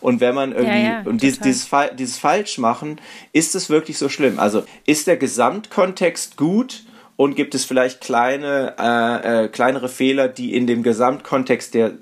Und 0.00 0.20
wenn 0.20 0.34
man 0.34 0.52
irgendwie, 0.52 0.84
ja, 0.84 1.02
und 1.04 1.22
dieses, 1.22 1.40
dieses, 1.40 1.68
dieses 1.96 2.18
Falschmachen, 2.18 3.00
ist 3.32 3.54
es 3.54 3.70
wirklich 3.70 3.98
so 3.98 4.08
schlimm? 4.08 4.38
Also 4.38 4.64
ist 4.84 5.06
der 5.06 5.16
Gesamtkontext 5.16 6.36
gut 6.36 6.84
und 7.18 7.34
gibt 7.34 7.56
es 7.56 7.64
vielleicht 7.64 8.00
kleine, 8.00 8.76
äh, 8.78 9.44
äh, 9.44 9.48
kleinere 9.48 9.88
Fehler, 9.88 10.28
die 10.28 10.54
in 10.54 10.68
dem 10.68 10.84
Gesamtkontext, 10.84 11.74
der 11.74 11.94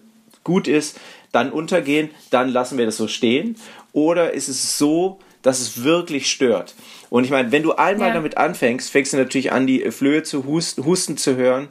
gut 0.44 0.68
ist, 0.68 1.00
dann 1.32 1.50
untergehen, 1.50 2.10
dann 2.28 2.50
lassen 2.50 2.76
wir 2.76 2.84
das 2.84 2.98
so 2.98 3.08
stehen? 3.08 3.56
Oder 3.92 4.34
ist 4.34 4.48
es 4.48 4.76
so, 4.76 5.18
dass 5.40 5.60
es 5.60 5.84
wirklich 5.84 6.30
stört. 6.30 6.74
Und 7.08 7.24
ich 7.24 7.30
meine, 7.30 7.50
wenn 7.50 7.62
du 7.62 7.72
einmal 7.72 8.08
ja. 8.08 8.14
damit 8.14 8.36
anfängst, 8.36 8.90
fängst 8.90 9.14
du 9.14 9.16
natürlich 9.16 9.52
an, 9.52 9.66
die 9.66 9.90
Flöhe 9.90 10.22
zu 10.22 10.44
husten, 10.44 10.84
husten 10.84 11.16
zu 11.16 11.36
hören. 11.36 11.68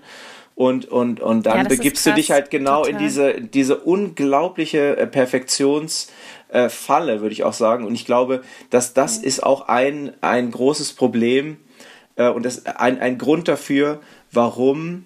Und, 0.56 0.86
und, 0.86 1.20
und 1.20 1.46
dann 1.46 1.58
ja, 1.58 1.64
begibst 1.66 2.04
du 2.06 2.14
dich 2.14 2.32
halt 2.32 2.50
genau 2.50 2.86
Total. 2.86 2.94
in 2.94 2.98
diese, 2.98 3.42
diese 3.42 3.78
unglaubliche 3.78 4.98
äh, 4.98 5.06
Perfektionsfalle, 5.06 7.14
äh, 7.14 7.22
würde 7.22 7.34
ich 7.34 7.44
auch 7.44 7.54
sagen. 7.54 7.86
Und 7.86 7.94
ich 7.94 8.06
glaube, 8.06 8.42
dass 8.72 8.96
das 8.96 9.18
ja. 9.18 9.28
ist 9.28 9.44
auch 9.44 9.68
ein, 9.68 10.14
ein 10.22 10.50
großes 10.50 10.94
Problem 10.94 11.58
äh, 12.16 12.30
und 12.30 12.46
das 12.46 12.66
ein, 12.66 13.00
ein 13.00 13.18
Grund 13.18 13.48
dafür, 13.48 14.02
warum 14.32 15.06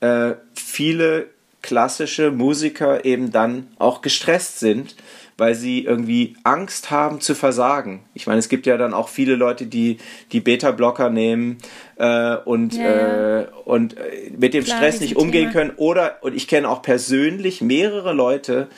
äh, 0.00 0.34
viele 0.54 1.26
klassische 1.62 2.30
Musiker 2.30 3.04
eben 3.04 3.32
dann 3.32 3.68
auch 3.78 4.00
gestresst 4.00 4.60
sind, 4.60 4.94
weil 5.36 5.54
sie 5.54 5.84
irgendwie 5.84 6.36
Angst 6.44 6.90
haben 6.90 7.20
zu 7.20 7.34
versagen. 7.34 8.00
Ich 8.14 8.26
meine, 8.26 8.38
es 8.38 8.48
gibt 8.48 8.66
ja 8.66 8.76
dann 8.76 8.94
auch 8.94 9.08
viele 9.08 9.36
Leute, 9.36 9.66
die 9.66 9.98
die 10.32 10.40
Beta-Blocker 10.40 11.10
nehmen 11.10 11.58
äh, 11.96 12.36
und, 12.36 12.74
ja. 12.74 13.40
äh, 13.40 13.46
und 13.64 13.96
äh, 13.96 14.30
mit 14.36 14.54
dem 14.54 14.64
Klar, 14.64 14.78
Stress 14.78 15.00
nicht 15.00 15.16
umgehen 15.16 15.50
Thema. 15.50 15.52
können. 15.52 15.72
Oder, 15.76 16.18
und 16.22 16.34
ich 16.34 16.48
kenne 16.48 16.68
auch 16.68 16.82
persönlich 16.82 17.60
mehrere 17.60 18.12
Leute, 18.12 18.68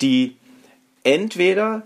die 0.00 0.36
entweder 1.02 1.82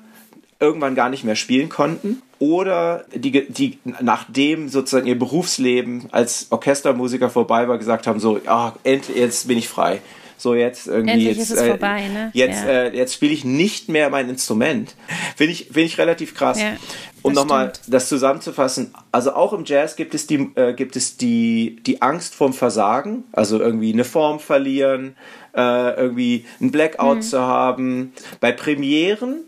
irgendwann 0.61 0.95
gar 0.95 1.09
nicht 1.09 1.24
mehr 1.24 1.37
spielen 1.37 1.68
konnten 1.68 2.22
oder 2.39 3.05
die, 3.14 3.49
die 3.49 3.78
nachdem 4.01 4.68
sozusagen 4.68 5.07
ihr 5.07 5.18
Berufsleben 5.18 6.07
als 6.12 6.47
Orchestermusiker 6.51 7.30
vorbei 7.30 7.68
war, 7.68 7.78
gesagt 7.78 8.07
haben, 8.07 8.20
so, 8.20 8.41
ah, 8.47 8.72
endlich, 8.84 9.16
jetzt 9.16 9.49
bin 9.49 9.59
ich 9.59 9.68
frei 9.68 10.01
so 10.39 10.55
jetzt 10.55 10.86
irgendwie 10.86 11.11
Endlich 11.11 11.36
jetzt, 11.36 11.51
ist 11.51 11.59
es 11.59 11.62
äh, 11.62 11.68
vorbei, 11.70 12.09
ne? 12.09 12.30
jetzt, 12.32 12.62
ja. 12.62 12.70
äh, 12.70 12.97
jetzt 12.97 13.14
spiele 13.14 13.32
ich 13.32 13.45
nicht 13.45 13.89
mehr 13.89 14.09
mein 14.09 14.28
Instrument. 14.30 14.95
Finde 15.36 15.53
ich, 15.53 15.64
finde 15.66 15.82
ich 15.82 15.99
relativ 15.99 16.34
krass. 16.34 16.61
Ja, 16.61 16.76
um 17.22 17.32
nochmal 17.32 17.72
das 17.89 18.09
zusammenzufassen, 18.09 18.95
also 19.11 19.32
auch 19.32 19.53
im 19.53 19.64
Jazz 19.64 19.97
gibt 19.97 20.14
es 20.14 20.26
die, 20.26 20.51
äh, 20.55 20.72
gibt 20.72 20.97
es 20.97 21.16
die, 21.16 21.80
die 21.84 22.01
Angst 22.01 22.34
vorm 22.34 22.53
Versagen, 22.53 23.24
also 23.32 23.59
irgendwie 23.59 23.93
eine 23.93 24.05
Form 24.05 24.39
verlieren, 24.39 25.16
äh, 25.55 25.95
irgendwie 25.97 26.47
ein 26.61 26.70
Blackout 26.70 27.16
mhm. 27.16 27.22
zu 27.22 27.41
haben. 27.41 28.12
Bei 28.41 28.53
Premieren 28.53 29.41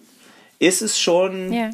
ist 0.58 0.82
es 0.82 0.98
schon. 1.00 1.52
Ja. 1.52 1.70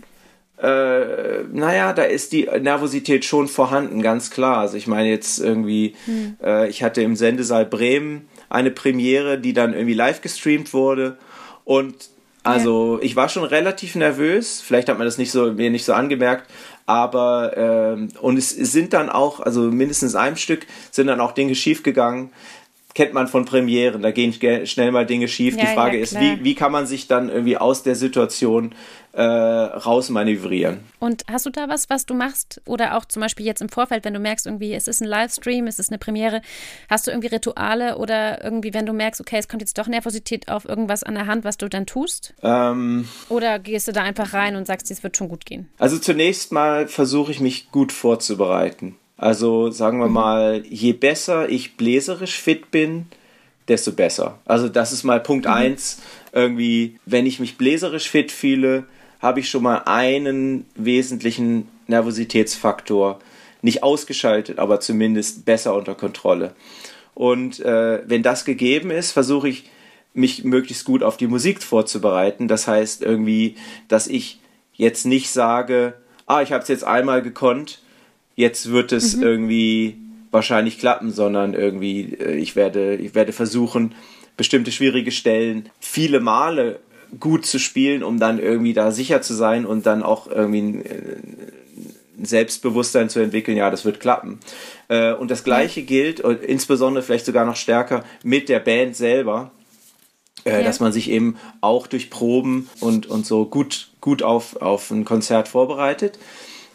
Äh, 0.59 1.43
naja, 1.53 1.93
da 1.93 2.03
ist 2.05 2.33
die 2.33 2.49
Nervosität 2.61 3.25
schon 3.25 3.47
vorhanden, 3.47 4.01
ganz 4.01 4.31
klar. 4.31 4.59
Also 4.59 4.77
ich 4.77 4.87
meine 4.87 5.09
jetzt 5.09 5.39
irgendwie, 5.39 5.95
hm. 6.07 6.37
äh, 6.43 6.69
ich 6.69 6.83
hatte 6.83 7.03
im 7.03 7.15
Sendesaal 7.15 7.67
Bremen 7.67 8.29
eine 8.49 8.71
Premiere, 8.71 9.39
die 9.39 9.53
dann 9.53 9.75
irgendwie 9.75 9.95
live 9.95 10.23
gestreamt 10.23 10.73
wurde. 10.73 11.19
Und 11.65 11.95
also 12.43 12.97
ja. 12.99 13.03
ich 13.03 13.17
war 13.17 13.29
schon 13.29 13.45
relativ 13.45 13.97
nervös. 13.97 14.63
Vielleicht 14.63 14.89
hat 14.89 14.99
man 14.99 15.07
das 15.07 15.19
nicht 15.19 15.31
so 15.31 15.53
mir 15.53 15.71
nicht 15.71 15.85
so 15.85 15.93
angemerkt, 15.93 16.49
aber 16.87 17.57
ähm, 17.57 18.09
und 18.21 18.39
es, 18.39 18.57
es 18.57 18.73
sind 18.73 18.93
dann 18.93 19.11
auch, 19.11 19.41
also 19.41 19.63
mindestens 19.63 20.15
einem 20.15 20.37
Stück 20.37 20.67
sind 20.93 21.09
dann 21.09 21.21
auch 21.21 21.33
Dinge 21.33 21.57
schiefgegangen. 21.57 22.31
Kennt 22.97 23.13
man 23.13 23.29
von 23.29 23.45
Premieren, 23.45 24.01
da 24.01 24.11
gehen 24.11 24.33
schnell 24.67 24.91
mal 24.91 25.05
Dinge 25.05 25.29
schief. 25.29 25.55
Ja, 25.55 25.67
Die 25.67 25.75
Frage 25.75 25.99
ja, 25.99 26.03
ist, 26.03 26.19
wie, 26.19 26.43
wie 26.43 26.55
kann 26.55 26.73
man 26.73 26.87
sich 26.87 27.07
dann 27.07 27.29
irgendwie 27.29 27.59
aus 27.59 27.83
der 27.83 27.95
Situation 27.95 28.75
äh, 29.13 29.23
rausmanövrieren. 29.23 30.81
Und 30.99 31.25
hast 31.31 31.45
du 31.45 31.51
da 31.51 31.69
was, 31.69 31.91
was 31.91 32.07
du 32.07 32.15
machst? 32.15 32.63
Oder 32.65 32.97
auch 32.97 33.05
zum 33.05 33.21
Beispiel 33.21 33.45
jetzt 33.45 33.61
im 33.61 33.69
Vorfeld, 33.69 34.07
wenn 34.07 34.15
du 34.15 34.19
merkst, 34.19 34.47
irgendwie, 34.47 34.73
es 34.73 34.89
ist 34.89 35.03
ein 35.03 35.09
Livestream, 35.09 35.67
es 35.67 35.79
ist 35.79 35.91
eine 35.91 35.99
Premiere, 35.99 36.41
hast 36.89 37.07
du 37.07 37.11
irgendwie 37.11 37.29
Rituale 37.29 37.99
oder 37.99 38.43
irgendwie, 38.43 38.73
wenn 38.73 38.87
du 38.87 38.95
merkst, 38.95 39.21
okay, 39.21 39.37
es 39.37 39.47
kommt 39.47 39.61
jetzt 39.61 39.77
doch 39.77 39.89
Nervosität 39.89 40.49
auf 40.49 40.67
irgendwas 40.67 41.03
an 41.03 41.17
der 41.17 41.27
Hand, 41.27 41.45
was 41.45 41.59
du 41.59 41.69
dann 41.69 41.85
tust? 41.85 42.33
Ähm, 42.43 43.07
oder 43.29 43.59
gehst 43.59 43.89
du 43.89 43.93
da 43.93 44.05
einfach 44.05 44.33
rein 44.33 44.57
und 44.57 44.67
sagst, 44.67 44.91
es 44.91 45.03
wird 45.03 45.19
schon 45.19 45.29
gut 45.29 45.45
gehen? 45.45 45.69
Also 45.77 45.99
zunächst 45.99 46.51
mal 46.51 46.89
versuche 46.89 47.31
ich 47.31 47.41
mich 47.41 47.71
gut 47.71 47.93
vorzubereiten. 47.93 48.97
Also 49.17 49.71
sagen 49.71 49.99
wir 49.99 50.09
mhm. 50.09 50.13
mal, 50.13 50.63
je 50.69 50.93
besser 50.93 51.49
ich 51.49 51.77
bläserisch 51.77 52.39
fit 52.39 52.71
bin, 52.71 53.07
desto 53.69 53.93
besser. 53.93 54.39
Also 54.45 54.69
das 54.69 54.93
ist 54.93 55.05
mal 55.05 55.21
Punkt 55.21 55.47
mhm. 55.47 55.53
eins. 55.53 56.03
Irgendwie, 56.33 56.99
wenn 57.07 57.27
ich 57.27 57.41
mich 57.41 57.57
bläserisch 57.57 58.09
fit 58.09 58.31
fühle, 58.31 58.85
habe 59.21 59.41
ich 59.41 59.49
schon 59.49 59.63
mal 59.63 59.83
einen 59.87 60.67
wesentlichen 60.75 61.69
Nervositätsfaktor 61.87 63.21
nicht 63.63 63.83
ausgeschaltet, 63.83 64.59
aber 64.59 64.81
zumindest 64.81 65.45
besser 65.45 65.75
unter 65.75 65.95
Kontrolle. 65.95 66.55
Und 67.15 67.61
äh, 67.61 68.03
wenn 68.07 68.23
das 68.23 68.45
gegeben 68.45 68.91
ist, 68.91 69.13
versuche 69.13 69.49
ich 69.49 69.65
mich 70.13 70.45
möglichst 70.45 70.85
gut 70.85 71.03
auf 71.03 71.17
die 71.17 71.27
Musik 71.27 71.63
vorzubereiten. 71.63 72.49
Das 72.49 72.69
heißt 72.69 73.03
irgendwie, 73.03 73.57
dass 73.89 74.07
ich 74.07 74.41
jetzt 74.75 75.07
nicht 75.07 75.31
sage, 75.31 75.95
ah, 76.27 76.43
ich 76.43 76.53
habe 76.53 76.63
es 76.63 76.69
jetzt 76.69 76.85
einmal 76.85 77.23
gekonnt, 77.23 77.81
jetzt 78.37 78.71
wird 78.71 78.93
es 78.93 79.17
mhm. 79.17 79.23
irgendwie 79.23 79.97
wahrscheinlich 80.31 80.79
klappen, 80.79 81.11
sondern 81.11 81.55
irgendwie 81.55 82.15
äh, 82.15 82.37
ich 82.37 82.55
werde 82.55 82.95
ich 82.97 83.15
werde 83.15 83.33
versuchen 83.33 83.95
bestimmte 84.37 84.71
schwierige 84.71 85.11
Stellen 85.11 85.71
viele 85.81 86.21
Male 86.21 86.79
gut 87.19 87.47
zu 87.47 87.59
spielen, 87.59 88.03
um 88.03 88.21
dann 88.21 88.39
irgendwie 88.39 88.75
da 88.75 88.91
sicher 88.91 89.23
zu 89.23 89.35
sein 89.35 89.65
und 89.65 89.87
dann 89.87 90.03
auch 90.03 90.27
irgendwie 90.27 90.61
ein, 90.61 90.87
äh, 90.87 91.17
ein 92.19 92.25
Selbstbewusstsein 92.25 93.09
zu 93.09 93.21
entwickeln, 93.21 93.57
ja, 93.57 93.71
das 93.71 93.85
wird 93.85 94.01
klappen. 94.01 94.41
Äh, 94.89 95.13
und 95.13 95.31
das 95.31 95.45
Gleiche 95.45 95.83
gilt, 95.83 96.21
und 96.21 96.43
insbesondere 96.43 97.03
vielleicht 97.03 97.27
sogar 97.27 97.45
noch 97.45 97.57
stärker, 97.57 98.05
mit 98.23 98.49
der 98.49 98.61
Band 98.61 98.97
selber, 98.97 99.53
ja. 100.45 100.63
dass 100.63 100.81
man 100.81 100.93
sich 100.93 101.11
eben 101.11 101.37
auch 101.61 101.87
durch 101.87 102.11
Proben 102.11 102.69
und, 102.81 103.07
und 103.07 103.27
so 103.27 103.47
gut, 103.47 103.89
gut 104.01 104.23
auf, 104.23 104.57
auf 104.57 104.91
ein 104.91 105.05
Konzert 105.05 105.49
vorbereitet. 105.49 106.19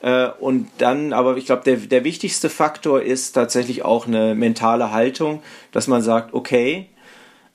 Äh, 0.02 0.30
und 0.40 0.68
dann, 0.80 1.14
aber 1.14 1.38
ich 1.38 1.46
glaube, 1.46 1.64
der, 1.64 1.78
der 1.78 2.04
wichtigste 2.04 2.50
Faktor 2.50 3.02
ist 3.02 3.34
tatsächlich 3.34 3.84
auch 3.84 4.08
eine 4.08 4.36
mentale 4.36 4.92
Haltung, 4.92 5.42
dass 5.72 5.88
man 5.88 6.02
sagt, 6.02 6.34
okay, 6.34 6.88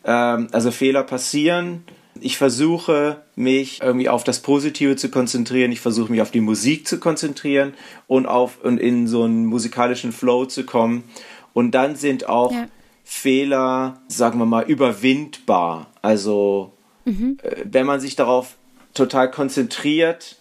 ähm, 0.05 0.49
also 0.53 0.71
Fehler 0.71 1.03
passieren. 1.03 1.85
Ich 2.21 2.39
versuche 2.39 3.23
mich 3.35 3.83
irgendwie 3.83 4.09
auf 4.09 4.25
das 4.25 4.41
Positive 4.41 4.97
zu 4.97 5.11
konzentrieren. 5.11 5.73
Ich 5.73 5.81
versuche 5.81 6.11
mich 6.11 6.23
auf 6.23 6.31
die 6.31 6.41
Musik 6.41 6.89
zu 6.89 6.99
konzentrieren 6.99 7.75
und 8.07 8.27
auf 8.27 8.63
und 8.63 8.79
in 8.79 9.07
so 9.07 9.25
einen 9.25 9.45
musikalischen 9.45 10.13
Flow 10.13 10.47
zu 10.47 10.65
kommen. 10.65 11.05
Und 11.53 11.73
dann 11.73 11.97
sind 11.97 12.29
auch 12.29 12.53
ja. 12.53 12.67
Fehler, 13.05 14.01
sagen 14.09 14.39
wir 14.39 14.47
mal, 14.47 14.65
überwindbar. 14.65 15.89
Also 16.01 16.73
mhm. 17.05 17.39
äh, 17.43 17.65
wenn 17.65 17.87
man 17.87 18.01
sich 18.01 18.17
darauf 18.17 18.55
total 18.95 19.31
konzentriert 19.31 20.37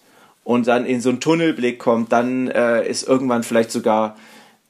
und 0.45 0.67
dann 0.67 0.85
in 0.85 1.01
so 1.01 1.09
einen 1.09 1.19
Tunnelblick 1.19 1.79
kommt, 1.79 2.13
dann 2.13 2.47
äh, 2.47 2.87
ist 2.87 3.05
irgendwann 3.05 3.43
vielleicht 3.43 3.71
sogar 3.71 4.15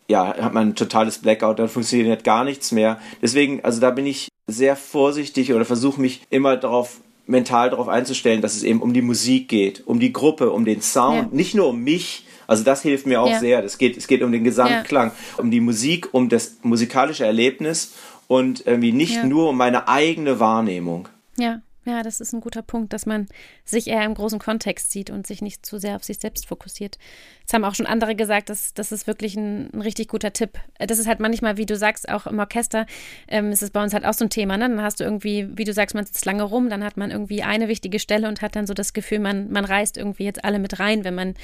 ja, 0.08 0.36
hat 0.38 0.54
man 0.54 0.70
ein 0.70 0.76
totales 0.76 1.20
Blackout, 1.20 1.60
dann 1.60 1.70
funktioniert 1.70 2.24
gar 2.24 2.44
nichts 2.44 2.72
mehr. 2.72 3.00
Deswegen, 3.22 3.64
also 3.64 3.82
da 3.82 3.92
bin 3.92 4.06
ich 4.06 4.30
sehr 4.48 4.76
vorsichtig 4.76 5.54
oder 5.54 5.66
versuche 5.66 6.00
mich 6.00 6.22
immer 6.30 6.58
darauf 6.58 7.02
mental 7.26 7.72
darauf 7.72 7.88
einzustellen, 7.88 8.42
dass 8.42 8.56
es 8.56 8.64
eben 8.64 8.82
um 8.82 8.94
die 8.94 9.02
Musik 9.02 9.48
geht, 9.48 9.86
um 9.88 10.00
die 10.00 10.14
Gruppe, 10.14 10.52
um 10.52 10.64
den 10.64 10.82
Sound, 10.82 11.32
ja. 11.32 11.36
nicht 11.36 11.56
nur 11.56 11.70
um 11.70 11.84
mich. 11.84 12.26
Also 12.46 12.64
das 12.64 12.84
hilft 12.84 13.08
mir 13.08 13.20
auch 13.20 13.30
ja. 13.30 13.40
sehr. 13.40 13.62
Das 13.64 13.80
geht, 13.80 13.98
es 13.98 14.06
geht 14.06 14.22
um 14.22 14.32
den 14.32 14.44
Gesamtklang, 14.44 15.08
ja. 15.08 15.42
um 15.42 15.50
die 15.50 15.62
Musik, 15.62 16.10
um 16.12 16.30
das 16.30 16.58
musikalische 16.62 17.26
Erlebnis 17.26 17.94
und 18.28 18.68
irgendwie 18.68 18.92
nicht 18.92 19.24
nur 19.24 19.50
um 19.50 19.58
meine 19.58 19.88
eigene 19.88 20.40
Wahrnehmung. 20.40 21.08
Ja. 21.38 21.62
Ja, 21.86 22.02
das 22.02 22.20
ist 22.20 22.34
ein 22.34 22.42
guter 22.42 22.64
Punkt, 22.64 22.94
dass 22.94 23.06
man 23.06 23.28
sich 23.64 23.88
eher 23.88 24.04
im 24.04 24.16
großen 24.16 24.40
Kontext 24.40 24.92
sieht 24.92 25.12
und 25.12 25.28
sich 25.28 25.44
nicht 25.44 25.64
zu 25.64 25.78
sehr 25.78 25.96
auf 25.96 26.04
sich 26.04 26.18
selbst 26.18 26.48
fokussiert. 26.48 26.98
Das 27.44 27.54
haben 27.54 27.64
auch 27.64 27.76
schon 27.76 27.86
andere 27.86 28.16
gesagt, 28.16 28.50
dass 28.50 28.74
das 28.74 28.92
ist 28.92 29.06
wirklich 29.06 29.36
ein, 29.36 29.70
ein 29.72 29.82
richtig 29.82 30.08
guter 30.08 30.34
Tipp. 30.34 30.58
Das 30.80 30.98
ist 30.98 31.06
halt 31.06 31.20
manchmal, 31.20 31.58
wie 31.58 31.68
du 31.68 31.78
sagst, 31.78 32.10
auch 32.10 32.26
im 32.26 32.40
Orchester 32.40 32.88
ähm, 33.28 33.52
ist 33.52 33.62
es 33.62 33.70
bei 33.70 33.84
uns 33.84 33.94
halt 33.94 34.04
auch 34.04 34.16
so 34.16 34.26
ein 34.26 34.32
Thema. 34.32 34.58
Ne? 34.58 34.68
Dann 34.68 34.82
hast 34.82 35.00
du 35.00 35.04
irgendwie, 35.04 35.48
wie 35.56 35.64
du 35.64 35.74
sagst, 35.74 35.94
man 35.94 36.08
sitzt 36.08 36.26
lange 36.26 36.42
rum, 36.42 36.70
dann 36.70 36.84
hat 36.84 36.98
man 36.98 37.12
irgendwie 37.12 37.44
eine 37.44 37.68
wichtige 37.68 38.00
Stelle 38.00 38.28
und 38.28 38.42
hat 38.42 38.56
dann 38.56 38.66
so 38.66 38.74
das 38.74 38.94
Gefühl, 38.94 39.20
man, 39.20 39.52
man 39.52 39.64
reißt 39.64 39.98
irgendwie 39.98 40.24
jetzt 40.24 40.44
alle 40.44 40.58
mit 40.58 40.80
rein, 40.80 41.04
wenn 41.04 41.16
man 41.16 41.36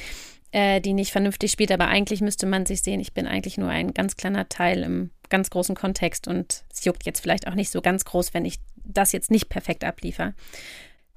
äh, 0.51 0.81
die 0.81 0.93
nicht 0.93 1.11
vernünftig 1.11 1.51
spielt. 1.51 1.71
Aber 1.71 1.87
eigentlich 1.87 2.21
müsste 2.21 2.45
man 2.45 2.65
sich 2.65 2.81
sehen, 2.81 2.99
ich 2.99 3.13
bin 3.13 3.27
eigentlich 3.27 3.57
nur 3.57 3.69
ein 3.69 3.93
ganz 3.93 4.15
kleiner 4.15 4.49
Teil 4.49 4.83
im 4.83 5.11
ganz 5.29 5.49
großen 5.49 5.75
Kontext 5.75 6.27
und 6.27 6.63
es 6.71 6.83
juckt 6.83 7.05
jetzt 7.05 7.21
vielleicht 7.21 7.47
auch 7.47 7.55
nicht 7.55 7.71
so 7.71 7.81
ganz 7.81 8.05
groß, 8.05 8.33
wenn 8.33 8.45
ich 8.45 8.59
das 8.83 9.11
jetzt 9.11 9.31
nicht 9.31 9.49
perfekt 9.49 9.83
abliefere. 9.83 10.33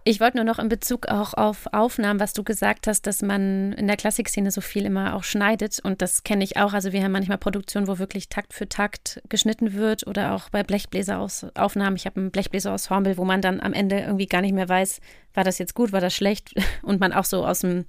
Ich 0.07 0.20
wollte 0.20 0.37
nur 0.37 0.45
noch 0.45 0.59
in 0.59 0.68
Bezug 0.68 1.09
auch 1.09 1.32
auf 1.32 1.66
Aufnahmen, 1.72 2.20
was 2.20 2.35
du 2.35 2.45
gesagt 2.45 2.87
hast, 2.87 3.07
dass 3.07 3.22
man 3.22 3.72
in 3.72 3.87
der 3.87 3.97
Klassikszene 3.97 4.51
so 4.51 4.61
viel 4.61 4.85
immer 4.85 5.14
auch 5.14 5.24
schneidet. 5.24 5.80
Und 5.82 6.03
das 6.03 6.24
kenne 6.24 6.45
ich 6.45 6.59
auch. 6.59 6.74
Also 6.74 6.93
wir 6.93 7.03
haben 7.03 7.12
manchmal 7.12 7.39
Produktionen, 7.39 7.89
wo 7.89 7.99
wirklich 7.99 8.28
Takt 8.28 8.53
für 8.53 8.68
Takt 8.68 9.22
geschnitten 9.30 9.72
wird 9.72 10.07
oder 10.07 10.35
auch 10.35 10.51
bei 10.51 10.62
Blechbläseraufnahmen. 10.62 11.97
Ich 11.97 12.05
habe 12.05 12.20
ein 12.20 12.30
Blechbläserensemble, 12.30 13.16
wo 13.16 13.24
man 13.24 13.41
dann 13.41 13.61
am 13.61 13.72
Ende 13.72 13.99
irgendwie 13.99 14.26
gar 14.26 14.43
nicht 14.43 14.53
mehr 14.53 14.68
weiß, 14.68 15.01
war 15.32 15.43
das 15.43 15.59
jetzt 15.59 15.74
gut, 15.74 15.93
war 15.93 16.03
das 16.03 16.14
schlecht 16.14 16.53
und 16.82 17.01
man 17.01 17.14
auch 17.14 17.24
so 17.24 17.47
aus 17.47 17.61
dem 17.61 17.87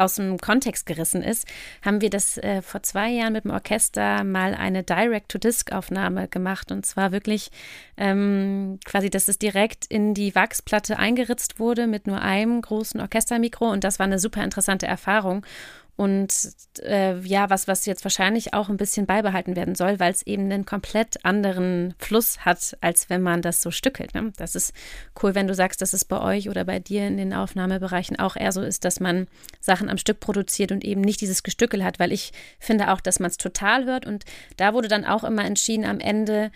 aus 0.00 0.14
dem 0.14 0.38
Kontext 0.38 0.86
gerissen 0.86 1.22
ist, 1.22 1.46
haben 1.84 2.00
wir 2.00 2.10
das 2.10 2.38
äh, 2.38 2.62
vor 2.62 2.82
zwei 2.82 3.10
Jahren 3.10 3.32
mit 3.32 3.44
dem 3.44 3.50
Orchester 3.50 4.24
mal 4.24 4.54
eine 4.54 4.82
Direct-to-Disc-Aufnahme 4.82 6.28
gemacht. 6.28 6.72
Und 6.72 6.86
zwar 6.86 7.12
wirklich 7.12 7.50
ähm, 7.96 8.80
quasi, 8.84 9.10
dass 9.10 9.28
es 9.28 9.38
direkt 9.38 9.86
in 9.86 10.14
die 10.14 10.34
Wachsplatte 10.34 10.98
eingeritzt 10.98 11.60
wurde 11.60 11.86
mit 11.86 12.06
nur 12.06 12.20
einem 12.20 12.60
großen 12.60 13.00
Orchestermikro. 13.00 13.70
Und 13.70 13.84
das 13.84 13.98
war 13.98 14.06
eine 14.06 14.18
super 14.18 14.42
interessante 14.42 14.86
Erfahrung. 14.86 15.44
Und 15.96 16.32
äh, 16.82 17.18
ja, 17.20 17.50
was, 17.50 17.68
was 17.68 17.86
jetzt 17.86 18.04
wahrscheinlich 18.04 18.54
auch 18.54 18.68
ein 18.68 18.76
bisschen 18.76 19.06
beibehalten 19.06 19.56
werden 19.56 19.74
soll, 19.74 20.00
weil 20.00 20.12
es 20.12 20.26
eben 20.26 20.44
einen 20.44 20.64
komplett 20.64 21.24
anderen 21.24 21.94
Fluss 21.98 22.44
hat, 22.44 22.76
als 22.80 23.10
wenn 23.10 23.22
man 23.22 23.42
das 23.42 23.60
so 23.60 23.70
stückelt. 23.70 24.14
Ne? 24.14 24.32
Das 24.36 24.54
ist 24.54 24.72
cool, 25.22 25.34
wenn 25.34 25.46
du 25.46 25.54
sagst, 25.54 25.82
dass 25.82 25.92
es 25.92 26.04
bei 26.04 26.20
euch 26.20 26.48
oder 26.48 26.64
bei 26.64 26.78
dir 26.78 27.06
in 27.06 27.16
den 27.16 27.34
Aufnahmebereichen 27.34 28.18
auch 28.18 28.36
eher 28.36 28.52
so 28.52 28.62
ist, 28.62 28.84
dass 28.84 29.00
man 29.00 29.26
Sachen 29.60 29.88
am 29.90 29.98
Stück 29.98 30.20
produziert 30.20 30.72
und 30.72 30.84
eben 30.84 31.00
nicht 31.00 31.20
dieses 31.20 31.42
Gestückel 31.42 31.84
hat, 31.84 31.98
weil 31.98 32.12
ich 32.12 32.32
finde 32.58 32.92
auch, 32.92 33.00
dass 33.00 33.20
man 33.20 33.30
es 33.30 33.36
total 33.36 33.84
hört. 33.84 34.06
Und 34.06 34.24
da 34.56 34.74
wurde 34.74 34.88
dann 34.88 35.04
auch 35.04 35.24
immer 35.24 35.44
entschieden, 35.44 35.84
am 35.84 36.00
Ende 36.00 36.50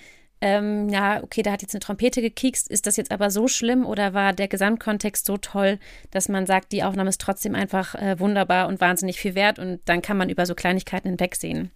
ähm, 0.45 0.91
ja, 0.91 1.23
okay, 1.23 1.41
da 1.43 1.53
hat 1.53 1.63
jetzt 1.63 1.75
eine 1.75 1.81
Trompete 1.81 2.21
gekiekst, 2.21 2.69
ist 2.71 2.87
das 2.87 2.99
jetzt 2.99 3.13
aber 3.13 3.31
so 3.31 3.49
schlimm 3.49 3.87
oder 3.87 4.13
war 4.13 4.35
der 4.35 4.47
Gesamtkontext 4.47 5.25
so 5.25 5.39
toll, 5.39 5.79
dass 6.11 6.29
man 6.29 6.45
sagt, 6.45 6.73
die 6.73 6.83
Aufnahme 6.83 7.09
ist 7.09 7.23
trotzdem 7.23 7.55
einfach 7.55 7.95
äh, 7.95 8.21
wunderbar 8.21 8.69
und 8.69 8.79
wahnsinnig 8.79 9.19
viel 9.19 9.35
wert 9.35 9.59
und 9.59 9.81
dann 9.87 10.03
kann 10.03 10.19
man 10.19 10.29
über 10.29 10.45
so 10.45 10.55
Kleinigkeiten 10.55 11.09
hinwegsehen. 11.09 11.71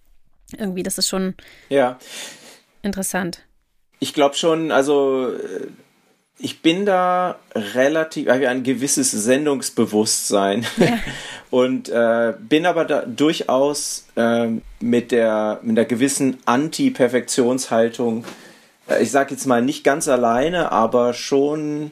Irgendwie, 0.54 0.82
das 0.82 0.98
ist 0.98 1.08
schon 1.08 1.34
ja. 1.70 1.98
interessant. 2.82 3.42
Ich 4.00 4.12
glaube 4.12 4.34
schon, 4.34 4.70
also 4.70 5.32
äh, 5.32 5.68
ich 6.38 6.60
bin 6.60 6.84
da 6.84 7.38
relativ, 7.54 8.28
habe 8.28 8.50
ein 8.50 8.64
gewisses 8.64 9.12
Sendungsbewusstsein 9.12 10.66
ja. 10.76 10.98
und 11.50 11.88
äh, 11.88 12.34
bin 12.38 12.66
aber 12.66 12.84
da 12.84 13.00
durchaus 13.06 14.04
äh, 14.14 14.48
mit 14.78 15.10
der 15.10 15.60
mit 15.62 15.78
einer 15.78 15.86
gewissen 15.86 16.36
Anti-Perfektionshaltung 16.44 18.26
ich 19.00 19.10
sage 19.10 19.34
jetzt 19.34 19.46
mal 19.46 19.62
nicht 19.62 19.84
ganz 19.84 20.08
alleine, 20.08 20.72
aber 20.72 21.14
schon 21.14 21.90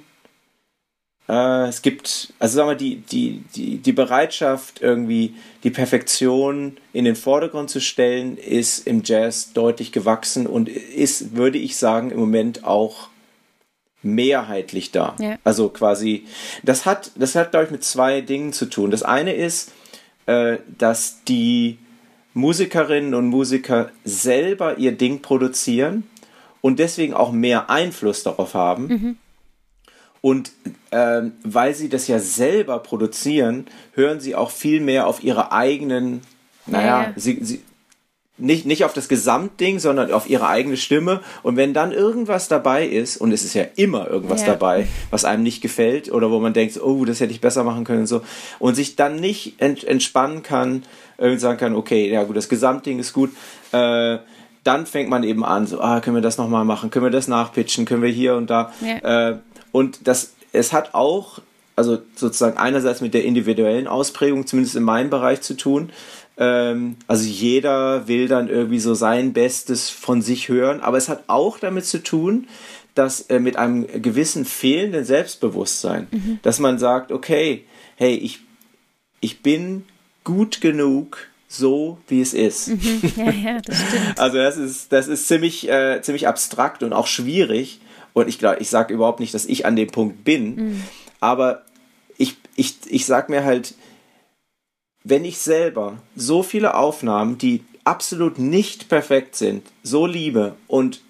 äh, 1.28 1.68
es 1.68 1.82
gibt, 1.82 2.32
also 2.38 2.56
sagen 2.56 2.70
wir, 2.70 2.76
die, 2.76 2.96
die, 2.96 3.42
die, 3.54 3.78
die 3.78 3.92
Bereitschaft, 3.92 4.80
irgendwie 4.80 5.34
die 5.64 5.70
Perfektion 5.70 6.76
in 6.92 7.04
den 7.04 7.16
Vordergrund 7.16 7.70
zu 7.70 7.80
stellen, 7.80 8.36
ist 8.36 8.86
im 8.86 9.02
Jazz 9.04 9.52
deutlich 9.52 9.92
gewachsen 9.92 10.46
und 10.46 10.68
ist, 10.68 11.36
würde 11.36 11.58
ich 11.58 11.76
sagen, 11.76 12.10
im 12.10 12.20
Moment 12.20 12.64
auch 12.64 13.08
mehrheitlich 14.02 14.92
da. 14.92 15.16
Ja. 15.18 15.36
Also 15.42 15.68
quasi, 15.68 16.26
das 16.62 16.86
hat, 16.86 17.10
das 17.16 17.34
hat, 17.34 17.50
glaube 17.50 17.66
ich, 17.66 17.72
mit 17.72 17.82
zwei 17.82 18.20
Dingen 18.20 18.52
zu 18.52 18.66
tun. 18.66 18.90
Das 18.90 19.02
eine 19.02 19.34
ist, 19.34 19.72
äh, 20.26 20.58
dass 20.78 21.24
die 21.24 21.78
Musikerinnen 22.34 23.14
und 23.14 23.26
Musiker 23.26 23.90
selber 24.04 24.78
ihr 24.78 24.92
Ding 24.92 25.22
produzieren 25.22 26.04
und 26.60 26.78
deswegen 26.78 27.14
auch 27.14 27.32
mehr 27.32 27.70
Einfluss 27.70 28.22
darauf 28.22 28.54
haben. 28.54 28.86
Mhm. 28.86 29.16
Und 30.20 30.52
ähm, 30.90 31.32
weil 31.44 31.74
sie 31.74 31.88
das 31.88 32.08
ja 32.08 32.18
selber 32.18 32.80
produzieren, 32.80 33.66
hören 33.92 34.18
sie 34.18 34.34
auch 34.34 34.50
viel 34.50 34.80
mehr 34.80 35.06
auf 35.06 35.22
ihre 35.22 35.52
eigenen, 35.52 36.22
naja, 36.66 37.02
ja. 37.02 37.12
sie, 37.16 37.38
sie, 37.42 37.62
nicht, 38.38 38.66
nicht 38.66 38.84
auf 38.84 38.92
das 38.92 39.08
Gesamtding, 39.08 39.78
sondern 39.78 40.12
auf 40.12 40.28
ihre 40.28 40.48
eigene 40.48 40.76
Stimme. 40.76 41.20
Und 41.42 41.56
wenn 41.56 41.72
dann 41.72 41.92
irgendwas 41.92 42.48
dabei 42.48 42.86
ist, 42.86 43.16
und 43.16 43.32
es 43.32 43.44
ist 43.44 43.54
ja 43.54 43.64
immer 43.76 44.08
irgendwas 44.10 44.42
ja. 44.42 44.48
dabei, 44.48 44.86
was 45.10 45.24
einem 45.24 45.42
nicht 45.42 45.62
gefällt 45.62 46.12
oder 46.12 46.30
wo 46.30 46.38
man 46.38 46.52
denkt, 46.52 46.80
oh, 46.82 47.04
das 47.04 47.20
hätte 47.20 47.32
ich 47.32 47.40
besser 47.40 47.64
machen 47.64 47.84
können 47.84 48.00
und 48.00 48.06
so, 48.06 48.22
und 48.58 48.74
sich 48.74 48.96
dann 48.96 49.16
nicht 49.16 49.54
ent, 49.58 49.84
entspannen 49.84 50.42
kann, 50.42 50.82
irgendwie 51.18 51.40
sagen 51.40 51.58
kann, 51.58 51.74
okay, 51.74 52.10
ja 52.10 52.24
gut, 52.24 52.36
das 52.36 52.48
Gesamtding 52.48 52.98
ist 52.98 53.12
gut, 53.12 53.30
äh, 53.72 54.18
dann 54.66 54.86
fängt 54.86 55.08
man 55.08 55.22
eben 55.22 55.44
an, 55.44 55.66
so, 55.66 55.80
ah, 55.80 56.00
können 56.00 56.16
wir 56.16 56.22
das 56.22 56.38
nochmal 56.38 56.64
machen, 56.64 56.90
können 56.90 57.04
wir 57.04 57.10
das 57.10 57.28
nachpitchen, 57.28 57.84
können 57.84 58.02
wir 58.02 58.10
hier 58.10 58.34
und 58.34 58.50
da. 58.50 58.72
Ja. 58.80 59.30
Äh, 59.30 59.38
und 59.72 60.06
das, 60.08 60.32
es 60.52 60.72
hat 60.72 60.94
auch, 60.94 61.40
also 61.76 61.98
sozusagen 62.14 62.56
einerseits 62.56 63.00
mit 63.00 63.14
der 63.14 63.24
individuellen 63.24 63.86
Ausprägung, 63.86 64.46
zumindest 64.46 64.76
in 64.76 64.82
meinem 64.82 65.10
Bereich 65.10 65.42
zu 65.42 65.56
tun. 65.56 65.90
Ähm, 66.38 66.96
also 67.06 67.26
jeder 67.26 68.08
will 68.08 68.28
dann 68.28 68.48
irgendwie 68.48 68.80
so 68.80 68.94
sein 68.94 69.32
Bestes 69.32 69.90
von 69.90 70.22
sich 70.22 70.48
hören, 70.48 70.80
aber 70.80 70.96
es 70.96 71.08
hat 71.08 71.24
auch 71.28 71.58
damit 71.58 71.86
zu 71.86 72.02
tun, 72.02 72.48
dass 72.94 73.22
äh, 73.22 73.38
mit 73.38 73.56
einem 73.56 73.86
gewissen 74.02 74.44
fehlenden 74.44 75.04
Selbstbewusstsein, 75.04 76.08
mhm. 76.10 76.38
dass 76.42 76.58
man 76.58 76.78
sagt, 76.78 77.12
okay, 77.12 77.64
hey, 77.96 78.14
ich, 78.14 78.40
ich 79.20 79.42
bin 79.42 79.84
gut 80.24 80.60
genug, 80.60 81.28
so, 81.56 81.98
wie 82.08 82.20
es 82.20 82.34
ist. 82.34 82.68
Mhm. 82.68 83.02
Ja, 83.16 83.30
ja, 83.30 83.60
das 83.60 83.76
stimmt. 83.76 84.14
also 84.18 84.36
das 84.36 84.56
ist, 84.56 84.92
das 84.92 85.08
ist 85.08 85.28
ziemlich, 85.28 85.68
äh, 85.68 86.00
ziemlich 86.02 86.28
abstrakt 86.28 86.82
und 86.82 86.92
auch 86.92 87.06
schwierig. 87.06 87.80
Und 88.12 88.28
ich 88.28 88.38
glaube, 88.38 88.60
ich 88.60 88.70
sage 88.70 88.94
überhaupt 88.94 89.20
nicht, 89.20 89.34
dass 89.34 89.46
ich 89.46 89.66
an 89.66 89.76
dem 89.76 89.88
Punkt 89.88 90.24
bin. 90.24 90.54
Mhm. 90.56 90.82
Aber 91.20 91.62
ich, 92.18 92.36
ich, 92.56 92.76
ich 92.86 93.06
sage 93.06 93.30
mir 93.30 93.44
halt, 93.44 93.74
wenn 95.04 95.24
ich 95.24 95.38
selber 95.38 95.98
so 96.16 96.42
viele 96.42 96.74
Aufnahmen, 96.74 97.38
die 97.38 97.64
absolut 97.84 98.38
nicht 98.38 98.88
perfekt 98.88 99.36
sind, 99.36 99.62
so 99.82 100.06
liebe 100.06 100.56
und 100.66 101.02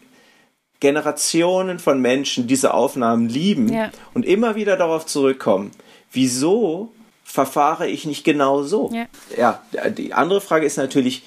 Generationen 0.80 1.78
von 1.78 2.00
Menschen 2.02 2.46
diese 2.46 2.74
Aufnahmen 2.74 3.28
lieben 3.28 3.72
ja. 3.72 3.90
und 4.12 4.26
immer 4.26 4.56
wieder 4.56 4.76
darauf 4.76 5.06
zurückkommen, 5.06 5.70
wieso 6.12 6.92
verfahre 7.26 7.88
ich 7.88 8.06
nicht 8.06 8.24
genau 8.24 8.62
so? 8.62 8.90
Ja. 9.36 9.60
ja, 9.72 9.90
die 9.90 10.14
andere 10.14 10.40
Frage 10.40 10.64
ist 10.64 10.78
natürlich, 10.78 11.24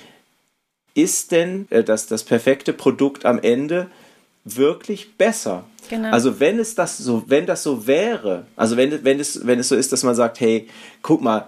ist 0.95 1.31
denn 1.31 1.67
äh, 1.69 1.83
das, 1.83 2.07
das 2.07 2.23
perfekte 2.23 2.71
Produkt 2.71 3.25
am 3.25 3.37
Ende 3.37 3.91
wirklich 4.45 5.17
besser? 5.17 5.65
Genau. 5.89 6.09
Also 6.09 6.39
wenn 6.39 6.57
es 6.57 6.73
das 6.73 6.97
so, 6.97 7.23
wenn 7.27 7.45
das 7.45 7.63
so 7.63 7.85
wäre, 7.85 8.47
also 8.55 8.77
wenn, 8.77 9.03
wenn, 9.03 9.19
es, 9.19 9.45
wenn 9.45 9.59
es 9.59 9.67
so 9.67 9.75
ist, 9.75 9.91
dass 9.91 10.03
man 10.03 10.15
sagt, 10.15 10.39
hey, 10.39 10.69
guck 11.01 11.21
mal, 11.21 11.47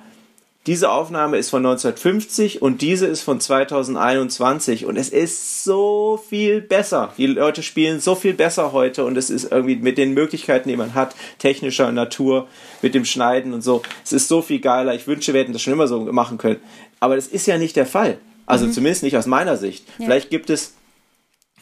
diese 0.68 0.92
Aufnahme 0.92 1.38
ist 1.38 1.50
von 1.50 1.66
1950 1.66 2.62
und 2.62 2.82
diese 2.82 3.08
ist 3.08 3.24
von 3.24 3.40
2021 3.40 4.86
und 4.86 4.96
es 4.96 5.10
ist 5.10 5.64
so 5.64 6.24
viel 6.30 6.62
besser. 6.62 7.14
Die 7.18 7.26
Leute 7.26 7.64
spielen 7.64 8.00
so 8.00 8.14
viel 8.14 8.36
besser 8.36 8.72
heute 8.72 9.04
und 9.06 9.18
es 9.18 9.32
ist 9.32 9.52
irgendwie 9.52 9.78
mit 9.78 9.98
den 9.98 10.14
Möglichkeiten, 10.14 10.70
die 10.70 10.78
man 10.78 10.94
hat, 10.94 11.16
technischer 11.40 11.92
Natur, 11.92 12.48
mit 12.84 12.94
dem 12.94 13.06
Schneiden 13.06 13.54
und 13.54 13.64
so. 13.64 13.82
Es 14.04 14.14
ist 14.14 14.28
so 14.28 14.44
viel 14.44 14.60
geiler. 14.60 14.94
Ich 14.94 15.08
wünsche, 15.08 15.34
wir 15.34 15.42
hätten 15.42 15.54
das 15.54 15.64
schon 15.64 15.74
immer 15.74 15.88
so 15.88 16.00
machen 16.12 16.38
können. 16.38 16.60
Aber 17.00 17.16
das 17.16 17.26
ist 17.26 17.48
ja 17.48 17.58
nicht 17.58 17.76
der 17.76 17.88
Fall. 17.88 18.20
Also 18.46 18.68
mhm. 18.68 18.74
zumindest 18.74 19.02
nicht 19.02 19.18
aus 19.18 19.26
meiner 19.26 19.58
Sicht. 19.58 19.88
Ja. 19.98 20.06
Vielleicht 20.06 20.30
gibt 20.30 20.52
es, 20.52 20.76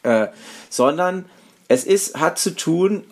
äh, 0.04 0.28
sondern 0.70 1.24
es 1.70 1.86
ist, 1.86 2.20
hat 2.20 2.38
zu 2.38 2.54
tun 2.54 3.06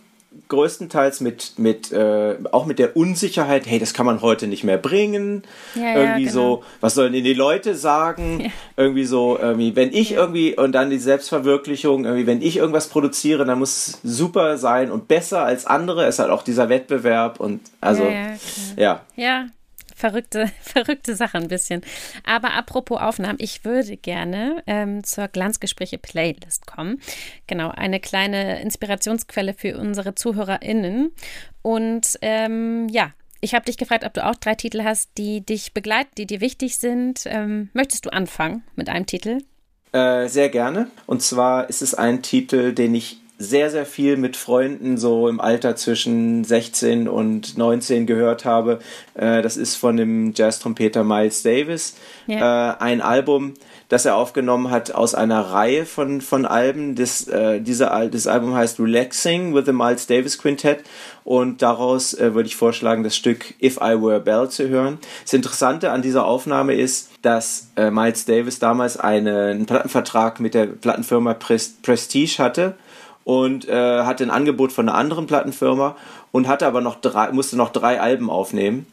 größtenteils 0.48 1.22
mit, 1.22 1.54
mit 1.58 1.92
äh, 1.92 2.36
auch 2.52 2.66
mit 2.66 2.80
der 2.80 2.96
Unsicherheit, 2.96 3.66
hey, 3.66 3.80
das 3.80 3.94
kann 3.94 4.06
man 4.06 4.22
heute 4.22 4.48
nicht 4.48 4.64
mehr 4.64 4.78
bringen. 4.78 5.44
Ja, 5.76 5.96
irgendwie 5.96 6.26
ja, 6.26 6.32
genau. 6.32 6.32
so, 6.32 6.64
was 6.82 6.96
sollen 6.96 7.14
denn 7.14 7.24
die 7.24 7.34
Leute 7.34 7.76
sagen? 7.76 8.42
Ja. 8.42 8.50
Irgendwie 8.78 9.06
so, 9.06 9.38
irgendwie, 9.40 9.76
wenn 9.76 9.94
ich 9.94 10.14
irgendwie, 10.14 10.56
und 10.56 10.72
dann 10.72 10.90
die 10.90 11.00
Selbstverwirklichung, 11.00 12.06
irgendwie, 12.06 12.28
wenn 12.28 12.42
ich 12.42 12.58
irgendwas 12.58 12.88
produziere, 12.88 13.46
dann 13.46 13.60
muss 13.60 13.88
es 13.88 14.00
super 14.04 14.58
sein 14.58 14.92
und 14.92 15.08
besser 15.08 15.44
als 15.44 15.66
andere. 15.66 16.06
Es 16.06 16.20
hat 16.20 16.30
auch 16.30 16.44
dieser 16.44 16.70
Wettbewerb 16.70 17.40
und 17.40 17.62
also, 17.82 18.04
ja. 18.76 19.02
Ja, 19.16 19.48
verrückte, 19.98 20.50
verrückte 20.62 21.16
Sache 21.16 21.38
ein 21.38 21.48
bisschen. 21.48 21.82
Aber 22.24 22.54
apropos 22.54 23.02
Aufnahmen, 23.02 23.40
ich 23.42 23.66
würde 23.66 23.98
gerne 23.98 24.64
ähm, 24.68 25.04
zur 25.04 25.28
Glanzgespräche-Playlist 25.28 26.68
kommen. 26.68 27.02
Genau, 27.48 27.70
eine 27.70 28.00
kleine 28.00 28.62
Inspirationsquelle 28.62 29.54
für 29.54 29.78
unsere 29.78 30.16
ZuhörerInnen. 30.16 31.12
Und 31.64 32.18
ähm, 32.22 32.88
ja, 32.90 33.12
ich 33.42 33.54
habe 33.54 33.66
dich 33.66 33.78
gefragt, 33.78 34.06
ob 34.06 34.14
du 34.14 34.26
auch 34.26 34.36
drei 34.36 34.56
Titel 34.56 34.84
hast, 34.84 35.12
die 35.18 35.46
dich 35.46 35.74
begleiten, 35.74 36.12
die 36.18 36.28
dir 36.28 36.42
wichtig 36.42 36.78
sind. 36.78 37.24
Ähm, 37.26 37.70
möchtest 37.74 38.06
du 38.06 38.12
anfangen 38.12 38.64
mit 38.76 38.90
einem 38.90 39.06
Titel? 39.06 39.40
Äh, 39.92 40.28
sehr 40.28 40.50
gerne. 40.50 40.90
Und 41.06 41.22
zwar 41.22 41.70
ist 41.70 41.82
es 41.82 41.96
ein 41.96 42.22
Titel, 42.22 42.74
den 42.74 42.94
ich 42.94 43.20
sehr, 43.38 43.70
sehr 43.70 43.86
viel 43.86 44.18
mit 44.18 44.36
Freunden 44.36 44.98
so 44.98 45.28
im 45.28 45.40
Alter 45.40 45.76
zwischen 45.76 46.44
16 46.44 47.08
und 47.08 47.58
19 47.58 48.08
gehört 48.08 48.46
habe. 48.46 48.80
Äh, 49.14 49.42
das 49.44 49.58
ist 49.58 49.76
von 49.76 49.96
dem 49.96 50.34
Jazz-Trompeter 50.36 51.04
Miles 51.04 51.44
Davis. 51.44 51.96
Yeah. 52.28 52.72
Äh, 52.72 52.84
ein 52.84 53.02
Album, 53.02 53.54
das 53.90 54.06
er 54.06 54.16
aufgenommen 54.16 54.72
hat 54.72 54.92
aus 54.92 55.14
einer 55.14 55.40
Reihe 55.42 55.86
von, 55.86 56.22
von 56.22 56.48
Alben. 56.48 56.96
Das, 56.96 57.28
äh, 57.28 57.62
diese, 57.62 57.92
das 58.12 58.26
Album 58.26 58.56
heißt 58.56 58.80
Relaxing 58.80 59.54
with 59.54 59.66
the 59.66 59.74
Miles 59.74 60.08
Davis 60.08 60.40
Quintet 60.40 60.80
und 61.24 61.62
daraus 61.62 62.16
äh, 62.16 62.34
würde 62.34 62.48
ich 62.48 62.56
vorschlagen, 62.56 63.04
das 63.04 63.16
Stück 63.16 63.54
If 63.62 63.78
I 63.78 64.02
Were 64.02 64.20
Bell 64.20 64.50
zu 64.50 64.68
hören. 64.68 64.98
Das 65.24 65.34
Interessante 65.34 65.92
an 65.92 66.02
dieser 66.02 66.26
Aufnahme 66.26 66.74
ist, 66.74 67.12
dass 67.22 67.70
äh, 67.76 67.92
Miles 67.92 68.26
Davis 68.26 68.58
damals 68.58 68.98
eine, 68.98 69.48
einen 69.52 69.68
Plattenvertrag 69.68 70.40
mit 70.40 70.56
der 70.56 70.66
Plattenfirma 70.66 71.36
Prestige 71.36 72.40
hatte 72.40 72.76
und 73.28 73.68
äh, 73.68 74.04
hatte 74.04 74.24
ein 74.24 74.30
Angebot 74.30 74.72
von 74.72 74.88
einer 74.88 74.98
anderen 74.98 75.28
Plattenfirma 75.28 75.98
und 76.32 76.48
hatte 76.48 76.66
aber 76.66 76.80
noch 76.80 76.96
drei, 76.96 77.30
musste 77.34 77.58
noch 77.58 77.74
drei 77.74 78.00
Alben 78.00 78.30
aufnehmen 78.30 78.86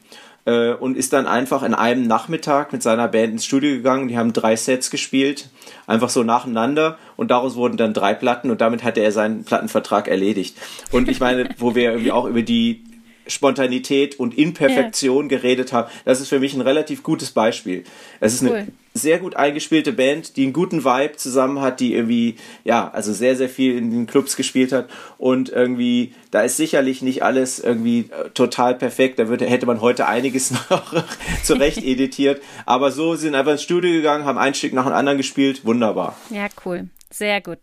äh, 0.45 0.72
und 0.72 0.97
ist 0.97 1.12
dann 1.12 1.28
einfach 1.28 1.62
in 1.62 1.72
einem 1.72 2.09
Nachmittag 2.09 2.72
mit 2.72 2.82
seiner 2.82 3.07
Band 3.07 3.35
ins 3.35 3.45
Studio 3.45 3.76
gegangen. 3.76 4.09
Die 4.09 4.18
haben 4.18 4.32
drei 4.32 4.57
Sets 4.57 4.91
gespielt, 4.91 5.51
einfach 5.87 6.09
so 6.09 6.24
nacheinander 6.24 6.99
und 7.14 7.30
daraus 7.30 7.55
wurden 7.55 7.76
dann 7.76 7.95
drei 7.95 8.12
Platten 8.12 8.51
und 8.51 8.61
damit 8.61 8.82
hatte 8.82 9.03
er 9.03 9.12
seinen 9.12 9.45
Plattenvertrag 9.45 10.09
erledigt. 10.09 10.57
Und 10.91 11.09
ich 11.09 11.20
meine, 11.20 11.51
wo 11.59 11.76
wir 11.76 11.93
irgendwie 11.93 12.11
auch 12.11 12.24
über 12.24 12.43
die 12.43 12.82
Spontanität 13.27 14.18
und 14.18 14.37
Imperfektion 14.37 15.29
ja. 15.29 15.37
geredet 15.37 15.72
haben. 15.72 15.91
Das 16.05 16.20
ist 16.20 16.29
für 16.29 16.41
mich 16.41 16.55
ein 16.55 16.61
relativ 16.61 17.03
gutes 17.03 17.31
Beispiel. 17.31 17.85
Es 18.20 18.35
ist 18.35 18.43
cool. 18.43 18.57
eine 18.57 18.68
sehr 18.95 19.18
gut 19.18 19.35
eingespielte 19.35 19.93
Band, 19.93 20.37
die 20.37 20.45
einen 20.45 20.53
guten 20.53 20.85
Vibe 20.85 21.16
zusammen 21.16 21.61
hat, 21.61 21.81
die 21.81 21.95
irgendwie, 21.95 22.37
ja, 22.62 22.89
also 22.91 23.12
sehr, 23.12 23.35
sehr 23.35 23.49
viel 23.49 23.77
in 23.77 23.91
den 23.91 24.07
Clubs 24.07 24.37
gespielt 24.37 24.72
hat 24.72 24.89
und 25.18 25.49
irgendwie, 25.49 26.14
da 26.31 26.43
ist 26.43 26.57
sicherlich 26.57 27.03
nicht 27.03 27.25
alles 27.25 27.59
irgendwie 27.59 28.11
äh, 28.11 28.31
total 28.35 28.77
perfekt, 28.77 29.18
da 29.18 29.29
würde, 29.29 29.47
hätte 29.47 29.66
man 29.66 29.81
heute 29.81 30.07
einiges 30.07 30.53
noch 30.70 31.05
zurecht 31.43 31.79
editiert, 31.85 32.41
aber 32.66 32.93
so 32.93 33.16
sind 33.16 33.35
einfach 33.35 33.53
ins 33.53 33.62
Studio 33.62 33.91
gegangen, 33.91 34.25
haben 34.25 34.39
ein 34.39 34.55
Stück 34.55 34.72
nach 34.72 34.85
dem 34.85 34.95
anderen 34.95 35.18
gespielt, 35.18 35.64
wunderbar. 35.64 36.16
Ja, 36.31 36.47
cool. 36.64 36.89
Sehr 37.11 37.41
gut. 37.41 37.59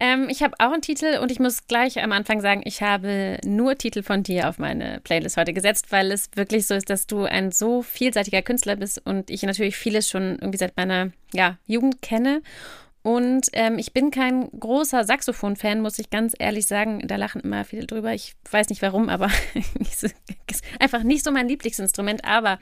Ähm, 0.00 0.28
ich 0.28 0.42
habe 0.42 0.54
auch 0.58 0.72
einen 0.72 0.82
Titel 0.82 1.18
und 1.20 1.30
ich 1.30 1.38
muss 1.38 1.66
gleich 1.66 2.02
am 2.02 2.12
Anfang 2.12 2.40
sagen, 2.40 2.62
ich 2.64 2.82
habe 2.82 3.38
nur 3.44 3.76
Titel 3.76 4.02
von 4.02 4.22
dir 4.22 4.48
auf 4.48 4.58
meine 4.58 5.00
Playlist 5.04 5.36
heute 5.36 5.52
gesetzt, 5.52 5.92
weil 5.92 6.10
es 6.10 6.30
wirklich 6.34 6.66
so 6.66 6.74
ist, 6.74 6.90
dass 6.90 7.06
du 7.06 7.24
ein 7.24 7.52
so 7.52 7.82
vielseitiger 7.82 8.42
Künstler 8.42 8.76
bist 8.76 9.00
und 9.04 9.30
ich 9.30 9.42
natürlich 9.44 9.76
vieles 9.76 10.10
schon 10.10 10.36
irgendwie 10.40 10.58
seit 10.58 10.76
meiner 10.76 11.12
ja, 11.32 11.58
Jugend 11.66 12.02
kenne. 12.02 12.42
Und 13.06 13.48
ähm, 13.52 13.78
ich 13.78 13.92
bin 13.92 14.10
kein 14.10 14.48
großer 14.58 15.04
Saxophon-Fan, 15.04 15.82
muss 15.82 15.98
ich 15.98 16.08
ganz 16.08 16.32
ehrlich 16.38 16.64
sagen. 16.64 17.06
Da 17.06 17.16
lachen 17.16 17.42
immer 17.42 17.66
viele 17.66 17.86
drüber. 17.86 18.14
Ich 18.14 18.34
weiß 18.50 18.70
nicht 18.70 18.80
warum, 18.80 19.10
aber 19.10 19.28
einfach 20.80 21.02
nicht 21.02 21.22
so 21.22 21.30
mein 21.30 21.46
Lieblingsinstrument. 21.46 22.24
Aber 22.24 22.58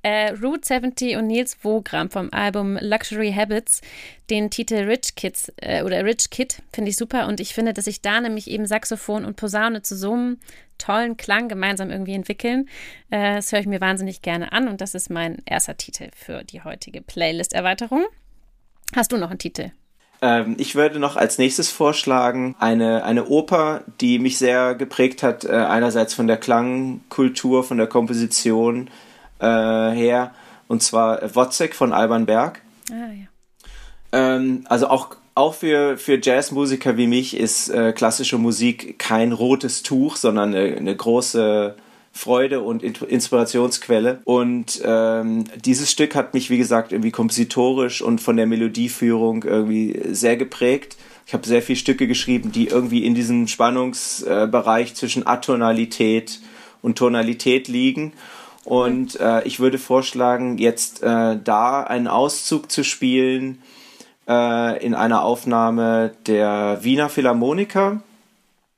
äh, 0.00 0.30
Route 0.42 0.66
70 0.66 1.16
und 1.16 1.26
Nils 1.26 1.58
Wogram 1.62 2.08
vom 2.08 2.32
Album 2.32 2.78
Luxury 2.80 3.30
Habits, 3.34 3.82
den 4.30 4.48
Titel 4.48 4.76
Rich 4.76 5.16
Kids 5.16 5.52
äh, 5.56 5.82
oder 5.82 6.02
Rich 6.02 6.30
Kid, 6.30 6.62
finde 6.72 6.88
ich 6.88 6.96
super. 6.96 7.26
Und 7.26 7.38
ich 7.38 7.52
finde, 7.52 7.74
dass 7.74 7.84
sich 7.84 8.00
da 8.00 8.22
nämlich 8.22 8.48
eben 8.48 8.64
Saxophon 8.64 9.26
und 9.26 9.36
Posaune 9.36 9.82
zu 9.82 9.98
so 9.98 10.14
einem 10.14 10.38
tollen 10.78 11.18
Klang 11.18 11.48
gemeinsam 11.48 11.90
irgendwie 11.90 12.14
entwickeln. 12.14 12.70
Äh, 13.10 13.34
das 13.34 13.52
höre 13.52 13.60
ich 13.60 13.66
mir 13.66 13.82
wahnsinnig 13.82 14.22
gerne 14.22 14.50
an. 14.52 14.66
Und 14.66 14.80
das 14.80 14.94
ist 14.94 15.10
mein 15.10 15.42
erster 15.44 15.76
Titel 15.76 16.08
für 16.16 16.42
die 16.42 16.62
heutige 16.62 17.02
Playlist-Erweiterung. 17.02 18.06
Hast 18.94 19.12
du 19.12 19.16
noch 19.16 19.30
einen 19.30 19.38
Titel? 19.38 19.70
Ähm, 20.22 20.54
ich 20.58 20.74
würde 20.74 20.98
noch 20.98 21.16
als 21.16 21.38
nächstes 21.38 21.70
vorschlagen 21.70 22.54
eine, 22.58 23.04
eine 23.04 23.26
Oper, 23.26 23.82
die 24.00 24.18
mich 24.18 24.38
sehr 24.38 24.74
geprägt 24.74 25.22
hat, 25.22 25.44
äh, 25.44 25.52
einerseits 25.52 26.14
von 26.14 26.26
der 26.26 26.36
Klangkultur, 26.36 27.64
von 27.64 27.78
der 27.78 27.88
Komposition 27.88 28.88
äh, 29.40 29.46
her, 29.46 30.32
und 30.68 30.82
zwar 30.82 31.34
Wozzeck 31.34 31.74
von 31.74 31.92
Alban 31.92 32.26
Berg. 32.26 32.62
Ah, 32.90 33.12
ja. 33.12 33.26
Ähm, 34.12 34.64
also 34.68 34.88
auch 34.88 35.16
auch 35.36 35.54
für, 35.54 35.98
für 35.98 36.20
Jazzmusiker 36.22 36.96
wie 36.96 37.08
mich 37.08 37.36
ist 37.36 37.68
äh, 37.68 37.92
klassische 37.92 38.38
Musik 38.38 39.00
kein 39.00 39.32
rotes 39.32 39.82
Tuch, 39.82 40.14
sondern 40.16 40.54
eine, 40.54 40.76
eine 40.76 40.94
große 40.94 41.74
Freude 42.16 42.60
und 42.60 42.84
Inspirationsquelle. 42.84 44.20
Und 44.24 44.80
ähm, 44.84 45.44
dieses 45.64 45.90
Stück 45.90 46.14
hat 46.14 46.32
mich, 46.32 46.48
wie 46.48 46.58
gesagt, 46.58 46.92
irgendwie 46.92 47.10
kompositorisch 47.10 48.00
und 48.02 48.20
von 48.20 48.36
der 48.36 48.46
Melodieführung 48.46 49.42
irgendwie 49.42 50.00
sehr 50.12 50.36
geprägt. 50.36 50.96
Ich 51.26 51.34
habe 51.34 51.46
sehr 51.46 51.60
viele 51.60 51.76
Stücke 51.76 52.06
geschrieben, 52.06 52.52
die 52.52 52.68
irgendwie 52.68 53.04
in 53.04 53.14
diesem 53.14 53.48
Spannungsbereich 53.48 54.94
zwischen 54.94 55.26
Atonalität 55.26 56.40
und 56.82 56.96
Tonalität 56.96 57.66
liegen. 57.66 58.12
Und 58.64 59.18
äh, 59.18 59.42
ich 59.42 59.58
würde 59.58 59.78
vorschlagen, 59.78 60.56
jetzt 60.58 61.02
äh, 61.02 61.36
da 61.42 61.82
einen 61.82 62.06
Auszug 62.06 62.70
zu 62.70 62.84
spielen 62.84 63.60
äh, 64.28 64.84
in 64.84 64.94
einer 64.94 65.24
Aufnahme 65.24 66.12
der 66.26 66.78
Wiener 66.82 67.08
Philharmoniker 67.08 68.02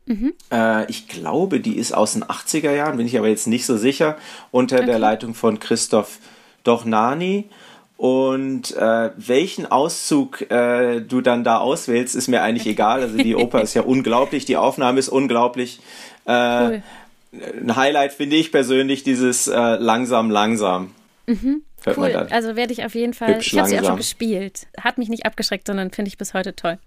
Mhm. 0.07 0.35
Äh, 0.53 0.89
ich 0.91 1.09
glaube, 1.09 1.61
die 1.61 1.77
ist 1.77 1.93
aus 1.93 2.15
den 2.15 2.25
80er 2.25 2.73
Jahren, 2.73 2.97
bin 2.97 3.07
ich 3.07 3.19
aber 3.19 3.29
jetzt 3.29 3.47
nicht 3.47 3.67
so 3.67 3.77
sicher, 3.77 4.17
unter 4.51 4.77
okay. 4.77 4.87
der 4.87 4.99
Leitung 4.99 5.35
von 5.35 5.59
Christoph 5.59 6.19
Dochnani. 6.65 7.49
Und 7.97 8.77
äh, 8.77 9.11
welchen 9.17 9.67
Auszug 9.67 10.51
äh, 10.51 11.01
du 11.01 11.23
dann 11.23 11.45
da 11.45 11.59
auswählst, 11.59 12.15
ist 12.15 12.29
mir 12.29 12.43
eigentlich 12.43 12.67
egal. 12.67 13.01
Also 13.01 13.17
die 13.17 13.35
Oper 13.35 13.63
ist 13.63 13.75
ja 13.75 13.83
unglaublich, 13.87 14.45
die 14.45 14.57
Aufnahme 14.57 14.99
ist 14.99 15.09
unglaublich. 15.09 15.81
Äh, 16.27 16.31
cool. 16.33 16.83
Ein 17.33 17.77
Highlight 17.77 18.13
finde 18.13 18.37
ich 18.37 18.53
persönlich 18.53 19.03
dieses 19.03 19.49
äh, 19.49 19.55
langsam, 19.57 20.31
langsam. 20.31 20.93
Mhm. 21.27 21.63
Cool, 21.97 22.15
also 22.31 22.57
werde 22.57 22.73
ich 22.73 22.85
auf 22.85 22.97
jeden 22.97 23.15
Fall. 23.15 23.39
Ich 23.41 23.57
habe 23.57 23.69
sie 23.69 23.79
auch 23.79 23.85
schon 23.85 23.97
gespielt. 23.97 24.67
Hat 24.81 24.99
mich 24.99 25.09
nicht 25.09 25.25
abgeschreckt, 25.25 25.69
sondern 25.69 25.93
finde 25.93 26.09
ich 26.09 26.19
bis 26.19 26.35
heute 26.35 26.57
toll. 26.57 26.79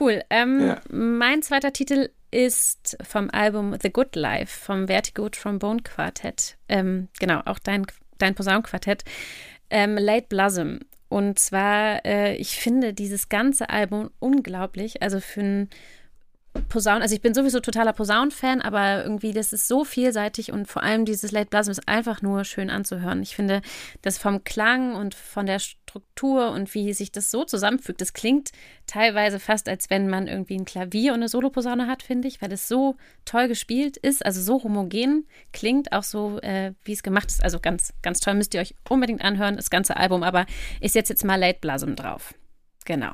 Cool. 0.00 0.22
Ähm, 0.28 0.60
ja. 0.60 0.80
Mein 0.90 1.42
zweiter 1.42 1.72
Titel 1.72 2.10
ist 2.30 2.96
vom 3.02 3.30
Album 3.30 3.76
The 3.80 3.90
Good 3.90 4.16
Life 4.16 4.64
vom 4.64 4.86
Vertigo 4.86 5.28
Trombone 5.28 5.82
Quartett. 5.82 6.56
Ähm, 6.68 7.08
genau, 7.18 7.40
auch 7.44 7.58
dein, 7.58 7.86
dein 8.18 8.34
Posaunenquartett. 8.34 9.04
Ähm, 9.70 9.96
Late 9.96 10.26
Blossom. 10.28 10.80
Und 11.08 11.38
zwar, 11.38 12.04
äh, 12.04 12.36
ich 12.36 12.60
finde 12.60 12.92
dieses 12.92 13.28
ganze 13.28 13.70
Album 13.70 14.10
unglaublich. 14.18 15.02
Also 15.02 15.20
für 15.20 15.40
ein 15.40 15.70
Posaunen, 16.68 17.02
also 17.02 17.14
ich 17.14 17.22
bin 17.22 17.34
sowieso 17.34 17.60
totaler 17.60 17.92
Posaunen-Fan, 17.92 18.60
aber 18.60 19.04
irgendwie 19.04 19.32
das 19.32 19.52
ist 19.52 19.68
so 19.68 19.84
vielseitig 19.84 20.52
und 20.52 20.66
vor 20.66 20.82
allem 20.82 21.04
dieses 21.04 21.30
Late 21.30 21.50
Blossom 21.50 21.72
ist 21.72 21.88
einfach 21.88 22.20
nur 22.20 22.44
schön 22.44 22.68
anzuhören. 22.68 23.22
Ich 23.22 23.36
finde, 23.36 23.62
das 24.02 24.18
vom 24.18 24.44
Klang 24.44 24.94
und 24.94 25.14
von 25.14 25.46
der 25.46 25.60
Struktur 25.88 26.50
und 26.50 26.72
wie 26.74 26.92
sich 26.92 27.12
das 27.12 27.30
so 27.30 27.44
zusammenfügt, 27.44 28.00
das 28.00 28.12
klingt 28.12 28.50
teilweise 28.86 29.40
fast, 29.40 29.68
als 29.68 29.88
wenn 29.88 30.08
man 30.08 30.26
irgendwie 30.26 30.56
ein 30.56 30.64
Klavier 30.64 31.12
und 31.12 31.20
eine 31.20 31.28
Soloposaune 31.28 31.86
hat, 31.86 32.02
finde 32.02 32.28
ich, 32.28 32.42
weil 32.42 32.52
es 32.52 32.68
so 32.68 32.96
toll 33.24 33.48
gespielt 33.48 33.96
ist, 33.96 34.24
also 34.24 34.40
so 34.40 34.62
homogen 34.62 35.26
klingt, 35.52 35.92
auch 35.92 36.02
so, 36.02 36.38
äh, 36.40 36.72
wie 36.84 36.92
es 36.92 37.02
gemacht 37.02 37.28
ist. 37.28 37.42
Also 37.42 37.58
ganz, 37.58 37.94
ganz 38.02 38.20
toll, 38.20 38.34
müsst 38.34 38.54
ihr 38.54 38.60
euch 38.60 38.74
unbedingt 38.88 39.22
anhören, 39.22 39.56
das 39.56 39.70
ganze 39.70 39.96
Album, 39.96 40.22
aber 40.22 40.46
ich 40.80 40.92
setze 40.92 41.12
jetzt 41.14 41.24
mal 41.24 41.40
Late 41.40 41.58
Blossom 41.60 41.96
drauf. 41.96 42.34
Genau. 42.84 43.12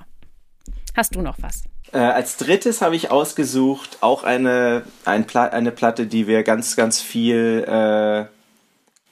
Hast 0.97 1.15
du 1.15 1.23
noch 1.23 1.37
was? 1.41 1.65
Äh, 1.93 1.99
als 1.99 2.37
drittes 2.37 2.83
habe 2.83 2.97
ich 2.97 3.11
ausgesucht 3.11 3.99
auch 4.01 4.25
eine, 4.25 4.83
ein 5.05 5.27
Pla 5.27 5.45
eine 5.47 5.71
Platte, 5.71 6.07
die 6.07 6.27
wir 6.27 6.43
ganz, 6.43 6.77
ganz 6.77 7.01
viel 7.01 7.65
äh, 7.69 8.25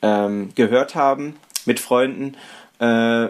ähm, 0.02 0.52
gehört 0.54 0.94
haben 0.94 1.36
mit 1.64 1.78
Freunden. 1.78 2.36
Äh, 2.80 3.28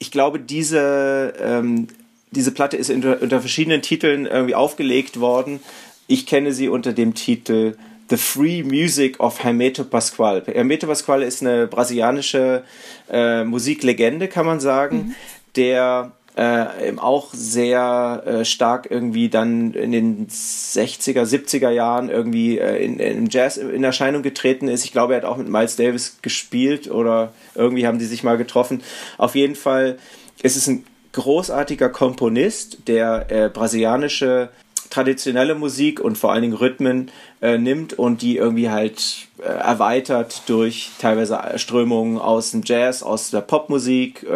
ich 0.00 0.10
glaube, 0.10 0.40
diese, 0.40 1.34
ähm, 1.40 1.86
diese 2.32 2.50
Platte 2.50 2.76
ist 2.76 2.90
unter, 2.90 3.22
unter 3.22 3.40
verschiedenen 3.40 3.82
Titeln 3.82 4.26
irgendwie 4.26 4.56
aufgelegt 4.56 5.20
worden. 5.20 5.60
Ich 6.08 6.26
kenne 6.26 6.52
sie 6.52 6.68
unter 6.68 6.92
dem 6.92 7.14
Titel 7.14 7.76
The 8.08 8.16
Free 8.16 8.64
Music 8.64 9.20
of 9.20 9.44
Hermeto 9.44 9.84
Pascual. 9.84 10.42
Hermeto 10.44 10.88
Pascual 10.88 11.22
ist 11.22 11.42
eine 11.42 11.68
brasilianische 11.68 12.64
äh, 13.08 13.44
Musiklegende, 13.44 14.26
kann 14.26 14.46
man 14.46 14.58
sagen, 14.58 14.96
mhm. 14.96 15.14
der 15.54 16.12
äh, 16.36 16.96
auch 16.96 17.28
sehr 17.32 18.22
äh, 18.24 18.44
stark 18.44 18.88
irgendwie 18.90 19.28
dann 19.28 19.72
in 19.72 19.92
den 19.92 20.28
60er, 20.28 21.24
70er 21.24 21.70
Jahren 21.70 22.08
irgendwie 22.08 22.58
äh, 22.58 22.82
in, 22.84 22.98
in 22.98 23.28
Jazz 23.28 23.56
in 23.56 23.84
Erscheinung 23.84 24.22
getreten 24.22 24.68
ist. 24.68 24.84
Ich 24.84 24.92
glaube, 24.92 25.14
er 25.14 25.22
hat 25.22 25.28
auch 25.28 25.36
mit 25.36 25.48
Miles 25.48 25.76
Davis 25.76 26.18
gespielt 26.22 26.90
oder 26.90 27.32
irgendwie 27.54 27.86
haben 27.86 27.98
die 27.98 28.04
sich 28.04 28.22
mal 28.22 28.38
getroffen. 28.38 28.82
Auf 29.18 29.34
jeden 29.34 29.56
Fall 29.56 29.98
ist 30.42 30.56
es 30.56 30.66
ein 30.66 30.84
großartiger 31.12 31.88
Komponist, 31.88 32.86
der 32.86 33.26
äh, 33.30 33.48
brasilianische 33.48 34.50
traditionelle 34.90 35.54
Musik 35.54 36.00
und 36.00 36.18
vor 36.18 36.32
allen 36.32 36.42
Dingen 36.42 36.54
Rhythmen 36.54 37.10
äh, 37.40 37.58
nimmt 37.58 37.92
und 37.94 38.22
die 38.22 38.36
irgendwie 38.36 38.70
halt 38.70 39.28
äh, 39.38 39.44
erweitert 39.44 40.42
durch 40.46 40.90
teilweise 40.98 41.38
Strömungen 41.56 42.18
aus 42.18 42.50
dem 42.50 42.62
Jazz, 42.64 43.02
aus 43.02 43.30
der 43.30 43.40
Popmusik, 43.40 44.26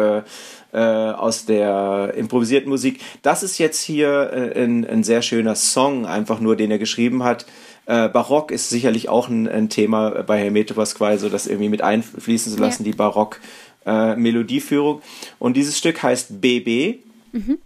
äh, 0.75 0.79
aus 0.79 1.47
der 1.47 2.13
improvisierten 2.17 2.69
Musik. 2.69 3.01
Das 3.23 3.43
ist 3.43 3.59
jetzt 3.59 3.81
hier 3.81 4.31
äh, 4.33 4.63
ein, 4.63 4.85
ein, 4.85 5.05
sehr 5.05 5.23
schöner 5.23 5.55
Song, 5.55 6.05
einfach 6.05 6.41
nur, 6.41 6.57
den 6.57 6.71
er 6.71 6.79
geschrieben 6.79 7.23
hat. 7.23 7.47
Äh, 7.87 8.09
Barock 8.09 8.51
ist 8.51 8.71
sicherlich 8.71 9.09
auch 9.09 9.29
ein, 9.29 9.49
ein 9.49 9.69
Thema 9.69 10.23
bei 10.23 10.43
Hermeto 10.43 10.75
Pasquale, 10.75 11.19
so 11.19 11.29
das 11.29 11.47
irgendwie 11.47 11.69
mit 11.69 11.83
einfließen 11.83 12.53
zu 12.53 12.59
lassen, 12.59 12.85
ja. 12.85 12.91
die 12.91 12.97
Barock-Melodieführung. 12.97 14.99
Äh, 14.99 15.03
und 15.39 15.57
dieses 15.57 15.79
Stück 15.79 16.03
heißt 16.03 16.41
BB. 16.41 16.99
Mhm. 17.33 17.59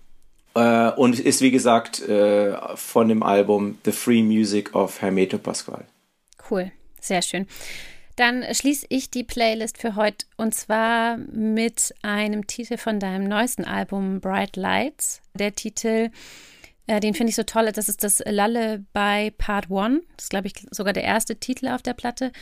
Äh, 0.54 0.90
und 0.90 1.18
ist 1.18 1.40
wie 1.40 1.50
gesagt 1.50 2.06
äh, 2.08 2.56
von 2.74 3.08
dem 3.08 3.22
Album 3.22 3.78
The 3.84 3.92
Free 3.92 4.22
Music 4.22 4.74
of 4.74 5.00
Hermeto 5.00 5.38
Pasquale. 5.38 5.84
Cool, 6.50 6.72
sehr 7.00 7.22
schön. 7.22 7.46
Dann 8.18 8.44
schließe 8.52 8.86
ich 8.88 9.12
die 9.12 9.22
Playlist 9.22 9.78
für 9.78 9.94
heute 9.94 10.26
und 10.36 10.52
zwar 10.52 11.18
mit 11.18 11.94
einem 12.02 12.48
Titel 12.48 12.76
von 12.76 12.98
deinem 12.98 13.28
neuesten 13.28 13.64
Album 13.64 14.20
Bright 14.20 14.56
Lights. 14.56 15.22
Der 15.34 15.54
Titel, 15.54 16.10
äh, 16.88 16.98
den 16.98 17.14
finde 17.14 17.30
ich 17.30 17.36
so 17.36 17.44
toll, 17.44 17.70
das 17.70 17.88
ist 17.88 18.02
das 18.02 18.20
Lullaby 18.26 19.30
Part 19.38 19.70
One. 19.70 20.00
Das 20.16 20.24
ist, 20.24 20.30
glaube 20.30 20.48
ich, 20.48 20.54
sogar 20.72 20.92
der 20.94 21.04
erste 21.04 21.36
Titel 21.36 21.68
auf 21.68 21.82
der 21.82 21.94
Platte. 21.94 22.32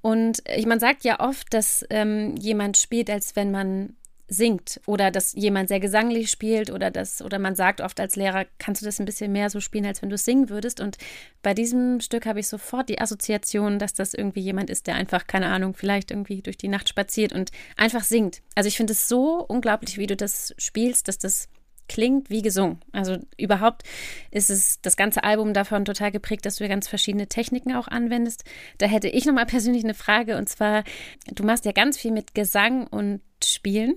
Und 0.00 0.42
ich, 0.56 0.64
man 0.64 0.80
sagt 0.80 1.04
ja 1.04 1.20
oft, 1.20 1.52
dass 1.52 1.84
ähm, 1.90 2.34
jemand 2.36 2.78
spielt, 2.78 3.10
als 3.10 3.36
wenn 3.36 3.50
man 3.50 3.95
singt 4.28 4.80
oder 4.86 5.10
dass 5.10 5.34
jemand 5.34 5.68
sehr 5.68 5.80
gesanglich 5.80 6.30
spielt 6.30 6.70
oder 6.70 6.90
das 6.90 7.22
oder 7.22 7.38
man 7.38 7.54
sagt 7.54 7.80
oft 7.80 8.00
als 8.00 8.16
Lehrer, 8.16 8.46
kannst 8.58 8.82
du 8.82 8.86
das 8.86 8.98
ein 8.98 9.06
bisschen 9.06 9.32
mehr 9.32 9.50
so 9.50 9.60
spielen, 9.60 9.86
als 9.86 10.02
wenn 10.02 10.10
du 10.10 10.18
singen 10.18 10.48
würdest 10.48 10.80
und 10.80 10.98
bei 11.42 11.54
diesem 11.54 12.00
Stück 12.00 12.26
habe 12.26 12.40
ich 12.40 12.48
sofort 12.48 12.88
die 12.88 13.00
Assoziation, 13.00 13.78
dass 13.78 13.94
das 13.94 14.14
irgendwie 14.14 14.40
jemand 14.40 14.68
ist, 14.68 14.86
der 14.88 14.96
einfach 14.96 15.26
keine 15.26 15.46
Ahnung, 15.46 15.74
vielleicht 15.74 16.10
irgendwie 16.10 16.42
durch 16.42 16.58
die 16.58 16.68
Nacht 16.68 16.88
spaziert 16.88 17.32
und 17.32 17.50
einfach 17.76 18.02
singt. 18.02 18.42
Also 18.54 18.68
ich 18.68 18.76
finde 18.76 18.94
es 18.94 19.08
so 19.08 19.44
unglaublich, 19.46 19.96
wie 19.98 20.06
du 20.06 20.16
das 20.16 20.54
spielst, 20.58 21.08
dass 21.08 21.18
das 21.18 21.48
klingt 21.88 22.30
wie 22.30 22.42
gesungen. 22.42 22.80
Also 22.90 23.18
überhaupt 23.36 23.82
ist 24.32 24.50
es 24.50 24.80
das 24.80 24.96
ganze 24.96 25.22
Album 25.22 25.52
davon 25.52 25.84
total 25.84 26.10
geprägt, 26.10 26.44
dass 26.44 26.56
du 26.56 26.68
ganz 26.68 26.88
verschiedene 26.88 27.28
Techniken 27.28 27.74
auch 27.74 27.86
anwendest. 27.86 28.44
Da 28.78 28.86
hätte 28.86 29.08
ich 29.08 29.24
nochmal 29.24 29.46
persönlich 29.46 29.84
eine 29.84 29.94
Frage 29.94 30.36
und 30.36 30.48
zwar, 30.48 30.82
du 31.32 31.44
machst 31.44 31.64
ja 31.64 31.70
ganz 31.70 31.96
viel 31.96 32.10
mit 32.10 32.34
Gesang 32.34 32.88
und 32.88 33.20
Spielen 33.44 33.96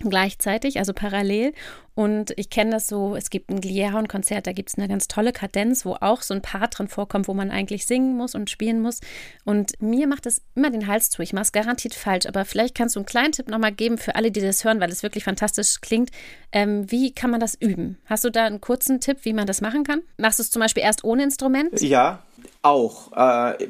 gleichzeitig, 0.00 0.78
also 0.78 0.92
parallel. 0.92 1.52
Und 1.94 2.32
ich 2.36 2.48
kenne 2.48 2.70
das 2.70 2.86
so, 2.86 3.14
es 3.16 3.28
gibt 3.28 3.50
ein 3.50 3.60
Glierhorn-Konzert, 3.60 4.46
da 4.46 4.52
gibt 4.52 4.70
es 4.70 4.78
eine 4.78 4.88
ganz 4.88 5.08
tolle 5.08 5.32
Kadenz, 5.32 5.84
wo 5.84 5.96
auch 6.00 6.22
so 6.22 6.32
ein 6.32 6.40
Part 6.40 6.78
drin 6.78 6.88
vorkommt, 6.88 7.28
wo 7.28 7.34
man 7.34 7.50
eigentlich 7.50 7.84
singen 7.84 8.16
muss 8.16 8.34
und 8.34 8.48
spielen 8.48 8.80
muss. 8.80 9.00
Und 9.44 9.72
mir 9.80 10.06
macht 10.06 10.24
das 10.24 10.40
immer 10.54 10.70
den 10.70 10.86
Hals 10.86 11.10
zu. 11.10 11.20
Ich 11.20 11.34
mache 11.34 11.42
es 11.42 11.52
garantiert 11.52 11.94
falsch, 11.94 12.26
aber 12.26 12.46
vielleicht 12.46 12.74
kannst 12.74 12.96
du 12.96 13.00
einen 13.00 13.06
kleinen 13.06 13.32
Tipp 13.32 13.48
nochmal 13.48 13.72
geben 13.72 13.98
für 13.98 14.16
alle, 14.16 14.30
die 14.30 14.40
das 14.40 14.64
hören, 14.64 14.80
weil 14.80 14.90
es 14.90 15.02
wirklich 15.02 15.24
fantastisch 15.24 15.82
klingt. 15.82 16.10
Ähm, 16.50 16.90
wie 16.90 17.12
kann 17.12 17.30
man 17.30 17.40
das 17.40 17.54
üben? 17.54 17.98
Hast 18.06 18.24
du 18.24 18.30
da 18.30 18.46
einen 18.46 18.62
kurzen 18.62 19.00
Tipp, 19.00 19.18
wie 19.22 19.34
man 19.34 19.46
das 19.46 19.60
machen 19.60 19.84
kann? 19.84 20.00
Machst 20.16 20.38
du 20.38 20.42
es 20.42 20.50
zum 20.50 20.60
Beispiel 20.60 20.82
erst 20.82 21.04
ohne 21.04 21.24
Instrument? 21.24 21.78
Ja, 21.82 22.22
auch. 22.62 23.12
Äh, 23.14 23.64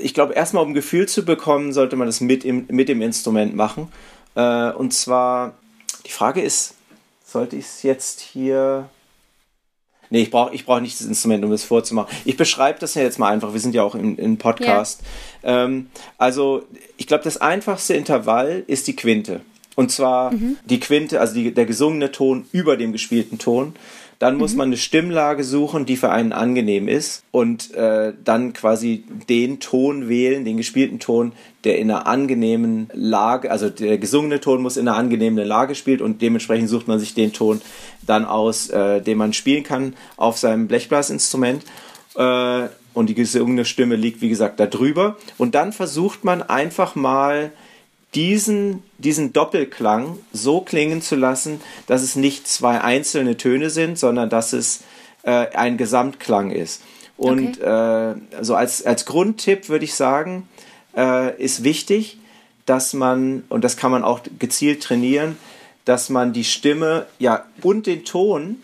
ich 0.00 0.14
glaube, 0.14 0.34
erstmal 0.34 0.62
um 0.62 0.70
ein 0.70 0.74
Gefühl 0.74 1.08
zu 1.08 1.24
bekommen, 1.24 1.72
sollte 1.72 1.96
man 1.96 2.06
das 2.06 2.20
mit, 2.20 2.44
im, 2.44 2.66
mit 2.68 2.88
dem 2.88 3.02
Instrument 3.02 3.56
machen. 3.56 3.88
Äh, 4.36 4.70
und 4.70 4.92
zwar 4.92 5.54
die 6.06 6.10
Frage 6.10 6.42
ist, 6.42 6.74
sollte 7.24 7.56
ich 7.56 7.64
es 7.64 7.82
jetzt 7.82 8.20
hier. 8.20 8.88
Nee, 10.10 10.22
ich 10.22 10.30
brauche 10.30 10.54
ich 10.54 10.64
brauch 10.66 10.80
nicht 10.80 11.00
das 11.00 11.06
Instrument, 11.06 11.44
um 11.44 11.50
das 11.50 11.64
vorzumachen. 11.64 12.14
Ich 12.24 12.36
beschreibe 12.36 12.78
das 12.78 12.94
ja 12.94 13.02
jetzt 13.02 13.18
mal 13.18 13.32
einfach. 13.32 13.52
Wir 13.52 13.60
sind 13.60 13.74
ja 13.74 13.82
auch 13.82 13.94
im, 13.94 14.16
im 14.16 14.36
Podcast. 14.36 15.02
Yeah. 15.42 15.64
Ähm, 15.64 15.90
also, 16.18 16.64
ich 16.96 17.06
glaube, 17.06 17.24
das 17.24 17.38
einfachste 17.38 17.94
Intervall 17.94 18.62
ist 18.66 18.86
die 18.86 18.96
Quinte. 18.96 19.40
Und 19.76 19.90
zwar 19.90 20.32
mhm. 20.32 20.56
die 20.64 20.78
Quinte, 20.78 21.20
also 21.20 21.34
die, 21.34 21.52
der 21.52 21.66
gesungene 21.66 22.12
Ton 22.12 22.46
über 22.52 22.76
dem 22.76 22.92
gespielten 22.92 23.38
Ton. 23.38 23.74
Dann 24.24 24.38
muss 24.38 24.52
mhm. 24.52 24.58
man 24.58 24.68
eine 24.68 24.78
Stimmlage 24.78 25.44
suchen, 25.44 25.84
die 25.84 25.98
für 25.98 26.08
einen 26.08 26.32
angenehm 26.32 26.88
ist 26.88 27.24
und 27.30 27.74
äh, 27.74 28.14
dann 28.24 28.54
quasi 28.54 29.04
den 29.28 29.60
Ton 29.60 30.08
wählen, 30.08 30.46
den 30.46 30.56
gespielten 30.56 30.98
Ton, 30.98 31.32
der 31.64 31.76
in 31.78 31.90
einer 31.90 32.06
angenehmen 32.06 32.88
Lage, 32.94 33.50
also 33.50 33.68
der 33.68 33.98
gesungene 33.98 34.40
Ton 34.40 34.62
muss 34.62 34.78
in 34.78 34.88
einer 34.88 34.96
angenehmen 34.96 35.46
Lage 35.46 35.74
spielt 35.74 36.00
und 36.00 36.22
dementsprechend 36.22 36.70
sucht 36.70 36.88
man 36.88 36.98
sich 36.98 37.12
den 37.12 37.34
Ton 37.34 37.60
dann 38.00 38.24
aus, 38.24 38.70
äh, 38.70 39.02
den 39.02 39.18
man 39.18 39.34
spielen 39.34 39.62
kann 39.62 39.92
auf 40.16 40.38
seinem 40.38 40.68
Blechblasinstrument. 40.68 41.62
Äh, 42.16 42.68
und 42.94 43.10
die 43.10 43.14
gesungene 43.14 43.66
Stimme 43.66 43.96
liegt, 43.96 44.22
wie 44.22 44.30
gesagt, 44.30 44.58
da 44.58 44.64
drüber. 44.66 45.18
Und 45.36 45.54
dann 45.54 45.74
versucht 45.74 46.24
man 46.24 46.42
einfach 46.42 46.94
mal 46.94 47.52
diesen, 48.14 48.82
diesen 48.98 49.32
Doppelklang 49.32 50.18
so 50.32 50.60
klingen 50.60 51.02
zu 51.02 51.16
lassen, 51.16 51.60
dass 51.86 52.02
es 52.02 52.16
nicht 52.16 52.46
zwei 52.46 52.80
einzelne 52.80 53.36
Töne 53.36 53.70
sind, 53.70 53.98
sondern 53.98 54.30
dass 54.30 54.52
es 54.52 54.82
äh, 55.22 55.48
ein 55.54 55.76
Gesamtklang 55.76 56.50
ist. 56.50 56.82
Und 57.16 57.58
okay. 57.58 58.12
äh, 58.12 58.42
so 58.42 58.54
als, 58.54 58.84
als 58.84 59.04
Grundtipp 59.04 59.68
würde 59.68 59.84
ich 59.84 59.94
sagen, 59.94 60.48
äh, 60.96 61.40
ist 61.42 61.64
wichtig, 61.64 62.18
dass 62.66 62.92
man, 62.92 63.44
und 63.48 63.62
das 63.62 63.76
kann 63.76 63.90
man 63.90 64.04
auch 64.04 64.20
gezielt 64.38 64.82
trainieren, 64.82 65.36
dass 65.84 66.08
man 66.08 66.32
die 66.32 66.44
Stimme 66.44 67.06
ja 67.18 67.44
und 67.62 67.86
den 67.86 68.04
Ton 68.04 68.62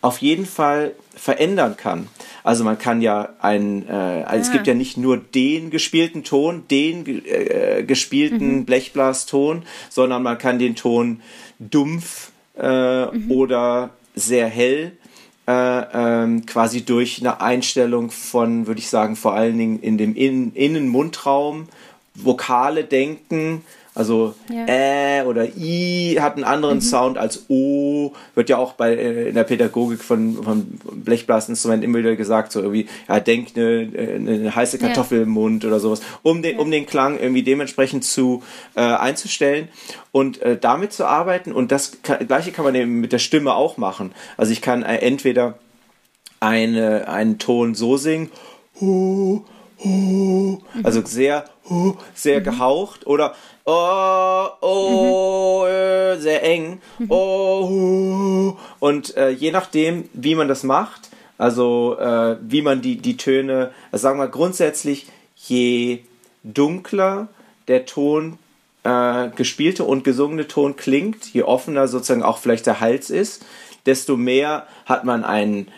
auf 0.00 0.18
jeden 0.18 0.46
Fall 0.46 0.92
verändern 1.18 1.76
kann. 1.76 2.08
Also 2.44 2.64
man 2.64 2.78
kann 2.78 3.02
ja 3.02 3.30
ein, 3.40 3.86
äh, 3.88 3.92
also 3.92 4.42
es 4.42 4.52
gibt 4.52 4.66
ja 4.66 4.74
nicht 4.74 4.96
nur 4.96 5.18
den 5.18 5.70
gespielten 5.70 6.24
Ton, 6.24 6.64
den 6.70 7.04
äh, 7.26 7.84
gespielten 7.86 8.58
mhm. 8.58 8.64
Blechblaston, 8.64 9.62
sondern 9.90 10.22
man 10.22 10.38
kann 10.38 10.58
den 10.58 10.76
Ton 10.76 11.20
dumpf 11.58 12.30
äh, 12.56 13.06
mhm. 13.06 13.30
oder 13.30 13.90
sehr 14.14 14.48
hell 14.48 14.92
äh, 15.48 15.52
ähm, 15.94 16.44
quasi 16.46 16.84
durch 16.84 17.20
eine 17.20 17.40
Einstellung 17.40 18.10
von, 18.10 18.66
würde 18.66 18.80
ich 18.80 18.88
sagen, 18.88 19.16
vor 19.16 19.34
allen 19.34 19.56
Dingen 19.56 19.80
in 19.80 19.96
dem 19.96 20.14
In 20.14 20.52
Innenmundraum, 20.52 21.68
Vokale 22.24 22.84
denken, 22.84 23.62
also 23.98 24.34
ja. 24.48 24.64
Ä 24.68 25.24
oder 25.24 25.48
I 25.56 26.18
hat 26.20 26.36
einen 26.36 26.44
anderen 26.44 26.76
mhm. 26.76 26.82
Sound 26.82 27.18
als 27.18 27.46
O. 27.48 28.12
Wird 28.36 28.48
ja 28.48 28.56
auch 28.56 28.74
bei 28.74 28.94
äh, 28.94 29.28
in 29.30 29.34
der 29.34 29.42
Pädagogik 29.42 30.00
von, 30.00 30.40
von 30.44 30.78
Blechblasinstrumenten 30.92 31.82
immer 31.82 31.98
wieder 31.98 32.14
gesagt, 32.14 32.52
so 32.52 32.60
irgendwie, 32.60 32.86
ja, 33.08 33.18
denk 33.18 33.48
eine, 33.56 33.88
eine 34.14 34.54
heiße 34.54 34.78
Kartoffel 34.78 35.18
ja. 35.18 35.24
im 35.24 35.30
Mund 35.30 35.64
oder 35.64 35.80
sowas, 35.80 36.00
um 36.22 36.42
den, 36.42 36.54
ja. 36.54 36.62
um 36.62 36.70
den 36.70 36.86
Klang 36.86 37.18
irgendwie 37.18 37.42
dementsprechend 37.42 38.04
zu 38.04 38.44
äh, 38.76 38.82
einzustellen 38.82 39.66
und 40.12 40.40
äh, 40.42 40.56
damit 40.56 40.92
zu 40.92 41.04
arbeiten. 41.04 41.50
Und 41.50 41.72
das 41.72 42.00
kann, 42.04 42.24
gleiche 42.24 42.52
kann 42.52 42.64
man 42.64 42.76
eben 42.76 43.00
mit 43.00 43.10
der 43.12 43.18
Stimme 43.18 43.54
auch 43.54 43.78
machen. 43.78 44.12
Also 44.36 44.52
ich 44.52 44.62
kann 44.62 44.84
äh, 44.84 44.98
entweder 44.98 45.58
eine, 46.38 47.08
einen 47.08 47.40
Ton 47.40 47.74
so 47.74 47.96
singen, 47.96 48.30
hu, 48.80 49.44
hu, 49.82 50.60
also 50.82 51.04
sehr, 51.04 51.44
sehr 52.14 52.40
mhm. 52.40 52.44
gehaucht 52.44 53.06
oder 53.06 53.34
oh, 53.64 54.46
oh, 54.60 55.64
mhm. 55.66 56.20
sehr 56.20 56.42
eng, 56.42 56.80
oh, 57.08 57.68
hu. 57.68 58.56
und 58.80 59.16
äh, 59.16 59.30
je 59.30 59.50
nachdem, 59.50 60.08
wie 60.12 60.34
man 60.34 60.48
das 60.48 60.62
macht, 60.62 61.10
also 61.38 61.96
äh, 61.98 62.36
wie 62.40 62.62
man 62.62 62.82
die, 62.82 62.96
die 62.96 63.16
Töne, 63.16 63.72
also 63.92 64.02
sagen 64.02 64.18
wir 64.18 64.28
grundsätzlich, 64.28 65.06
je 65.36 66.00
dunkler 66.42 67.28
der 67.68 67.86
Ton 67.86 68.38
äh, 68.82 69.28
gespielte 69.36 69.84
und 69.84 70.02
gesungene 70.02 70.48
Ton 70.48 70.76
klingt, 70.76 71.32
je 71.32 71.42
offener 71.42 71.88
sozusagen 71.88 72.22
auch 72.22 72.38
vielleicht 72.38 72.66
der 72.66 72.80
Hals 72.80 73.10
ist, 73.10 73.44
desto 73.86 74.16
mehr 74.16 74.66
hat 74.86 75.04
man 75.04 75.24
einen, 75.24 75.68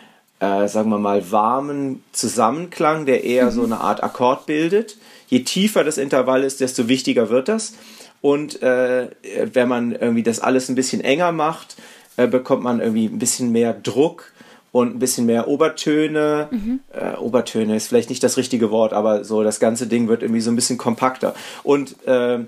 äh, 0.41 0.67
sagen 0.67 0.89
wir 0.89 0.97
mal, 0.97 1.31
warmen 1.31 2.03
Zusammenklang, 2.13 3.05
der 3.05 3.23
eher 3.23 3.45
mhm. 3.45 3.51
so 3.51 3.63
eine 3.63 3.79
Art 3.79 4.03
Akkord 4.03 4.47
bildet. 4.47 4.97
Je 5.27 5.43
tiefer 5.43 5.83
das 5.83 5.97
Intervall 5.97 6.43
ist, 6.43 6.59
desto 6.59 6.87
wichtiger 6.87 7.29
wird 7.29 7.47
das. 7.47 7.73
Und 8.21 8.61
äh, 8.61 9.09
wenn 9.53 9.67
man 9.67 9.91
irgendwie 9.93 10.23
das 10.23 10.39
alles 10.39 10.67
ein 10.67 10.75
bisschen 10.75 11.01
enger 11.01 11.31
macht, 11.31 11.77
äh, 12.17 12.27
bekommt 12.27 12.63
man 12.63 12.79
irgendwie 12.79 13.05
ein 13.05 13.19
bisschen 13.19 13.51
mehr 13.51 13.73
Druck 13.73 14.33
und 14.71 14.95
ein 14.95 14.99
bisschen 14.99 15.27
mehr 15.27 15.47
Obertöne. 15.47 16.47
Mhm. 16.49 16.79
Äh, 16.91 17.17
Obertöne 17.17 17.75
ist 17.75 17.87
vielleicht 17.87 18.09
nicht 18.09 18.23
das 18.23 18.37
richtige 18.37 18.71
Wort, 18.71 18.93
aber 18.93 19.23
so 19.23 19.43
das 19.43 19.59
ganze 19.59 19.85
Ding 19.85 20.07
wird 20.07 20.23
irgendwie 20.23 20.41
so 20.41 20.49
ein 20.49 20.55
bisschen 20.55 20.79
kompakter. 20.79 21.35
Und 21.61 22.03
äh, 22.07 22.39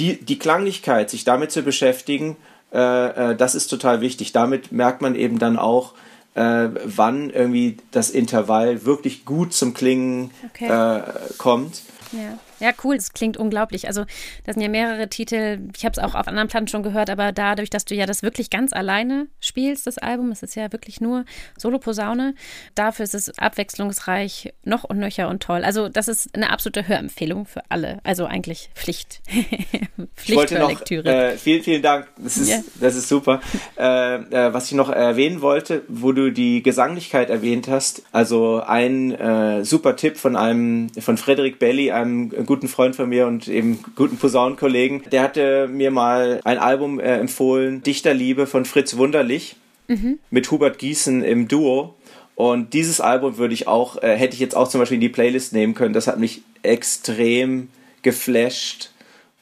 die, 0.00 0.24
die 0.24 0.38
Klanglichkeit, 0.38 1.10
sich 1.10 1.22
damit 1.22 1.52
zu 1.52 1.62
beschäftigen, 1.62 2.36
äh, 2.72 3.30
äh, 3.32 3.36
das 3.36 3.54
ist 3.54 3.68
total 3.68 4.00
wichtig. 4.00 4.32
Damit 4.32 4.72
merkt 4.72 5.00
man 5.00 5.14
eben 5.14 5.38
dann 5.38 5.56
auch, 5.56 5.94
äh, 6.34 6.68
wann 6.84 7.30
irgendwie 7.30 7.76
das 7.90 8.10
Intervall 8.10 8.84
wirklich 8.84 9.24
gut 9.24 9.52
zum 9.52 9.74
Klingen 9.74 10.30
okay. 10.46 10.66
Äh, 10.66 11.02
kommt. 11.38 11.82
Ja. 12.12 12.38
Ja, 12.60 12.70
cool, 12.84 12.96
das 12.96 13.12
klingt 13.12 13.36
unglaublich. 13.36 13.86
Also, 13.86 14.04
das 14.44 14.54
sind 14.54 14.62
ja 14.62 14.68
mehrere 14.68 15.08
Titel. 15.08 15.60
Ich 15.76 15.84
habe 15.84 15.92
es 15.92 15.98
auch 15.98 16.14
auf 16.14 16.28
anderen 16.28 16.48
Platten 16.48 16.68
schon 16.68 16.82
gehört, 16.82 17.10
aber 17.10 17.32
dadurch, 17.32 17.70
dass 17.70 17.84
du 17.84 17.94
ja 17.94 18.06
das 18.06 18.22
wirklich 18.22 18.50
ganz 18.50 18.72
alleine 18.72 19.28
spielst, 19.40 19.86
das 19.86 19.98
Album, 19.98 20.30
es 20.30 20.42
ist 20.42 20.54
ja 20.54 20.72
wirklich 20.72 21.00
nur 21.00 21.24
Solo-Posaune, 21.56 22.34
dafür 22.74 23.04
ist 23.04 23.14
es 23.14 23.38
abwechslungsreich, 23.38 24.52
noch 24.64 24.84
und 24.84 24.98
nöcher 24.98 25.28
und 25.28 25.42
toll. 25.42 25.64
Also, 25.64 25.88
das 25.88 26.08
ist 26.08 26.34
eine 26.34 26.50
absolute 26.50 26.88
Hörempfehlung 26.88 27.46
für 27.46 27.62
alle. 27.68 27.98
Also, 28.04 28.26
eigentlich 28.26 28.70
Pflicht. 28.74 29.22
Pflicht 30.16 30.48
für 30.48 30.66
Lektüre. 30.66 31.32
Äh, 31.32 31.36
vielen, 31.36 31.62
vielen 31.62 31.82
Dank. 31.82 32.08
Das 32.16 32.36
ist, 32.36 32.48
ja. 32.48 32.60
das 32.80 32.96
ist 32.96 33.08
super. 33.08 33.40
Äh, 33.76 34.14
äh, 34.14 34.52
was 34.52 34.66
ich 34.66 34.72
noch 34.72 34.90
erwähnen 34.90 35.40
wollte, 35.40 35.82
wo 35.88 36.12
du 36.12 36.30
die 36.30 36.62
Gesanglichkeit 36.62 37.30
erwähnt 37.30 37.68
hast, 37.68 38.02
also 38.12 38.62
ein 38.66 39.12
äh, 39.12 39.64
super 39.64 39.96
Tipp 39.96 40.16
von 40.16 40.36
einem, 40.36 40.88
von 40.98 41.16
Frederik 41.16 41.58
Belli, 41.58 41.90
einem 41.90 42.30
guten 42.46 42.64
guten 42.64 42.68
Freund 42.68 42.96
von 42.96 43.08
mir 43.08 43.26
und 43.26 43.46
eben 43.48 43.84
guten 43.94 44.16
Posaunenkollegen, 44.16 45.02
der 45.12 45.22
hatte 45.22 45.68
mir 45.68 45.90
mal 45.90 46.40
ein 46.44 46.56
Album 46.56 46.98
äh, 46.98 47.18
empfohlen, 47.18 47.82
Dichterliebe 47.82 48.46
von 48.46 48.64
Fritz 48.64 48.96
Wunderlich 48.96 49.56
mhm. 49.88 50.18
mit 50.30 50.50
Hubert 50.50 50.78
Gießen 50.78 51.22
im 51.22 51.46
Duo. 51.46 51.94
Und 52.36 52.72
dieses 52.72 53.00
Album 53.00 53.36
würde 53.36 53.52
ich 53.52 53.68
auch, 53.68 54.02
äh, 54.02 54.16
hätte 54.16 54.34
ich 54.34 54.40
jetzt 54.40 54.56
auch 54.56 54.68
zum 54.68 54.80
Beispiel 54.80 54.96
in 54.96 55.02
die 55.02 55.10
Playlist 55.10 55.52
nehmen 55.52 55.74
können. 55.74 55.92
Das 55.92 56.06
hat 56.06 56.18
mich 56.18 56.42
extrem 56.62 57.68
geflasht 58.02 58.90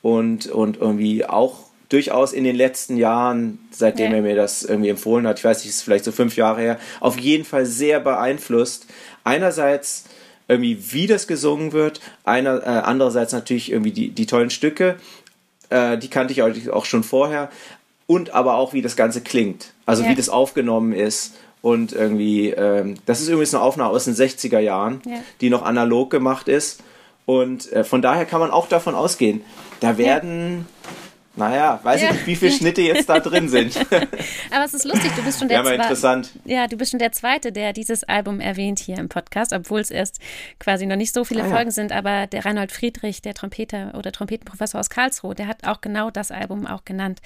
und, 0.03 0.47
und 0.49 0.79
irgendwie 0.79 1.25
auch 1.25 1.61
durchaus 1.89 2.33
in 2.33 2.43
den 2.43 2.57
letzten 2.57 2.97
Jahren, 2.97 3.59
seitdem 3.71 4.11
ja. 4.11 4.17
er 4.17 4.23
mir 4.23 4.35
das 4.35 4.63
irgendwie 4.63 4.89
empfohlen 4.89 5.27
hat, 5.27 5.39
ich 5.39 5.45
weiß 5.45 5.59
nicht, 5.59 5.69
ist 5.69 5.83
vielleicht 5.83 6.05
so 6.05 6.13
fünf 6.13 6.37
Jahre 6.37 6.61
her, 6.61 6.79
auf 7.01 7.21
jeden 7.21 7.45
Fall 7.45 7.67
sehr 7.67 8.01
beeinflusst. 8.01 8.87
Einerseits 9.23 10.07
irgendwie, 10.49 10.93
wie 10.93 11.07
das 11.07 11.27
gesungen 11.27 11.73
wird. 11.73 12.01
Einer, 12.25 12.63
äh, 12.63 12.67
andererseits 12.67 13.33
natürlich 13.33 13.71
irgendwie 13.71 13.93
die, 13.93 14.11
die 14.11 14.27
tollen 14.27 14.51
Stücke, 14.51 14.97
äh, 15.71 15.99
die 15.99 16.09
kannte 16.09 16.33
ich 16.33 16.71
auch 16.71 16.85
schon 16.85 17.05
vorher. 17.05 17.51
Und 18.07 18.35
aber 18.35 18.55
auch, 18.55 18.73
wie 18.73 18.83
das 18.83 18.97
Ganze 18.97 19.21
klingt. 19.21 19.73
Also 19.87 20.03
ja. 20.03 20.11
wie 20.11 20.15
das 20.15 20.29
aufgenommen 20.29 20.93
ist. 20.93 21.35
Und 21.63 21.93
irgendwie, 21.93 22.51
ähm, 22.51 22.97
das 23.07 23.21
ist 23.21 23.29
übrigens 23.29 23.55
eine 23.55 23.63
Aufnahme 23.63 23.91
aus 23.91 24.05
den 24.05 24.15
60er 24.15 24.59
Jahren, 24.59 25.01
ja. 25.07 25.19
die 25.41 25.49
noch 25.49 25.63
analog 25.63 26.11
gemacht 26.11 26.49
ist. 26.49 26.83
Und 27.25 27.73
äh, 27.73 27.85
von 27.85 28.03
daher 28.03 28.27
kann 28.27 28.41
man 28.41 28.51
auch 28.51 28.69
davon 28.69 28.95
ausgehen, 28.97 29.43
da 29.81 29.97
werden 29.97 30.59
ja. 30.59 30.91
Naja, 31.35 31.81
weiß 31.83 32.03
ja. 32.03 32.09
ich 32.09 32.13
nicht, 32.15 32.27
wie 32.27 32.37
viele 32.37 32.53
Schnitte 32.53 32.83
jetzt 32.83 33.09
da 33.09 33.19
drin 33.19 33.49
sind. 33.49 33.77
Aber 34.51 34.65
es 34.65 34.75
ist 34.75 34.85
lustig, 34.85 35.13
du 35.17 35.23
bist 35.23 35.39
schon 35.39 35.49
der 35.49 35.63
ja, 35.63 35.71
interessant. 35.71 36.31
Ja, 36.45 36.67
du 36.67 36.77
bist 36.77 36.91
schon 36.91 36.99
der 36.99 37.13
Zweite, 37.13 37.53
der 37.53 37.73
dieses 37.73 38.05
Album 38.05 38.39
erwähnt 38.41 38.79
hier 38.79 38.99
im 38.99 39.09
Podcast, 39.09 39.55
obwohl 39.55 39.81
es 39.81 39.91
erst 39.91 40.21
quasi 40.59 40.85
noch 40.85 40.97
nicht 40.97 41.15
so 41.15 41.25
viele 41.25 41.45
ah, 41.45 41.49
Folgen 41.49 41.71
ja. 41.71 41.71
sind. 41.71 41.93
Aber 41.93 42.27
der 42.27 42.45
Reinhold 42.45 42.71
Friedrich, 42.71 43.23
der 43.23 43.33
Trompeter 43.33 43.95
oder 43.97 44.13
Trompetenprofessor 44.13 44.79
aus 44.79 44.91
Karlsruhe, 44.91 45.35
der 45.35 45.47
hat 45.47 45.67
auch 45.67 45.81
genau 45.81 46.11
das 46.11 46.31
Album 46.31 46.67
auch 46.67 46.85
genannt 46.85 47.21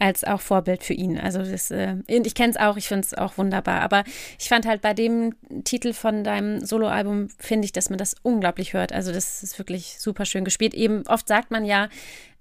als 0.00 0.24
auch 0.24 0.40
Vorbild 0.40 0.82
für 0.82 0.94
ihn. 0.94 1.18
Also 1.18 1.42
das, 1.42 1.70
äh, 1.70 1.96
ich 2.06 2.34
kenne 2.34 2.50
es 2.50 2.56
auch, 2.56 2.76
ich 2.76 2.88
finde 2.88 3.06
es 3.06 3.14
auch 3.14 3.38
wunderbar. 3.38 3.82
Aber 3.82 4.02
ich 4.38 4.48
fand 4.48 4.66
halt 4.66 4.80
bei 4.80 4.94
dem 4.94 5.34
Titel 5.64 5.92
von 5.92 6.24
deinem 6.24 6.64
Soloalbum, 6.64 7.28
finde 7.38 7.66
ich, 7.66 7.72
dass 7.72 7.90
man 7.90 7.98
das 7.98 8.16
unglaublich 8.22 8.72
hört. 8.72 8.92
Also 8.92 9.12
das 9.12 9.42
ist 9.42 9.58
wirklich 9.58 10.00
super 10.00 10.24
schön 10.24 10.44
gespielt. 10.44 10.74
Eben 10.74 11.06
oft 11.06 11.28
sagt 11.28 11.50
man 11.50 11.64
ja, 11.64 11.88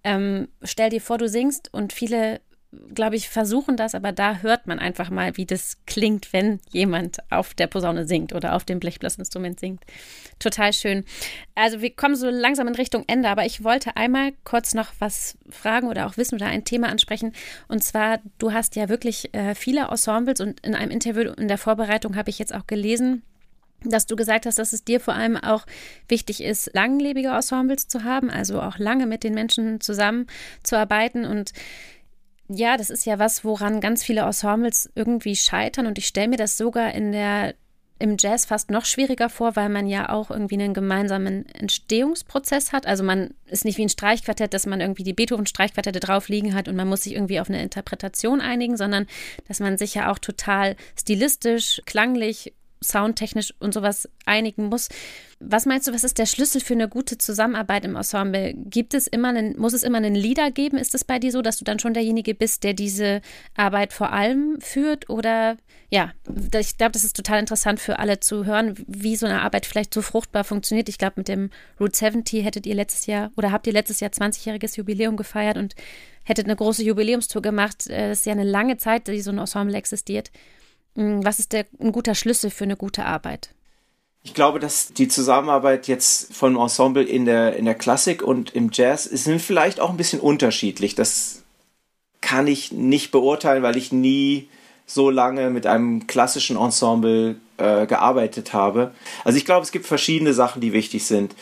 ähm, 0.05 0.47
stell 0.64 0.89
dir 0.89 1.01
vor, 1.01 1.18
du 1.18 1.28
singst 1.28 1.74
und 1.74 1.91
viele, 1.91 2.39
glaube 2.93 3.15
ich, 3.15 3.30
versuchen 3.30 3.78
das, 3.78 3.95
aber 3.95 4.11
da 4.11 4.38
hört 4.38 4.67
man 4.67 4.78
einfach 4.78 5.09
mal, 5.09 5.38
wie 5.38 5.45
das 5.45 5.78
klingt, 5.88 6.34
wenn 6.34 6.59
jemand 6.72 7.17
auf 7.32 7.55
der 7.55 7.65
Posaune 7.65 8.07
singt 8.07 8.34
oder 8.34 8.55
auf 8.55 8.63
dem 8.63 8.80
Blechblasinstrument 8.80 9.59
singt. 9.59 9.82
Total 10.38 10.72
schön. 10.72 11.03
Also 11.55 11.82
wir 11.82 11.89
kommen 11.89 12.15
so 12.15 12.30
langsam 12.30 12.67
in 12.67 12.76
Richtung 12.76 13.05
Ende, 13.07 13.30
aber 13.30 13.45
ich 13.45 13.63
wollte 13.63 13.97
einmal 13.97 14.34
kurz 14.43 14.76
noch 14.76 14.91
was 14.99 15.38
fragen 15.49 15.88
oder 15.88 16.05
auch 16.05 16.17
wissen 16.17 16.36
oder 16.36 16.45
ein 16.45 16.63
Thema 16.63 16.89
ansprechen. 16.89 17.34
Und 17.67 17.84
zwar, 17.84 18.20
du 18.38 18.53
hast 18.53 18.76
ja 18.76 18.88
wirklich 18.88 19.34
äh, 19.34 19.55
viele 19.55 19.88
Ensembles 19.88 20.39
und 20.39 20.59
in 20.59 20.76
einem 20.76 20.91
Interview 20.91 21.32
in 21.32 21.47
der 21.47 21.57
Vorbereitung 21.57 22.15
habe 22.15 22.30
ich 22.30 22.38
jetzt 22.38 22.53
auch 22.53 22.67
gelesen, 22.67 23.24
dass 23.84 24.05
du 24.05 24.15
gesagt 24.15 24.45
hast, 24.45 24.59
dass 24.59 24.74
es 24.74 24.84
dir 24.84 24.99
vor 24.99 25.15
allem 25.15 25.38
auch 25.38 25.65
wichtig 26.07 26.43
ist, 26.43 26.70
langlebige 26.74 27.30
Ensembles 27.30 27.88
zu 27.88 28.03
haben, 28.03 28.30
also 28.30 28.61
auch 28.61 28.78
lange 28.78 29.05
mit 29.05 29.24
den 29.24 29.34
Menschen 29.34 29.80
zusammenzuarbeiten 29.80 31.26
und 31.26 31.53
ja, 32.50 32.78
das 32.78 32.89
ist 32.89 33.06
ja 33.06 33.20
was, 33.20 33.45
woran 33.45 33.80
ganz 33.80 34.04
viele 34.04 34.22
Ensembles 34.22 34.89
irgendwie 34.95 35.36
scheitern 35.36 35.86
und 35.86 35.97
ich 35.97 36.08
stelle 36.08 36.28
mir 36.28 36.38
das 36.38 36.58
sogar 36.58 36.93
in 36.93 37.12
der 37.12 37.54
im 38.00 38.16
Jazz 38.18 38.45
fast 38.45 38.72
noch 38.72 38.86
schwieriger 38.86 39.30
vor, 39.30 39.58
weil 39.58 39.68
man 39.68 39.86
ja 39.86 40.10
auch 40.10 40.32
irgendwie 40.32 40.56
einen 40.56 40.74
gemeinsamen 40.74 41.45
Entstehungsprozess 41.50 42.72
hat. 42.72 42.88
Also 42.88 43.04
man 43.04 43.34
ist 43.45 43.66
nicht 43.66 43.78
wie 43.78 43.84
ein 43.84 43.89
Streichquartett, 43.89 44.54
dass 44.54 44.66
man 44.66 44.80
irgendwie 44.80 45.04
die 45.04 45.14
Beethoven-Streichquartette 45.14 46.00
drauf 46.00 46.30
liegen 46.30 46.54
hat 46.54 46.70
und 46.70 46.78
man 46.78 46.88
muss 46.88 47.04
sich 47.04 47.14
irgendwie 47.14 47.41
auf 47.41 47.50
eine 47.50 47.62
Interpretation 47.62 48.39
einigen, 48.39 48.78
sondern 48.78 49.06
dass 49.50 49.60
man 49.60 49.78
sich 49.78 49.95
ja 49.95 50.10
auch 50.12 50.18
total 50.18 50.78
stilistisch, 50.97 51.82
klanglich 51.86 52.54
soundtechnisch 52.84 53.54
und 53.60 53.74
sowas 53.74 54.10
einigen 54.26 54.66
muss. 54.66 54.90
Was 55.40 55.66
meinst 55.66 55.88
du, 55.88 55.94
was 55.94 56.04
ist 56.04 56.18
der 56.18 56.26
Schlüssel 56.26 56.60
für 56.62 56.74
eine 56.74 56.90
gute 56.90 57.18
Zusammenarbeit 57.18 57.86
im 57.86 57.96
Ensemble? 57.96 58.54
Gibt 58.56 58.94
es 58.94 59.08
immer 59.08 59.30
einen, 59.30 59.58
muss 59.58 59.74
es 59.74 59.84
immer 59.84 59.98
einen 59.98 60.16
Leader 60.16 60.52
geben? 60.52 60.78
Ist 60.78 60.94
es 60.96 61.04
bei 61.04 61.20
dir 61.20 61.32
so, 61.32 61.42
dass 61.42 61.58
du 61.58 61.64
dann 61.64 61.80
schon 61.80 61.94
derjenige 61.94 62.36
bist, 62.36 62.64
der 62.64 62.74
diese 62.74 63.22
Arbeit 63.56 63.94
vor 63.94 64.12
allem 64.12 64.60
führt? 64.60 65.10
Oder 65.10 65.58
ja, 65.90 66.12
ich 66.60 66.78
glaube, 66.78 66.92
das 66.92 67.04
ist 67.04 67.16
total 67.16 67.40
interessant 67.40 67.80
für 67.80 68.00
alle 68.00 68.20
zu 68.20 68.46
hören, 68.46 68.76
wie 68.88 69.16
so 69.16 69.26
eine 69.26 69.42
Arbeit 69.42 69.66
vielleicht 69.66 69.94
so 69.94 70.02
fruchtbar 70.02 70.44
funktioniert. 70.44 70.90
Ich 70.90 70.98
glaube, 70.98 71.14
mit 71.18 71.30
dem 71.30 71.50
Route 71.80 71.98
70 71.98 72.44
hättet 72.44 72.66
ihr 72.66 72.76
letztes 72.76 73.06
Jahr 73.06 73.32
oder 73.38 73.52
habt 73.52 73.66
ihr 73.66 73.74
letztes 73.74 74.02
Jahr 74.02 74.12
20-jähriges 74.12 74.78
Jubiläum 74.78 75.16
gefeiert 75.16 75.58
und 75.58 75.76
hättet 76.24 76.46
eine 76.46 76.56
große 76.56 76.84
Jubiläumstour 76.84 77.42
gemacht. 77.42 77.88
Äh, 77.88 78.10
das 78.10 78.20
ist 78.20 78.26
ja 78.26 78.34
eine 78.34 78.44
lange 78.44 78.78
Zeit, 78.78 79.08
die 79.08 79.22
so 79.22 79.32
ein 79.32 79.40
Ensemble 79.40 79.76
existiert. 79.76 80.32
Hm, 81.00 81.24
was 81.24 81.39
ist 81.39 81.54
der, 81.54 81.66
ein 81.80 81.93
guter 81.93 82.14
Schlüssel 82.14 82.50
für 82.50 82.66
eine 82.66 82.76
gute 82.76 83.06
Arbeit? 83.06 83.52
Ich 84.22 84.34
glaube, 84.34 84.60
dass 84.60 84.91
die 84.91 85.08
Zusammenarbeit 85.08 85.88
jetzt 85.88 86.34
von 86.34 86.58
Ensemble 86.58 87.04
in 87.04 87.24
der, 87.24 87.56
in 87.56 87.64
der 87.64 87.76
Klassik 87.76 88.22
und 88.22 88.54
im 88.54 88.70
Jazz 88.74 89.06
sind 89.06 89.41
vielleicht 89.41 89.80
auch 89.80 89.91
ein 89.91 89.97
bisschen 89.97 90.20
unterschiedlich. 90.20 90.95
Das 90.95 91.43
kann 92.20 92.47
ich 92.47 92.74
nicht 92.74 93.12
beurteilen, 93.12 93.64
weil 93.64 93.78
ich 93.78 93.93
nie 93.93 94.50
so 94.86 95.10
lange 95.10 95.50
mit 95.52 95.66
einem 95.66 96.06
klassischen 96.06 96.58
Ensemble 96.58 97.38
äh, 97.56 97.86
gearbeitet 97.86 98.52
habe. 98.52 98.91
Also 99.24 99.38
ich 99.38 99.45
glaube, 99.45 99.64
es 99.64 99.72
gibt 99.72 99.86
verschiedene 99.86 100.34
Sachen, 100.34 100.60
die 100.60 100.74
wichtig 100.74 101.06
sind. 101.06 101.34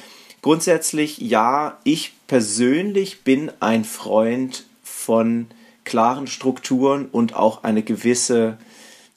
Grundsätzlich 0.44 1.18
ja, 1.18 1.80
ich 1.84 2.14
persönlich 2.28 3.24
bin 3.24 3.52
ein 3.60 3.86
Freund 3.86 4.66
von 4.84 5.48
klaren 5.84 6.28
Strukturen 6.28 7.08
und 7.12 7.36
auch 7.36 7.64
eine 7.64 7.82
gewisse 7.82 8.60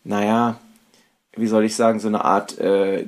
naja, 0.05 0.59
wie 1.36 1.46
soll 1.46 1.64
ich 1.64 1.76
sagen, 1.76 2.01
so 2.01 2.09
eine 2.09 2.24
Art 2.24 2.59
äh, 2.59 3.07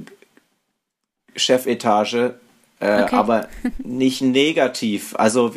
Chefetage, 1.34 2.34
äh, 2.80 3.02
okay. 3.02 3.14
aber 3.14 3.48
nicht 3.78 4.22
negativ. 4.22 5.14
Also, 5.16 5.54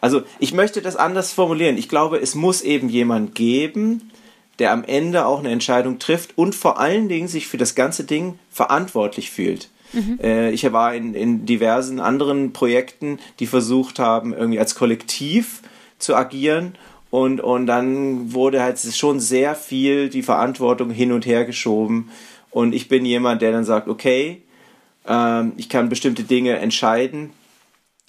also 0.00 0.22
ich 0.38 0.52
möchte 0.52 0.82
das 0.82 0.96
anders 0.96 1.32
formulieren. 1.32 1.76
Ich 1.76 1.88
glaube, 1.88 2.18
es 2.18 2.34
muss 2.34 2.62
eben 2.62 2.88
jemand 2.88 3.34
geben, 3.34 4.10
der 4.58 4.72
am 4.72 4.84
Ende 4.84 5.26
auch 5.26 5.38
eine 5.38 5.50
Entscheidung 5.50 5.98
trifft 5.98 6.36
und 6.36 6.54
vor 6.54 6.78
allen 6.80 7.08
Dingen 7.08 7.28
sich 7.28 7.46
für 7.46 7.58
das 7.58 7.74
ganze 7.74 8.04
Ding 8.04 8.38
verantwortlich 8.50 9.30
fühlt. 9.30 9.70
Mhm. 9.92 10.18
Äh, 10.22 10.50
ich 10.50 10.70
war 10.72 10.94
in, 10.94 11.14
in 11.14 11.46
diversen 11.46 12.00
anderen 12.00 12.52
Projekten, 12.52 13.18
die 13.38 13.46
versucht 13.46 13.98
haben, 13.98 14.34
irgendwie 14.34 14.58
als 14.58 14.74
Kollektiv 14.74 15.62
zu 15.98 16.14
agieren. 16.14 16.74
Und, 17.10 17.40
und 17.40 17.66
dann 17.66 18.34
wurde 18.34 18.62
halt 18.62 18.78
schon 18.78 19.18
sehr 19.20 19.54
viel 19.54 20.08
die 20.10 20.22
Verantwortung 20.22 20.90
hin 20.90 21.12
und 21.12 21.24
her 21.24 21.44
geschoben. 21.44 22.10
Und 22.50 22.74
ich 22.74 22.88
bin 22.88 23.04
jemand, 23.04 23.40
der 23.42 23.52
dann 23.52 23.64
sagt, 23.64 23.88
okay, 23.88 24.42
ähm, 25.06 25.52
ich 25.56 25.68
kann 25.68 25.88
bestimmte 25.88 26.22
Dinge 26.22 26.58
entscheiden, 26.58 27.30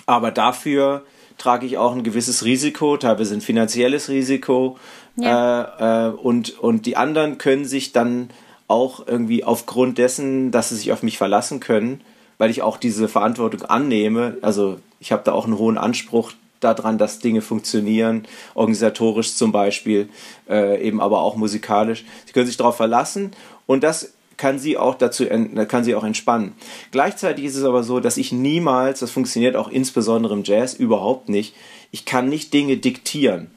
aber 0.06 0.32
dafür 0.32 1.06
trage 1.38 1.66
ich 1.66 1.78
auch 1.78 1.96
ein 1.96 2.04
gewisses 2.04 2.44
Risiko, 2.44 2.98
teilweise 2.98 3.34
ein 3.34 3.42
finanzielles 3.42 4.10
Risiko. 4.10 4.78
Ja. 5.16 5.64
Äh, 5.80 6.08
äh, 6.08 6.12
und, 6.12 6.60
und 6.60 6.86
die 6.86 6.98
anderen 6.98 7.38
können 7.38 7.66
sich 7.66 7.94
dann 7.94 8.30
auch 8.68 9.08
irgendwie 9.08 9.44
aufgrund 9.44 9.98
dessen, 9.98 10.52
dass 10.52 10.70
sie 10.70 10.76
sich 10.76 10.92
auf 10.92 11.02
mich 11.02 11.18
verlassen 11.18 11.60
können, 11.60 12.02
weil 12.38 12.52
ich 12.52 12.62
auch 12.62 12.78
diese 12.78 13.08
Verantwortung 13.08 13.64
annehme. 13.64 14.38
Also 14.42 14.80
ich 15.00 15.12
habe 15.12 15.24
da 15.24 15.32
auch 15.32 15.46
einen 15.46 15.58
hohen 15.58 15.78
Anspruch 15.78 16.34
daran, 16.60 16.98
dass 16.98 17.20
Dinge 17.20 17.42
funktionieren, 17.42 18.26
organisatorisch 18.54 19.36
zum 19.36 19.52
Beispiel, 19.52 20.10
äh, 20.50 20.82
eben 20.86 21.02
aber 21.02 21.22
auch 21.22 21.36
musikalisch. 21.36 22.06
Sie 22.26 22.34
können 22.34 22.48
sich 22.48 22.58
darauf 22.58 22.78
verlassen 22.78 23.32
und 23.66 23.84
das 23.84 24.14
kann 24.38 24.58
sie 24.58 24.78
auch 24.78 24.96
dazu, 24.96 25.26
kann 25.68 25.84
sie 25.84 25.96
auch 25.96 26.04
entspannen. 26.04 26.54
Gleichzeitig 26.92 27.46
ist 27.46 27.58
es 27.58 27.66
aber 27.66 27.84
so, 27.84 28.00
dass 28.00 28.18
ich 28.18 28.32
niemals, 28.32 29.02
das 29.02 29.12
funktioniert 29.12 29.58
auch 29.58 29.70
insbesondere 29.70 30.34
im 30.34 30.44
Jazz 30.46 30.74
überhaupt 30.74 31.28
nicht, 31.28 31.54
ich 31.92 32.06
kann 32.06 32.30
nicht 32.30 32.54
Dinge 32.54 32.78
diktieren. 32.78 33.52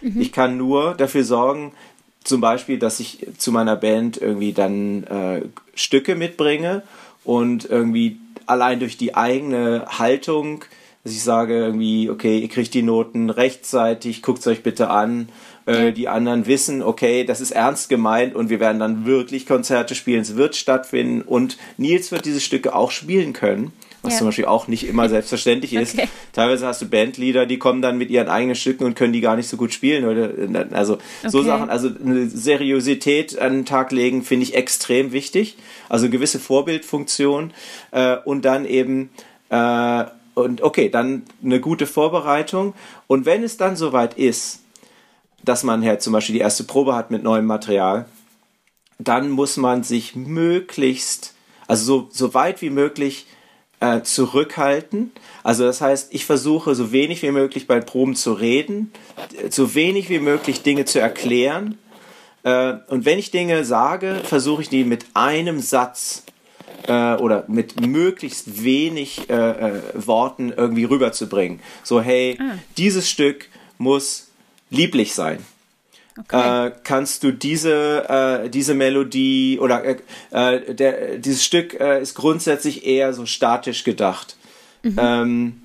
Mhm. 0.00 0.20
Ich 0.20 0.32
kann 0.32 0.56
nur 0.56 0.94
dafür 0.94 1.24
sorgen, 1.24 1.72
zum 2.24 2.40
Beispiel, 2.40 2.78
dass 2.78 3.00
ich 3.00 3.26
zu 3.36 3.52
meiner 3.52 3.76
Band 3.76 4.16
irgendwie 4.16 4.52
dann 4.52 5.04
äh, 5.04 5.42
Stücke 5.74 6.14
mitbringe 6.14 6.82
und 7.24 7.68
irgendwie 7.68 8.18
allein 8.46 8.80
durch 8.80 8.96
die 8.96 9.14
eigene 9.14 9.84
Haltung, 9.98 10.64
dass 11.04 11.12
ich 11.12 11.22
sage 11.22 11.54
irgendwie, 11.54 12.10
okay, 12.10 12.38
ihr 12.38 12.48
kriegt 12.48 12.74
die 12.74 12.82
Noten 12.82 13.30
rechtzeitig, 13.30 14.22
guckt 14.22 14.40
es 14.40 14.46
euch 14.46 14.62
bitte 14.62 14.90
an 14.90 15.28
äh, 15.66 15.92
die 15.92 16.08
anderen 16.08 16.46
wissen, 16.46 16.82
okay, 16.82 17.24
das 17.24 17.40
ist 17.40 17.52
ernst 17.52 17.88
gemeint 17.88 18.34
und 18.34 18.50
wir 18.50 18.60
werden 18.60 18.78
dann 18.78 19.06
wirklich 19.06 19.46
Konzerte 19.46 19.94
spielen, 19.94 20.20
es 20.20 20.36
wird 20.36 20.56
stattfinden 20.56 21.22
und 21.22 21.56
Nils 21.76 22.12
wird 22.12 22.24
diese 22.24 22.40
Stücke 22.40 22.74
auch 22.74 22.90
spielen 22.90 23.32
können. 23.32 23.72
Was 24.04 24.14
ja. 24.14 24.18
zum 24.18 24.26
Beispiel 24.26 24.46
auch 24.46 24.66
nicht 24.66 24.88
immer 24.88 25.08
selbstverständlich 25.08 25.74
ist. 25.74 25.94
Okay. 25.94 26.08
Teilweise 26.32 26.66
hast 26.66 26.82
du 26.82 26.86
Bandleader, 26.88 27.46
die 27.46 27.58
kommen 27.58 27.82
dann 27.82 27.98
mit 27.98 28.10
ihren 28.10 28.28
eigenen 28.28 28.56
Stücken 28.56 28.82
und 28.82 28.96
können 28.96 29.12
die 29.12 29.20
gar 29.20 29.36
nicht 29.36 29.48
so 29.48 29.56
gut 29.56 29.72
spielen. 29.72 30.04
Oder, 30.04 30.32
also 30.72 30.94
okay. 30.94 31.28
so 31.28 31.44
Sachen, 31.44 31.70
also 31.70 31.88
eine 32.04 32.26
Seriosität 32.26 33.38
an 33.38 33.52
den 33.52 33.64
Tag 33.64 33.92
legen, 33.92 34.24
finde 34.24 34.42
ich 34.42 34.54
extrem 34.56 35.12
wichtig. 35.12 35.56
Also 35.88 36.06
eine 36.06 36.10
gewisse 36.10 36.40
Vorbildfunktion 36.40 37.52
äh, 37.92 38.16
und 38.24 38.44
dann 38.44 38.64
eben 38.64 39.10
äh, 39.50 40.04
und 40.34 40.62
okay, 40.62 40.88
dann 40.88 41.24
eine 41.44 41.60
gute 41.60 41.86
Vorbereitung. 41.86 42.74
Und 43.06 43.26
wenn 43.26 43.42
es 43.42 43.56
dann 43.56 43.76
soweit 43.76 44.14
ist, 44.14 44.60
dass 45.44 45.64
man 45.64 45.84
halt 45.84 46.02
zum 46.02 46.12
Beispiel 46.12 46.34
die 46.34 46.40
erste 46.40 46.64
Probe 46.64 46.94
hat 46.94 47.10
mit 47.10 47.22
neuem 47.22 47.46
Material, 47.46 48.06
dann 48.98 49.30
muss 49.30 49.56
man 49.56 49.82
sich 49.82 50.14
möglichst, 50.14 51.34
also 51.66 51.84
so, 51.84 52.08
so 52.10 52.34
weit 52.34 52.62
wie 52.62 52.70
möglich 52.70 53.26
äh, 53.80 54.02
zurückhalten. 54.02 55.10
Also 55.42 55.64
das 55.64 55.80
heißt, 55.80 56.14
ich 56.14 56.24
versuche 56.24 56.74
so 56.74 56.92
wenig 56.92 57.22
wie 57.22 57.32
möglich 57.32 57.66
bei 57.66 57.80
Proben 57.80 58.14
zu 58.14 58.32
reden, 58.32 58.92
so 59.50 59.74
wenig 59.74 60.08
wie 60.08 60.20
möglich 60.20 60.62
Dinge 60.62 60.84
zu 60.84 61.00
erklären. 61.00 61.78
Äh, 62.44 62.74
und 62.88 63.04
wenn 63.04 63.18
ich 63.18 63.32
Dinge 63.32 63.64
sage, 63.64 64.20
versuche 64.24 64.62
ich 64.62 64.68
die 64.68 64.84
mit 64.84 65.06
einem 65.14 65.60
Satz 65.60 66.24
äh, 66.88 67.14
oder 67.14 67.44
mit 67.48 67.80
möglichst 67.80 68.64
wenig 68.64 69.28
äh, 69.30 69.34
äh, 69.34 69.80
Worten 69.94 70.52
irgendwie 70.56 70.84
rüberzubringen. 70.84 71.60
So, 71.82 72.00
hey, 72.00 72.38
ah. 72.40 72.58
dieses 72.76 73.08
Stück 73.08 73.48
muss 73.78 74.30
lieblich 74.70 75.14
sein. 75.14 75.38
Okay. 76.18 76.66
Äh, 76.66 76.72
kannst 76.84 77.22
du 77.22 77.32
diese, 77.32 78.08
äh, 78.44 78.50
diese 78.50 78.74
Melodie 78.74 79.58
oder 79.60 79.82
äh, 79.84 79.96
äh 80.30 80.74
der, 80.74 81.18
dieses 81.18 81.42
Stück 81.44 81.78
äh, 81.80 82.02
ist 82.02 82.14
grundsätzlich 82.14 82.86
eher 82.86 83.14
so 83.14 83.24
statisch 83.24 83.82
gedacht. 83.82 84.36
Mhm. 84.82 84.98
Ähm, 84.98 85.62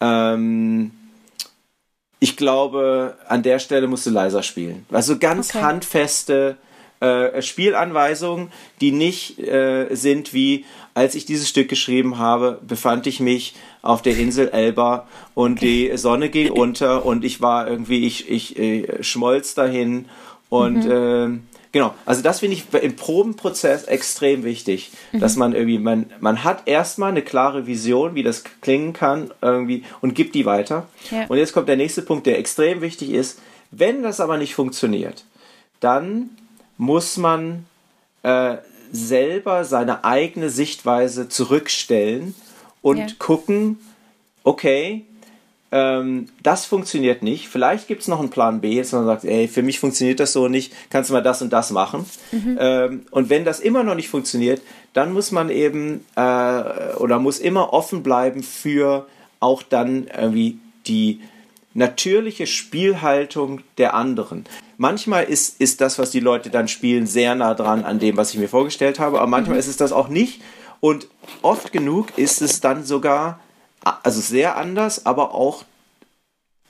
ähm, 0.00 0.90
ich 2.20 2.36
glaube, 2.36 3.16
an 3.28 3.42
der 3.42 3.58
Stelle 3.58 3.86
musst 3.86 4.06
du 4.06 4.10
leiser 4.10 4.42
spielen. 4.42 4.86
Also 4.90 5.18
ganz 5.18 5.50
okay. 5.50 5.62
handfeste 5.62 6.56
äh, 7.00 7.42
Spielanweisungen, 7.42 8.50
die 8.80 8.92
nicht 8.92 9.38
äh, 9.38 9.94
sind 9.94 10.34
wie, 10.34 10.64
als 10.94 11.14
ich 11.14 11.26
dieses 11.26 11.48
Stück 11.48 11.68
geschrieben 11.68 12.18
habe, 12.18 12.60
befand 12.66 13.06
ich 13.06 13.20
mich 13.20 13.54
auf 13.82 14.02
der 14.02 14.16
Insel 14.16 14.48
Elba 14.48 15.06
und 15.34 15.62
die 15.62 15.96
Sonne 15.96 16.28
ging 16.28 16.50
unter 16.52 17.06
und 17.06 17.24
ich 17.24 17.40
war 17.40 17.68
irgendwie, 17.68 18.04
ich, 18.04 18.28
ich 18.28 18.58
äh, 18.58 19.02
schmolz 19.02 19.54
dahin 19.54 20.06
und 20.48 20.84
mhm. 20.86 20.90
äh, 20.90 21.58
genau, 21.70 21.94
also 22.04 22.22
das 22.22 22.40
finde 22.40 22.56
ich 22.56 22.64
im 22.82 22.96
Probenprozess 22.96 23.84
extrem 23.84 24.42
wichtig, 24.42 24.90
mhm. 25.12 25.20
dass 25.20 25.36
man 25.36 25.54
irgendwie, 25.54 25.78
man, 25.78 26.06
man 26.20 26.42
hat 26.42 26.66
erstmal 26.66 27.10
eine 27.10 27.22
klare 27.22 27.66
Vision, 27.66 28.14
wie 28.14 28.22
das 28.22 28.42
klingen 28.60 28.92
kann 28.92 29.30
irgendwie 29.40 29.84
und 30.00 30.14
gibt 30.14 30.34
die 30.34 30.46
weiter. 30.46 30.88
Ja. 31.10 31.26
Und 31.28 31.38
jetzt 31.38 31.52
kommt 31.52 31.68
der 31.68 31.76
nächste 31.76 32.02
Punkt, 32.02 32.26
der 32.26 32.38
extrem 32.38 32.80
wichtig 32.80 33.10
ist. 33.10 33.40
Wenn 33.70 34.02
das 34.02 34.18
aber 34.18 34.38
nicht 34.38 34.54
funktioniert, 34.54 35.24
dann 35.80 36.30
muss 36.78 37.16
man 37.16 37.66
äh, 38.22 38.56
selber 38.90 39.64
seine 39.64 40.04
eigene 40.04 40.48
Sichtweise 40.48 41.28
zurückstellen 41.28 42.34
und 42.80 42.98
ja. 42.98 43.06
gucken, 43.18 43.78
okay, 44.44 45.04
ähm, 45.70 46.28
das 46.42 46.64
funktioniert 46.64 47.22
nicht. 47.22 47.48
Vielleicht 47.48 47.88
gibt 47.88 48.02
es 48.02 48.08
noch 48.08 48.20
einen 48.20 48.30
Plan 48.30 48.60
B, 48.60 48.78
dass 48.78 48.92
man 48.92 49.04
sagt, 49.04 49.24
ey, 49.24 49.48
für 49.48 49.62
mich 49.62 49.78
funktioniert 49.80 50.18
das 50.20 50.32
so 50.32 50.48
nicht, 50.48 50.72
kannst 50.88 51.10
du 51.10 51.14
mal 51.14 51.22
das 51.22 51.42
und 51.42 51.52
das 51.52 51.70
machen. 51.70 52.06
Mhm. 52.32 52.58
Ähm, 52.58 53.06
und 53.10 53.28
wenn 53.28 53.44
das 53.44 53.60
immer 53.60 53.82
noch 53.82 53.94
nicht 53.94 54.08
funktioniert, 54.08 54.62
dann 54.94 55.12
muss 55.12 55.30
man 55.30 55.50
eben 55.50 56.06
äh, 56.16 56.94
oder 56.96 57.18
muss 57.18 57.38
immer 57.38 57.74
offen 57.74 58.02
bleiben 58.02 58.42
für 58.42 59.06
auch 59.40 59.62
dann 59.62 60.06
irgendwie 60.06 60.58
die 60.86 61.20
natürliche 61.78 62.46
Spielhaltung 62.46 63.62
der 63.78 63.94
anderen. 63.94 64.44
Manchmal 64.76 65.24
ist, 65.24 65.60
ist 65.60 65.80
das, 65.80 65.98
was 65.98 66.10
die 66.10 66.20
Leute 66.20 66.50
dann 66.50 66.68
spielen, 66.68 67.06
sehr 67.06 67.34
nah 67.34 67.54
dran 67.54 67.84
an 67.84 67.98
dem, 67.98 68.16
was 68.16 68.34
ich 68.34 68.38
mir 68.38 68.48
vorgestellt 68.48 68.98
habe, 68.98 69.18
aber 69.18 69.26
manchmal 69.28 69.54
mhm. 69.54 69.60
ist 69.60 69.68
es 69.68 69.76
das 69.76 69.92
auch 69.92 70.08
nicht. 70.08 70.42
Und 70.80 71.08
oft 71.42 71.72
genug 71.72 72.18
ist 72.18 72.42
es 72.42 72.60
dann 72.60 72.84
sogar, 72.84 73.40
also 74.02 74.20
sehr 74.20 74.56
anders, 74.56 75.06
aber 75.06 75.34
auch 75.34 75.64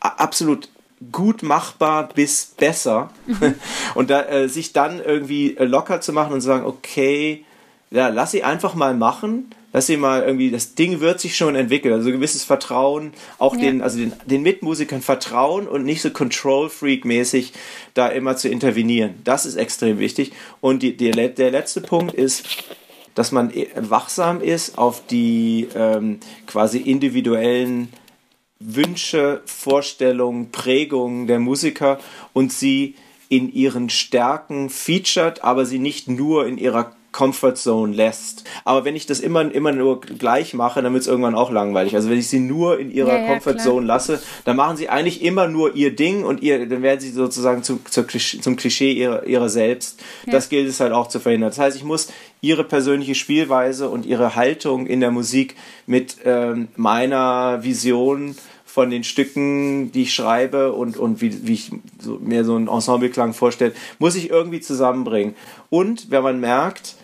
absolut 0.01 0.69
gut 1.11 1.43
machbar 1.43 2.09
bis 2.09 2.53
besser. 2.57 3.11
Mhm. 3.27 3.55
Und 3.95 4.11
da, 4.11 4.23
äh, 4.27 4.49
sich 4.49 4.73
dann 4.73 5.03
irgendwie 5.03 5.57
locker 5.59 6.01
zu 6.01 6.13
machen 6.13 6.33
und 6.33 6.41
zu 6.41 6.47
sagen, 6.47 6.67
okay, 6.67 7.45
ja, 7.91 8.09
lass 8.09 8.33
sie 8.33 8.45
einfach 8.45 8.75
mal 8.75 8.95
machen 8.95 9.51
lass 9.73 9.87
sie 9.87 9.97
mal 9.97 10.23
irgendwie, 10.23 10.51
das 10.51 10.75
Ding 10.75 11.01
wird 11.01 11.21
sich 11.21 11.37
schon 11.37 11.55
entwickeln. 11.55 11.95
Also 11.95 12.11
gewisses 12.11 12.45
Vertrauen, 12.45 13.13
auch 13.39 13.55
ja. 13.55 13.63
den, 13.63 13.83
also 13.83 13.99
den, 13.99 14.13
den 14.27 14.43
Mitmusikern 14.43 15.03
vertrauen 15.03 15.69
und 15.69 15.85
nicht 15.85 16.03
so 16.03 16.11
Control-Freak-mäßig 16.11 17.53
da 17.95 18.09
immer 18.09 18.37
zu 18.37 18.49
intervenieren. 18.49 19.15
Das 19.25 19.47
ist 19.47 19.57
extrem 19.57 19.99
wichtig. 19.99 20.33
Und 20.61 20.83
die, 20.83 20.97
die, 20.97 21.11
der 21.11 21.51
letzte 21.51 21.81
Punkt 21.81 22.15
ist, 22.15 22.47
dass 23.15 23.33
man 23.33 23.51
e, 23.55 23.69
wachsam 23.75 24.41
ist 24.41 24.79
auf 24.79 25.07
die 25.07 25.69
ähm, 25.75 26.21
quasi 26.47 26.79
individuellen 26.79 27.89
Wünsche, 28.61 29.43
Vorstellungen, 29.45 30.51
Prägungen 30.51 31.27
der 31.27 31.39
Musiker 31.39 31.99
und 32.33 32.53
sie 32.53 32.95
in 33.29 33.53
ihren 33.53 33.91
Stärken 33.91 34.71
featured, 34.71 35.45
aber 35.45 35.67
sie 35.67 35.79
nicht 35.79 36.09
nur 36.09 36.47
in 36.47 36.59
ihrer 36.59 36.93
Comfort 37.19 37.57
Zone 37.57 37.97
lässt. 37.97 38.45
Aber 38.65 38.85
wenn 38.85 38.95
ich 38.95 39.07
das 39.07 39.19
immer, 39.19 39.53
immer 39.53 39.73
nur 39.73 40.01
gleich 40.01 40.55
mache, 40.55 40.83
dann 40.83 40.93
wird 40.93 41.03
es 41.03 41.09
irgendwann 41.09 41.35
auch 41.35 41.51
langweilig. 41.51 41.97
Also 41.97 42.11
wenn 42.11 42.19
ich 42.19 42.29
sie 42.29 42.39
nur 42.39 42.79
in 42.79 42.93
ihrer 42.93 43.13
ja, 43.13 43.19
ja, 43.19 43.27
Comfort 43.27 43.59
Zone 43.59 43.85
lasse, 43.85 44.23
dann 44.45 44.55
machen 44.55 44.77
sie 44.77 44.89
eigentlich 44.89 45.21
immer 45.25 45.49
nur 45.49 45.75
ihr 45.75 45.97
Ding 45.97 46.23
und 46.23 46.45
ihr, 46.45 46.69
dann 46.69 46.81
werden 46.83 47.01
sie 47.01 47.11
sozusagen 47.11 47.65
zum, 47.65 47.81
zum 47.85 48.55
Klischee 48.55 48.93
ihrer, 48.93 49.27
ihrer 49.27 49.49
selbst. 49.49 49.99
Ja. 50.27 50.35
Das 50.35 50.49
gilt 50.49 50.69
es 50.69 50.79
halt 50.79 50.93
auch 50.93 51.09
zu 51.09 51.19
verhindern. 51.19 51.51
Das 51.51 51.59
heißt, 51.59 51.77
ich 51.77 51.83
muss 51.83 52.07
ihre 52.41 52.63
persönliche 52.63 53.17
Spielweise 53.17 53.89
und 53.89 54.07
ihre 54.07 54.37
Haltung 54.37 54.87
in 54.87 55.01
der 55.01 55.11
Musik 55.11 55.57
mit 55.87 56.19
ähm, 56.25 56.69
meiner 56.77 57.65
Vision 57.65 58.37
von 58.65 58.91
den 58.91 59.03
Stücken, 59.03 59.91
die 59.91 60.03
ich 60.03 60.15
schreibe 60.15 60.73
und, 60.73 60.97
und 60.97 61.21
wie, 61.21 61.49
wie 61.49 61.55
ich 61.55 61.73
so, 61.99 62.21
mir 62.21 62.45
so 62.45 62.55
einen 62.55 62.69
Ensembleklang 62.69 63.33
vorstelle, 63.33 63.73
muss 63.99 64.15
ich 64.15 64.31
irgendwie 64.31 64.61
zusammenbringen. 64.61 65.35
Und 65.69 66.13
wenn 66.13 66.23
man 66.23 66.39
merkt, 66.39 66.95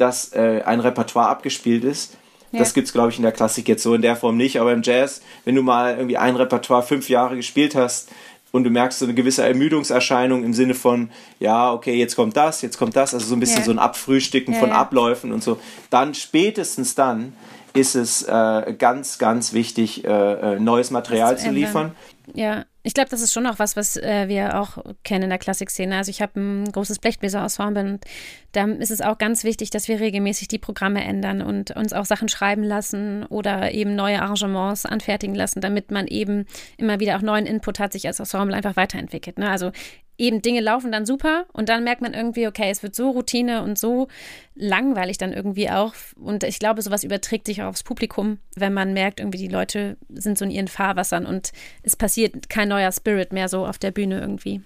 dass 0.00 0.32
äh, 0.32 0.62
ein 0.64 0.80
Repertoire 0.80 1.28
abgespielt 1.28 1.84
ist, 1.84 2.16
ja. 2.52 2.58
Das 2.58 2.76
es, 2.76 2.92
glaube 2.92 3.10
ich, 3.10 3.16
in 3.16 3.22
der 3.22 3.30
Klassik 3.30 3.68
jetzt 3.68 3.82
so 3.82 3.94
in 3.94 4.02
der 4.02 4.16
Form 4.16 4.36
nicht, 4.36 4.60
aber 4.60 4.72
im 4.72 4.82
Jazz, 4.82 5.22
wenn 5.44 5.54
du 5.54 5.62
mal 5.62 5.94
irgendwie 5.94 6.16
ein 6.16 6.34
Repertoire 6.34 6.82
fünf 6.82 7.08
Jahre 7.08 7.36
gespielt 7.36 7.76
hast, 7.76 8.08
und 8.52 8.64
du 8.64 8.70
merkst 8.70 8.98
so 8.98 9.04
eine 9.04 9.14
gewisse 9.14 9.44
Ermüdungserscheinung 9.44 10.42
im 10.42 10.54
Sinne 10.54 10.74
von, 10.74 11.10
ja, 11.38 11.72
okay, 11.72 11.94
jetzt 11.94 12.16
kommt 12.16 12.36
das, 12.36 12.62
jetzt 12.62 12.78
kommt 12.78 12.96
das, 12.96 13.14
also 13.14 13.26
so 13.26 13.36
ein 13.36 13.40
bisschen 13.40 13.60
ja. 13.60 13.64
so 13.64 13.70
ein 13.70 13.78
Abfrühstücken 13.78 14.54
ja, 14.54 14.60
von. 14.60 14.72
Abläufen 14.72 15.32
und 15.32 15.42
so. 15.42 15.60
Dann 15.88 16.14
spätestens 16.14 16.94
dann 16.94 17.34
ist 17.74 17.94
es 17.94 18.24
äh, 18.24 18.74
ganz, 18.76 19.18
ganz 19.18 19.52
wichtig, 19.52 20.04
äh, 20.04 20.08
äh 20.54 20.58
neues 20.58 20.90
Material 20.90 21.38
zu, 21.38 21.44
zu 21.44 21.50
liefern. 21.52 21.92
Ja, 22.34 22.64
ich 22.82 22.94
glaube, 22.94 23.10
das 23.10 23.20
ist 23.20 23.32
schon 23.32 23.46
auch 23.46 23.58
was, 23.58 23.76
was 23.76 23.96
äh, 23.96 24.28
wir 24.28 24.58
auch 24.60 24.78
kennen 25.04 25.24
in 25.24 25.30
der 25.30 25.38
Klassikszene. 25.38 25.96
Also 25.96 26.10
ich 26.10 26.22
habe 26.22 26.40
ein 26.40 26.72
großes 26.72 26.98
Blechbläser-Ensemble 26.98 27.84
und 27.84 28.04
da 28.52 28.64
ist 28.64 28.90
es 28.90 29.02
auch 29.02 29.18
ganz 29.18 29.44
wichtig, 29.44 29.70
dass 29.70 29.86
wir 29.88 30.00
regelmäßig 30.00 30.48
die 30.48 30.58
Programme 30.58 31.04
ändern 31.04 31.42
und 31.42 31.72
uns 31.72 31.92
auch 31.92 32.06
Sachen 32.06 32.28
schreiben 32.28 32.62
lassen 32.62 33.24
oder 33.26 33.72
eben 33.72 33.94
neue 33.94 34.22
Arrangements 34.22 34.86
anfertigen 34.86 35.34
lassen, 35.34 35.60
damit 35.60 35.90
man 35.90 36.06
eben 36.06 36.46
immer 36.78 37.00
wieder 37.00 37.16
auch 37.16 37.22
neuen 37.22 37.46
Input 37.46 37.78
hat, 37.78 37.92
sich 37.92 38.06
als 38.06 38.18
Ensemble 38.18 38.56
einfach 38.56 38.76
weiterentwickelt. 38.76 39.38
Ne? 39.38 39.50
Also 39.50 39.72
eben 40.20 40.42
Dinge 40.42 40.60
laufen 40.60 40.92
dann 40.92 41.06
super 41.06 41.46
und 41.52 41.68
dann 41.68 41.82
merkt 41.82 42.02
man 42.02 42.14
irgendwie, 42.14 42.46
okay, 42.46 42.70
es 42.70 42.82
wird 42.82 42.94
so 42.94 43.10
Routine 43.10 43.62
und 43.62 43.78
so 43.78 44.08
langweilig 44.54 45.18
dann 45.18 45.32
irgendwie 45.32 45.70
auch. 45.70 45.94
Und 46.16 46.44
ich 46.44 46.58
glaube, 46.58 46.82
sowas 46.82 47.02
überträgt 47.02 47.46
sich 47.46 47.62
auch 47.62 47.68
aufs 47.68 47.82
Publikum, 47.82 48.38
wenn 48.54 48.74
man 48.74 48.92
merkt, 48.92 49.20
irgendwie 49.20 49.38
die 49.38 49.48
Leute 49.48 49.96
sind 50.10 50.38
so 50.38 50.44
in 50.44 50.50
ihren 50.50 50.68
Fahrwassern 50.68 51.26
und 51.26 51.52
es 51.82 51.96
passiert 51.96 52.50
kein 52.50 52.68
neuer 52.68 52.92
Spirit 52.92 53.32
mehr 53.32 53.48
so 53.48 53.66
auf 53.66 53.78
der 53.78 53.90
Bühne 53.90 54.20
irgendwie. 54.20 54.60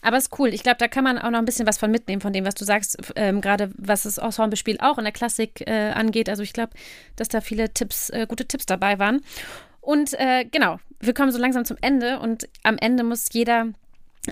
Aber 0.00 0.16
es 0.16 0.24
ist 0.24 0.38
cool. 0.38 0.54
Ich 0.54 0.62
glaube, 0.62 0.78
da 0.78 0.88
kann 0.88 1.04
man 1.04 1.18
auch 1.18 1.30
noch 1.30 1.38
ein 1.38 1.44
bisschen 1.44 1.66
was 1.66 1.78
von 1.78 1.90
mitnehmen, 1.90 2.20
von 2.20 2.32
dem, 2.32 2.44
was 2.44 2.54
du 2.54 2.64
sagst, 2.64 2.98
ähm, 3.16 3.40
gerade 3.40 3.70
was 3.76 4.04
das 4.04 4.18
Ensemble-Spiel 4.18 4.78
auch 4.80 4.98
in 4.98 5.04
der 5.04 5.12
Klassik 5.12 5.62
äh, 5.66 5.90
angeht. 5.90 6.28
Also 6.28 6.42
ich 6.42 6.52
glaube, 6.52 6.72
dass 7.16 7.28
da 7.28 7.40
viele 7.40 7.72
Tipps, 7.72 8.10
äh, 8.10 8.26
gute 8.28 8.46
Tipps 8.46 8.66
dabei 8.66 8.98
waren. 8.98 9.20
Und 9.80 10.14
äh, 10.14 10.44
genau, 10.44 10.78
wir 11.00 11.14
kommen 11.14 11.32
so 11.32 11.38
langsam 11.38 11.64
zum 11.64 11.76
Ende 11.80 12.20
und 12.20 12.48
am 12.62 12.78
Ende 12.78 13.02
muss 13.02 13.26
jeder 13.32 13.72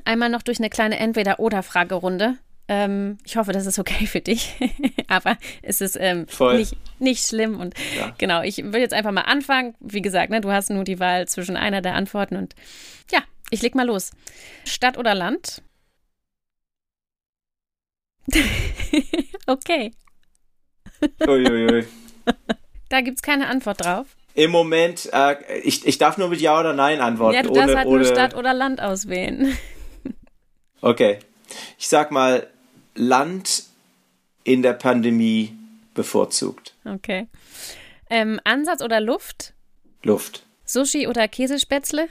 einmal 0.05 0.29
noch 0.29 0.43
durch 0.43 0.59
eine 0.59 0.71
kleine 0.71 0.99
Entweder-Oder-Fragerunde. 0.99 2.37
Ähm, 2.69 3.19
ich 3.25 3.37
hoffe, 3.37 3.53
das 3.53 3.67
ist 3.67 3.81
okay 3.81 4.07
für 4.07 4.21
dich, 4.21 4.55
aber 5.09 5.37
es 5.63 5.81
ist 5.81 5.97
ähm, 5.99 6.27
nicht, 6.53 6.77
nicht 7.01 7.27
schlimm. 7.27 7.59
Und 7.59 7.75
ja. 7.99 8.15
genau, 8.17 8.43
ich 8.43 8.59
will 8.59 8.81
jetzt 8.81 8.95
einfach 8.95 9.11
mal 9.11 9.23
anfangen. 9.23 9.75
Wie 9.81 10.03
gesagt, 10.03 10.31
ne, 10.31 10.41
du 10.41 10.53
hast 10.53 10.71
nur 10.71 10.85
die 10.85 11.01
Wahl 11.01 11.27
zwischen 11.27 11.57
einer 11.57 11.83
der 11.83 11.95
Antworten 11.95 12.37
und 12.37 12.55
ja, 13.11 13.21
ich 13.51 13.63
leg 13.63 13.75
mal 13.75 13.87
los. 13.87 14.13
Stadt 14.65 14.99
oder 14.99 15.17
Land? 15.17 15.63
okay. 19.47 19.91
Uiuiui. 21.27 21.87
Da 22.89 23.01
gibt 23.01 23.19
es 23.19 23.23
keine 23.23 23.49
Antwort 23.49 23.85
drauf. 23.85 24.07
Im 24.35 24.53
Moment, 24.53 25.09
äh, 25.13 25.59
ich, 25.63 25.85
ich 25.87 25.99
darf 25.99 26.19
nur 26.19 26.29
mit 26.29 26.41
Ja 26.41 26.61
oder 26.61 26.73
Nein 26.73 27.01
antworten. 27.01 27.35
Ja, 27.35 27.43
du 27.43 27.53
darfst 27.53 27.75
halt 27.75 27.89
ohne... 27.89 28.05
nur 28.05 28.07
Stadt 28.07 28.35
oder 28.37 28.55
Land 28.55 28.81
auswählen. 28.81 29.57
Okay. 30.81 31.19
Ich 31.79 31.89
sag 31.89 32.11
mal, 32.11 32.49
Land 32.95 33.65
in 34.45 34.63
der 34.63 34.73
Pandemie 34.73 35.57
bevorzugt. 35.95 36.75
Okay. 36.85 37.27
Ähm, 38.09 38.41
Ansatz 38.45 38.83
oder 38.83 39.01
Luft? 39.01 39.55
Luft. 40.03 40.45
Sushi 40.65 41.07
oder 41.07 41.29
Käsespätzle? 41.29 42.09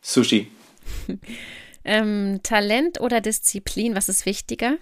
Sushi. 0.00 0.50
ähm, 1.84 2.40
Talent 2.42 3.00
oder 3.00 3.20
Disziplin, 3.20 3.94
was 3.94 4.08
ist 4.08 4.26
wichtiger? 4.26 4.76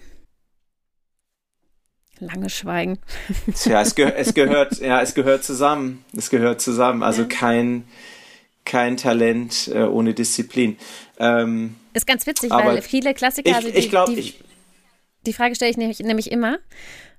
Lange 2.18 2.50
Schweigen. 2.50 2.98
Tja, 3.54 3.80
es, 3.80 3.94
ge 3.94 4.12
es, 4.14 4.34
gehört, 4.34 4.78
ja, 4.80 5.00
es 5.00 5.14
gehört 5.14 5.42
zusammen. 5.42 6.04
Es 6.14 6.28
gehört 6.28 6.60
zusammen. 6.60 7.02
Also 7.02 7.22
ja. 7.22 7.28
kein, 7.28 7.84
kein 8.66 8.98
Talent 8.98 9.68
äh, 9.68 9.84
ohne 9.84 10.12
Disziplin. 10.12 10.76
Ähm, 11.18 11.76
ist 11.92 12.06
ganz 12.06 12.26
witzig, 12.26 12.50
weil 12.50 12.82
viele 12.82 13.14
Klassiker, 13.14 13.50
ich, 13.50 13.56
also 13.56 13.70
die, 13.70 13.78
ich 13.78 13.90
glaub, 13.90 14.06
die, 14.06 14.14
ich, 14.14 14.40
die 15.26 15.32
Frage 15.32 15.54
stelle 15.54 15.70
ich 15.70 15.76
nämlich, 15.76 15.98
nämlich, 16.00 16.30
immer. 16.30 16.58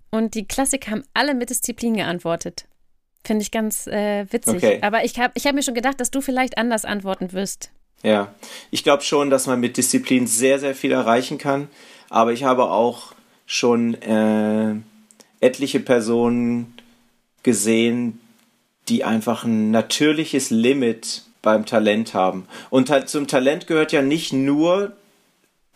Und 0.09 0.35
die 0.35 0.45
Klassiker 0.45 0.91
haben 0.91 1.03
alle 1.13 1.33
mit 1.33 1.49
Disziplin 1.49 1.95
geantwortet. 1.95 2.65
Finde 3.23 3.43
ich 3.43 3.51
ganz 3.51 3.87
äh, 3.87 4.25
witzig. 4.31 4.55
Okay. 4.55 4.79
Aber 4.81 5.05
ich 5.05 5.19
habe 5.19 5.31
ich 5.35 5.45
hab 5.45 5.55
mir 5.55 5.63
schon 5.63 5.75
gedacht, 5.75 5.99
dass 5.99 6.11
du 6.11 6.21
vielleicht 6.21 6.57
anders 6.57 6.85
antworten 6.85 7.31
wirst. 7.33 7.71
Ja, 8.03 8.33
ich 8.71 8.83
glaube 8.83 9.03
schon, 9.03 9.29
dass 9.29 9.45
man 9.45 9.59
mit 9.59 9.77
Disziplin 9.77 10.25
sehr, 10.25 10.59
sehr 10.59 10.73
viel 10.73 10.91
erreichen 10.91 11.37
kann. 11.37 11.69
Aber 12.09 12.33
ich 12.33 12.43
habe 12.43 12.63
auch 12.63 13.13
schon 13.45 13.93
äh, 14.01 14.75
etliche 15.39 15.79
Personen 15.79 16.75
gesehen, 17.43 18.19
die 18.89 19.03
einfach 19.03 19.43
ein 19.43 19.71
natürliches 19.71 20.49
Limit 20.49 21.23
beim 21.41 21.65
Talent 21.65 22.13
haben. 22.13 22.47
Und 22.69 22.89
halt 22.89 23.09
zum 23.09 23.27
Talent 23.27 23.67
gehört 23.67 23.91
ja 23.91 24.01
nicht 24.01 24.33
nur 24.33 24.93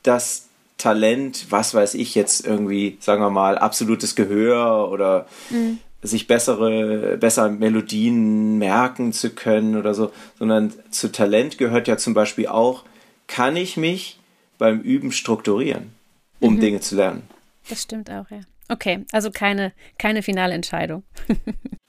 das 0.03 0.47
Talent, 0.77 1.47
was 1.49 1.73
weiß 1.73 1.93
ich 1.95 2.15
jetzt 2.15 2.45
irgendwie, 2.45 2.97
sagen 2.99 3.21
wir 3.21 3.29
mal, 3.29 3.57
absolutes 3.57 4.15
Gehör 4.15 4.91
oder 4.91 5.25
mhm. 5.49 5.79
sich 6.01 6.27
bessere, 6.27 7.17
besser 7.17 7.49
Melodien 7.49 8.57
merken 8.57 9.13
zu 9.13 9.29
können 9.31 9.77
oder 9.77 9.93
so, 9.93 10.11
sondern 10.37 10.73
zu 10.91 11.11
Talent 11.11 11.57
gehört 11.57 11.87
ja 11.87 11.97
zum 11.97 12.13
Beispiel 12.13 12.47
auch, 12.47 12.83
kann 13.27 13.55
ich 13.55 13.77
mich 13.77 14.19
beim 14.57 14.81
Üben 14.81 15.11
strukturieren, 15.11 15.93
um 16.39 16.55
mhm. 16.55 16.59
Dinge 16.59 16.79
zu 16.81 16.95
lernen. 16.95 17.23
Das 17.69 17.81
stimmt 17.81 18.11
auch, 18.11 18.29
ja. 18.29 18.41
Okay, 18.67 19.05
also 19.11 19.31
keine, 19.31 19.73
keine 19.97 20.23
finale 20.23 20.53
Entscheidung. 20.53 21.03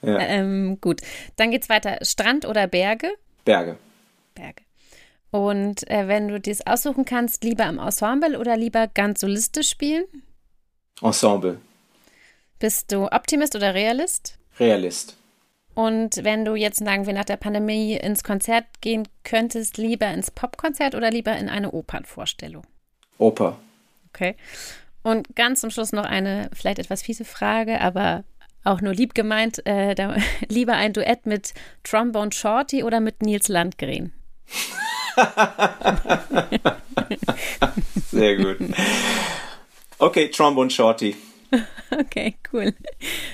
ja. 0.03 0.18
ähm, 0.20 0.79
gut, 0.81 1.01
dann 1.37 1.51
geht's 1.51 1.68
weiter. 1.68 1.99
Strand 2.03 2.47
oder 2.47 2.66
Berge? 2.66 3.09
Berge. 3.47 3.78
Berge. 4.34 4.62
Und 5.30 5.88
äh, 5.88 6.09
wenn 6.09 6.28
du 6.28 6.38
dies 6.38 6.66
aussuchen 6.66 7.05
kannst, 7.05 7.44
lieber 7.44 7.64
im 7.66 7.78
Ensemble 7.78 8.38
oder 8.38 8.57
lieber 8.57 8.88
ganz 8.88 9.20
solistisch 9.20 9.70
spielen? 9.70 10.05
Ensemble. 11.01 11.59
Bist 12.59 12.92
du 12.92 13.07
Optimist 13.07 13.55
oder 13.55 13.72
Realist? 13.72 14.38
Realist. 14.59 15.16
Und 15.74 16.24
wenn 16.24 16.44
du 16.44 16.55
jetzt, 16.55 16.78
sagen 16.78 17.07
wir, 17.07 17.12
nach 17.12 17.24
der 17.24 17.36
Pandemie 17.36 17.94
ins 17.94 18.24
Konzert 18.24 18.64
gehen 18.80 19.07
könntest, 19.24 19.76
lieber 19.76 20.09
ins 20.09 20.30
Popkonzert 20.30 20.94
oder 20.94 21.11
lieber 21.11 21.36
in 21.36 21.49
eine 21.49 21.70
Opernvorstellung? 21.70 22.66
Oper. 23.18 23.59
Okay. 24.09 24.36
Und 25.03 25.36
ganz 25.36 25.61
zum 25.61 25.70
Schluss 25.70 25.92
noch 25.92 26.07
eine 26.07 26.51
vielleicht 26.53 26.78
etwas 26.78 27.03
fiese 27.03 27.24
Frage, 27.24 27.80
aber 27.80 28.24
auch 28.67 28.81
nur 28.81 28.93
lieb 28.93 29.14
gemeint, 29.14 29.64
äh, 29.67 29.95
da, 29.95 30.17
lieber 30.49 30.75
ein 30.75 30.93
Duett 30.93 31.27
mit 31.27 31.55
Trombone 31.85 32.33
Shorty 32.33 32.83
oder 32.85 33.01
mit 33.01 33.23
Nils 33.23 33.49
Landgren? 33.49 34.12
Sehr 38.11 38.37
gut. 38.37 38.59
Okay, 39.99 40.29
Trombone 40.31 40.71
Shorty. 40.71 41.17
Okay, 41.91 42.35
cool. 42.53 42.75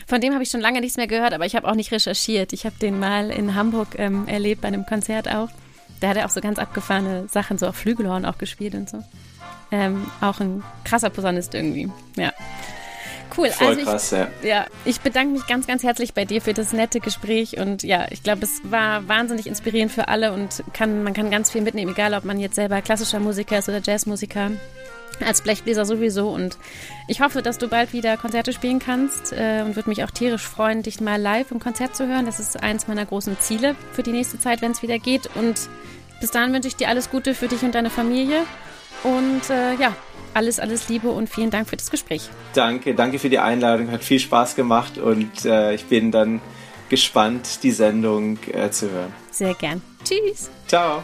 Von 0.06 0.20
dem 0.20 0.34
habe 0.34 0.42
ich 0.42 0.50
schon 0.50 0.60
lange 0.60 0.80
nichts 0.80 0.98
mehr 0.98 1.06
gehört, 1.06 1.32
aber 1.32 1.46
ich 1.46 1.56
habe 1.56 1.66
auch 1.66 1.74
nicht 1.74 1.90
recherchiert. 1.90 2.52
Ich 2.52 2.66
habe 2.66 2.76
den 2.80 2.98
mal 2.98 3.30
in 3.30 3.54
Hamburg 3.54 3.98
ähm, 3.98 4.28
erlebt, 4.28 4.60
bei 4.60 4.68
einem 4.68 4.84
Konzert 4.84 5.26
auch. 5.26 5.48
Da 6.00 6.08
hat 6.08 6.16
er 6.16 6.26
auch 6.26 6.30
so 6.30 6.40
ganz 6.40 6.58
abgefahrene 6.58 7.28
Sachen, 7.28 7.56
so 7.56 7.66
auf 7.66 7.76
Flügelhorn 7.76 8.26
auch 8.26 8.36
gespielt 8.36 8.74
und 8.74 8.90
so. 8.90 9.02
Ähm, 9.70 10.06
auch 10.20 10.40
ein 10.40 10.62
krasser 10.84 11.08
Posaunist 11.08 11.54
irgendwie. 11.54 11.90
Ja. 12.16 12.32
Cool. 13.36 13.50
Voll 13.50 13.68
also 13.68 13.80
ich, 13.80 13.86
krass, 13.86 14.10
ja. 14.10 14.28
ja. 14.42 14.66
Ich 14.84 15.00
bedanke 15.00 15.32
mich 15.32 15.46
ganz, 15.46 15.66
ganz 15.66 15.82
herzlich 15.82 16.14
bei 16.14 16.24
dir 16.24 16.42
für 16.42 16.52
das 16.52 16.72
nette 16.72 17.00
Gespräch 17.00 17.58
und 17.58 17.82
ja, 17.82 18.06
ich 18.10 18.22
glaube, 18.22 18.42
es 18.44 18.60
war 18.64 19.08
wahnsinnig 19.08 19.46
inspirierend 19.46 19.92
für 19.92 20.08
alle 20.08 20.32
und 20.32 20.62
kann, 20.72 21.02
man 21.02 21.14
kann 21.14 21.30
ganz 21.30 21.50
viel 21.50 21.62
mitnehmen, 21.62 21.92
egal 21.92 22.14
ob 22.14 22.24
man 22.24 22.38
jetzt 22.38 22.56
selber 22.56 22.82
klassischer 22.82 23.20
Musiker 23.20 23.58
ist 23.58 23.68
oder 23.68 23.80
Jazzmusiker. 23.82 24.52
Als 25.24 25.42
Blechbläser 25.42 25.84
sowieso 25.84 26.30
und 26.30 26.56
ich 27.06 27.20
hoffe, 27.20 27.42
dass 27.42 27.58
du 27.58 27.68
bald 27.68 27.92
wieder 27.92 28.16
Konzerte 28.16 28.52
spielen 28.52 28.78
kannst 28.78 29.32
äh, 29.32 29.62
und 29.64 29.76
würde 29.76 29.90
mich 29.90 30.02
auch 30.02 30.10
tierisch 30.10 30.42
freuen, 30.42 30.82
dich 30.82 31.00
mal 31.00 31.20
live 31.20 31.50
im 31.52 31.60
Konzert 31.60 31.94
zu 31.94 32.08
hören. 32.08 32.26
Das 32.26 32.40
ist 32.40 32.60
eins 32.60 32.88
meiner 32.88 33.04
großen 33.04 33.38
Ziele 33.38 33.76
für 33.92 34.02
die 34.02 34.10
nächste 34.10 34.40
Zeit, 34.40 34.62
wenn 34.62 34.72
es 34.72 34.82
wieder 34.82 34.98
geht. 34.98 35.28
Und 35.36 35.68
bis 36.20 36.30
dahin 36.30 36.52
wünsche 36.52 36.66
ich 36.66 36.76
dir 36.76 36.88
alles 36.88 37.10
Gute 37.10 37.34
für 37.34 37.46
dich 37.46 37.62
und 37.62 37.74
deine 37.74 37.90
Familie. 37.90 38.42
Und 39.04 39.50
äh, 39.50 39.74
ja, 39.74 39.94
alles, 40.34 40.58
alles 40.58 40.88
Liebe 40.88 41.10
und 41.10 41.28
vielen 41.28 41.50
Dank 41.50 41.68
für 41.68 41.76
das 41.76 41.90
Gespräch. 41.90 42.28
Danke, 42.54 42.94
danke 42.94 43.18
für 43.18 43.30
die 43.30 43.38
Einladung. 43.38 43.90
Hat 43.90 44.04
viel 44.04 44.18
Spaß 44.18 44.54
gemacht 44.56 44.98
und 44.98 45.44
äh, 45.44 45.74
ich 45.74 45.86
bin 45.86 46.10
dann 46.10 46.40
gespannt, 46.88 47.62
die 47.62 47.70
Sendung 47.70 48.38
äh, 48.52 48.70
zu 48.70 48.90
hören. 48.90 49.12
Sehr 49.30 49.54
gern. 49.54 49.80
Tschüss. 50.04 50.50
Ciao. 50.66 51.02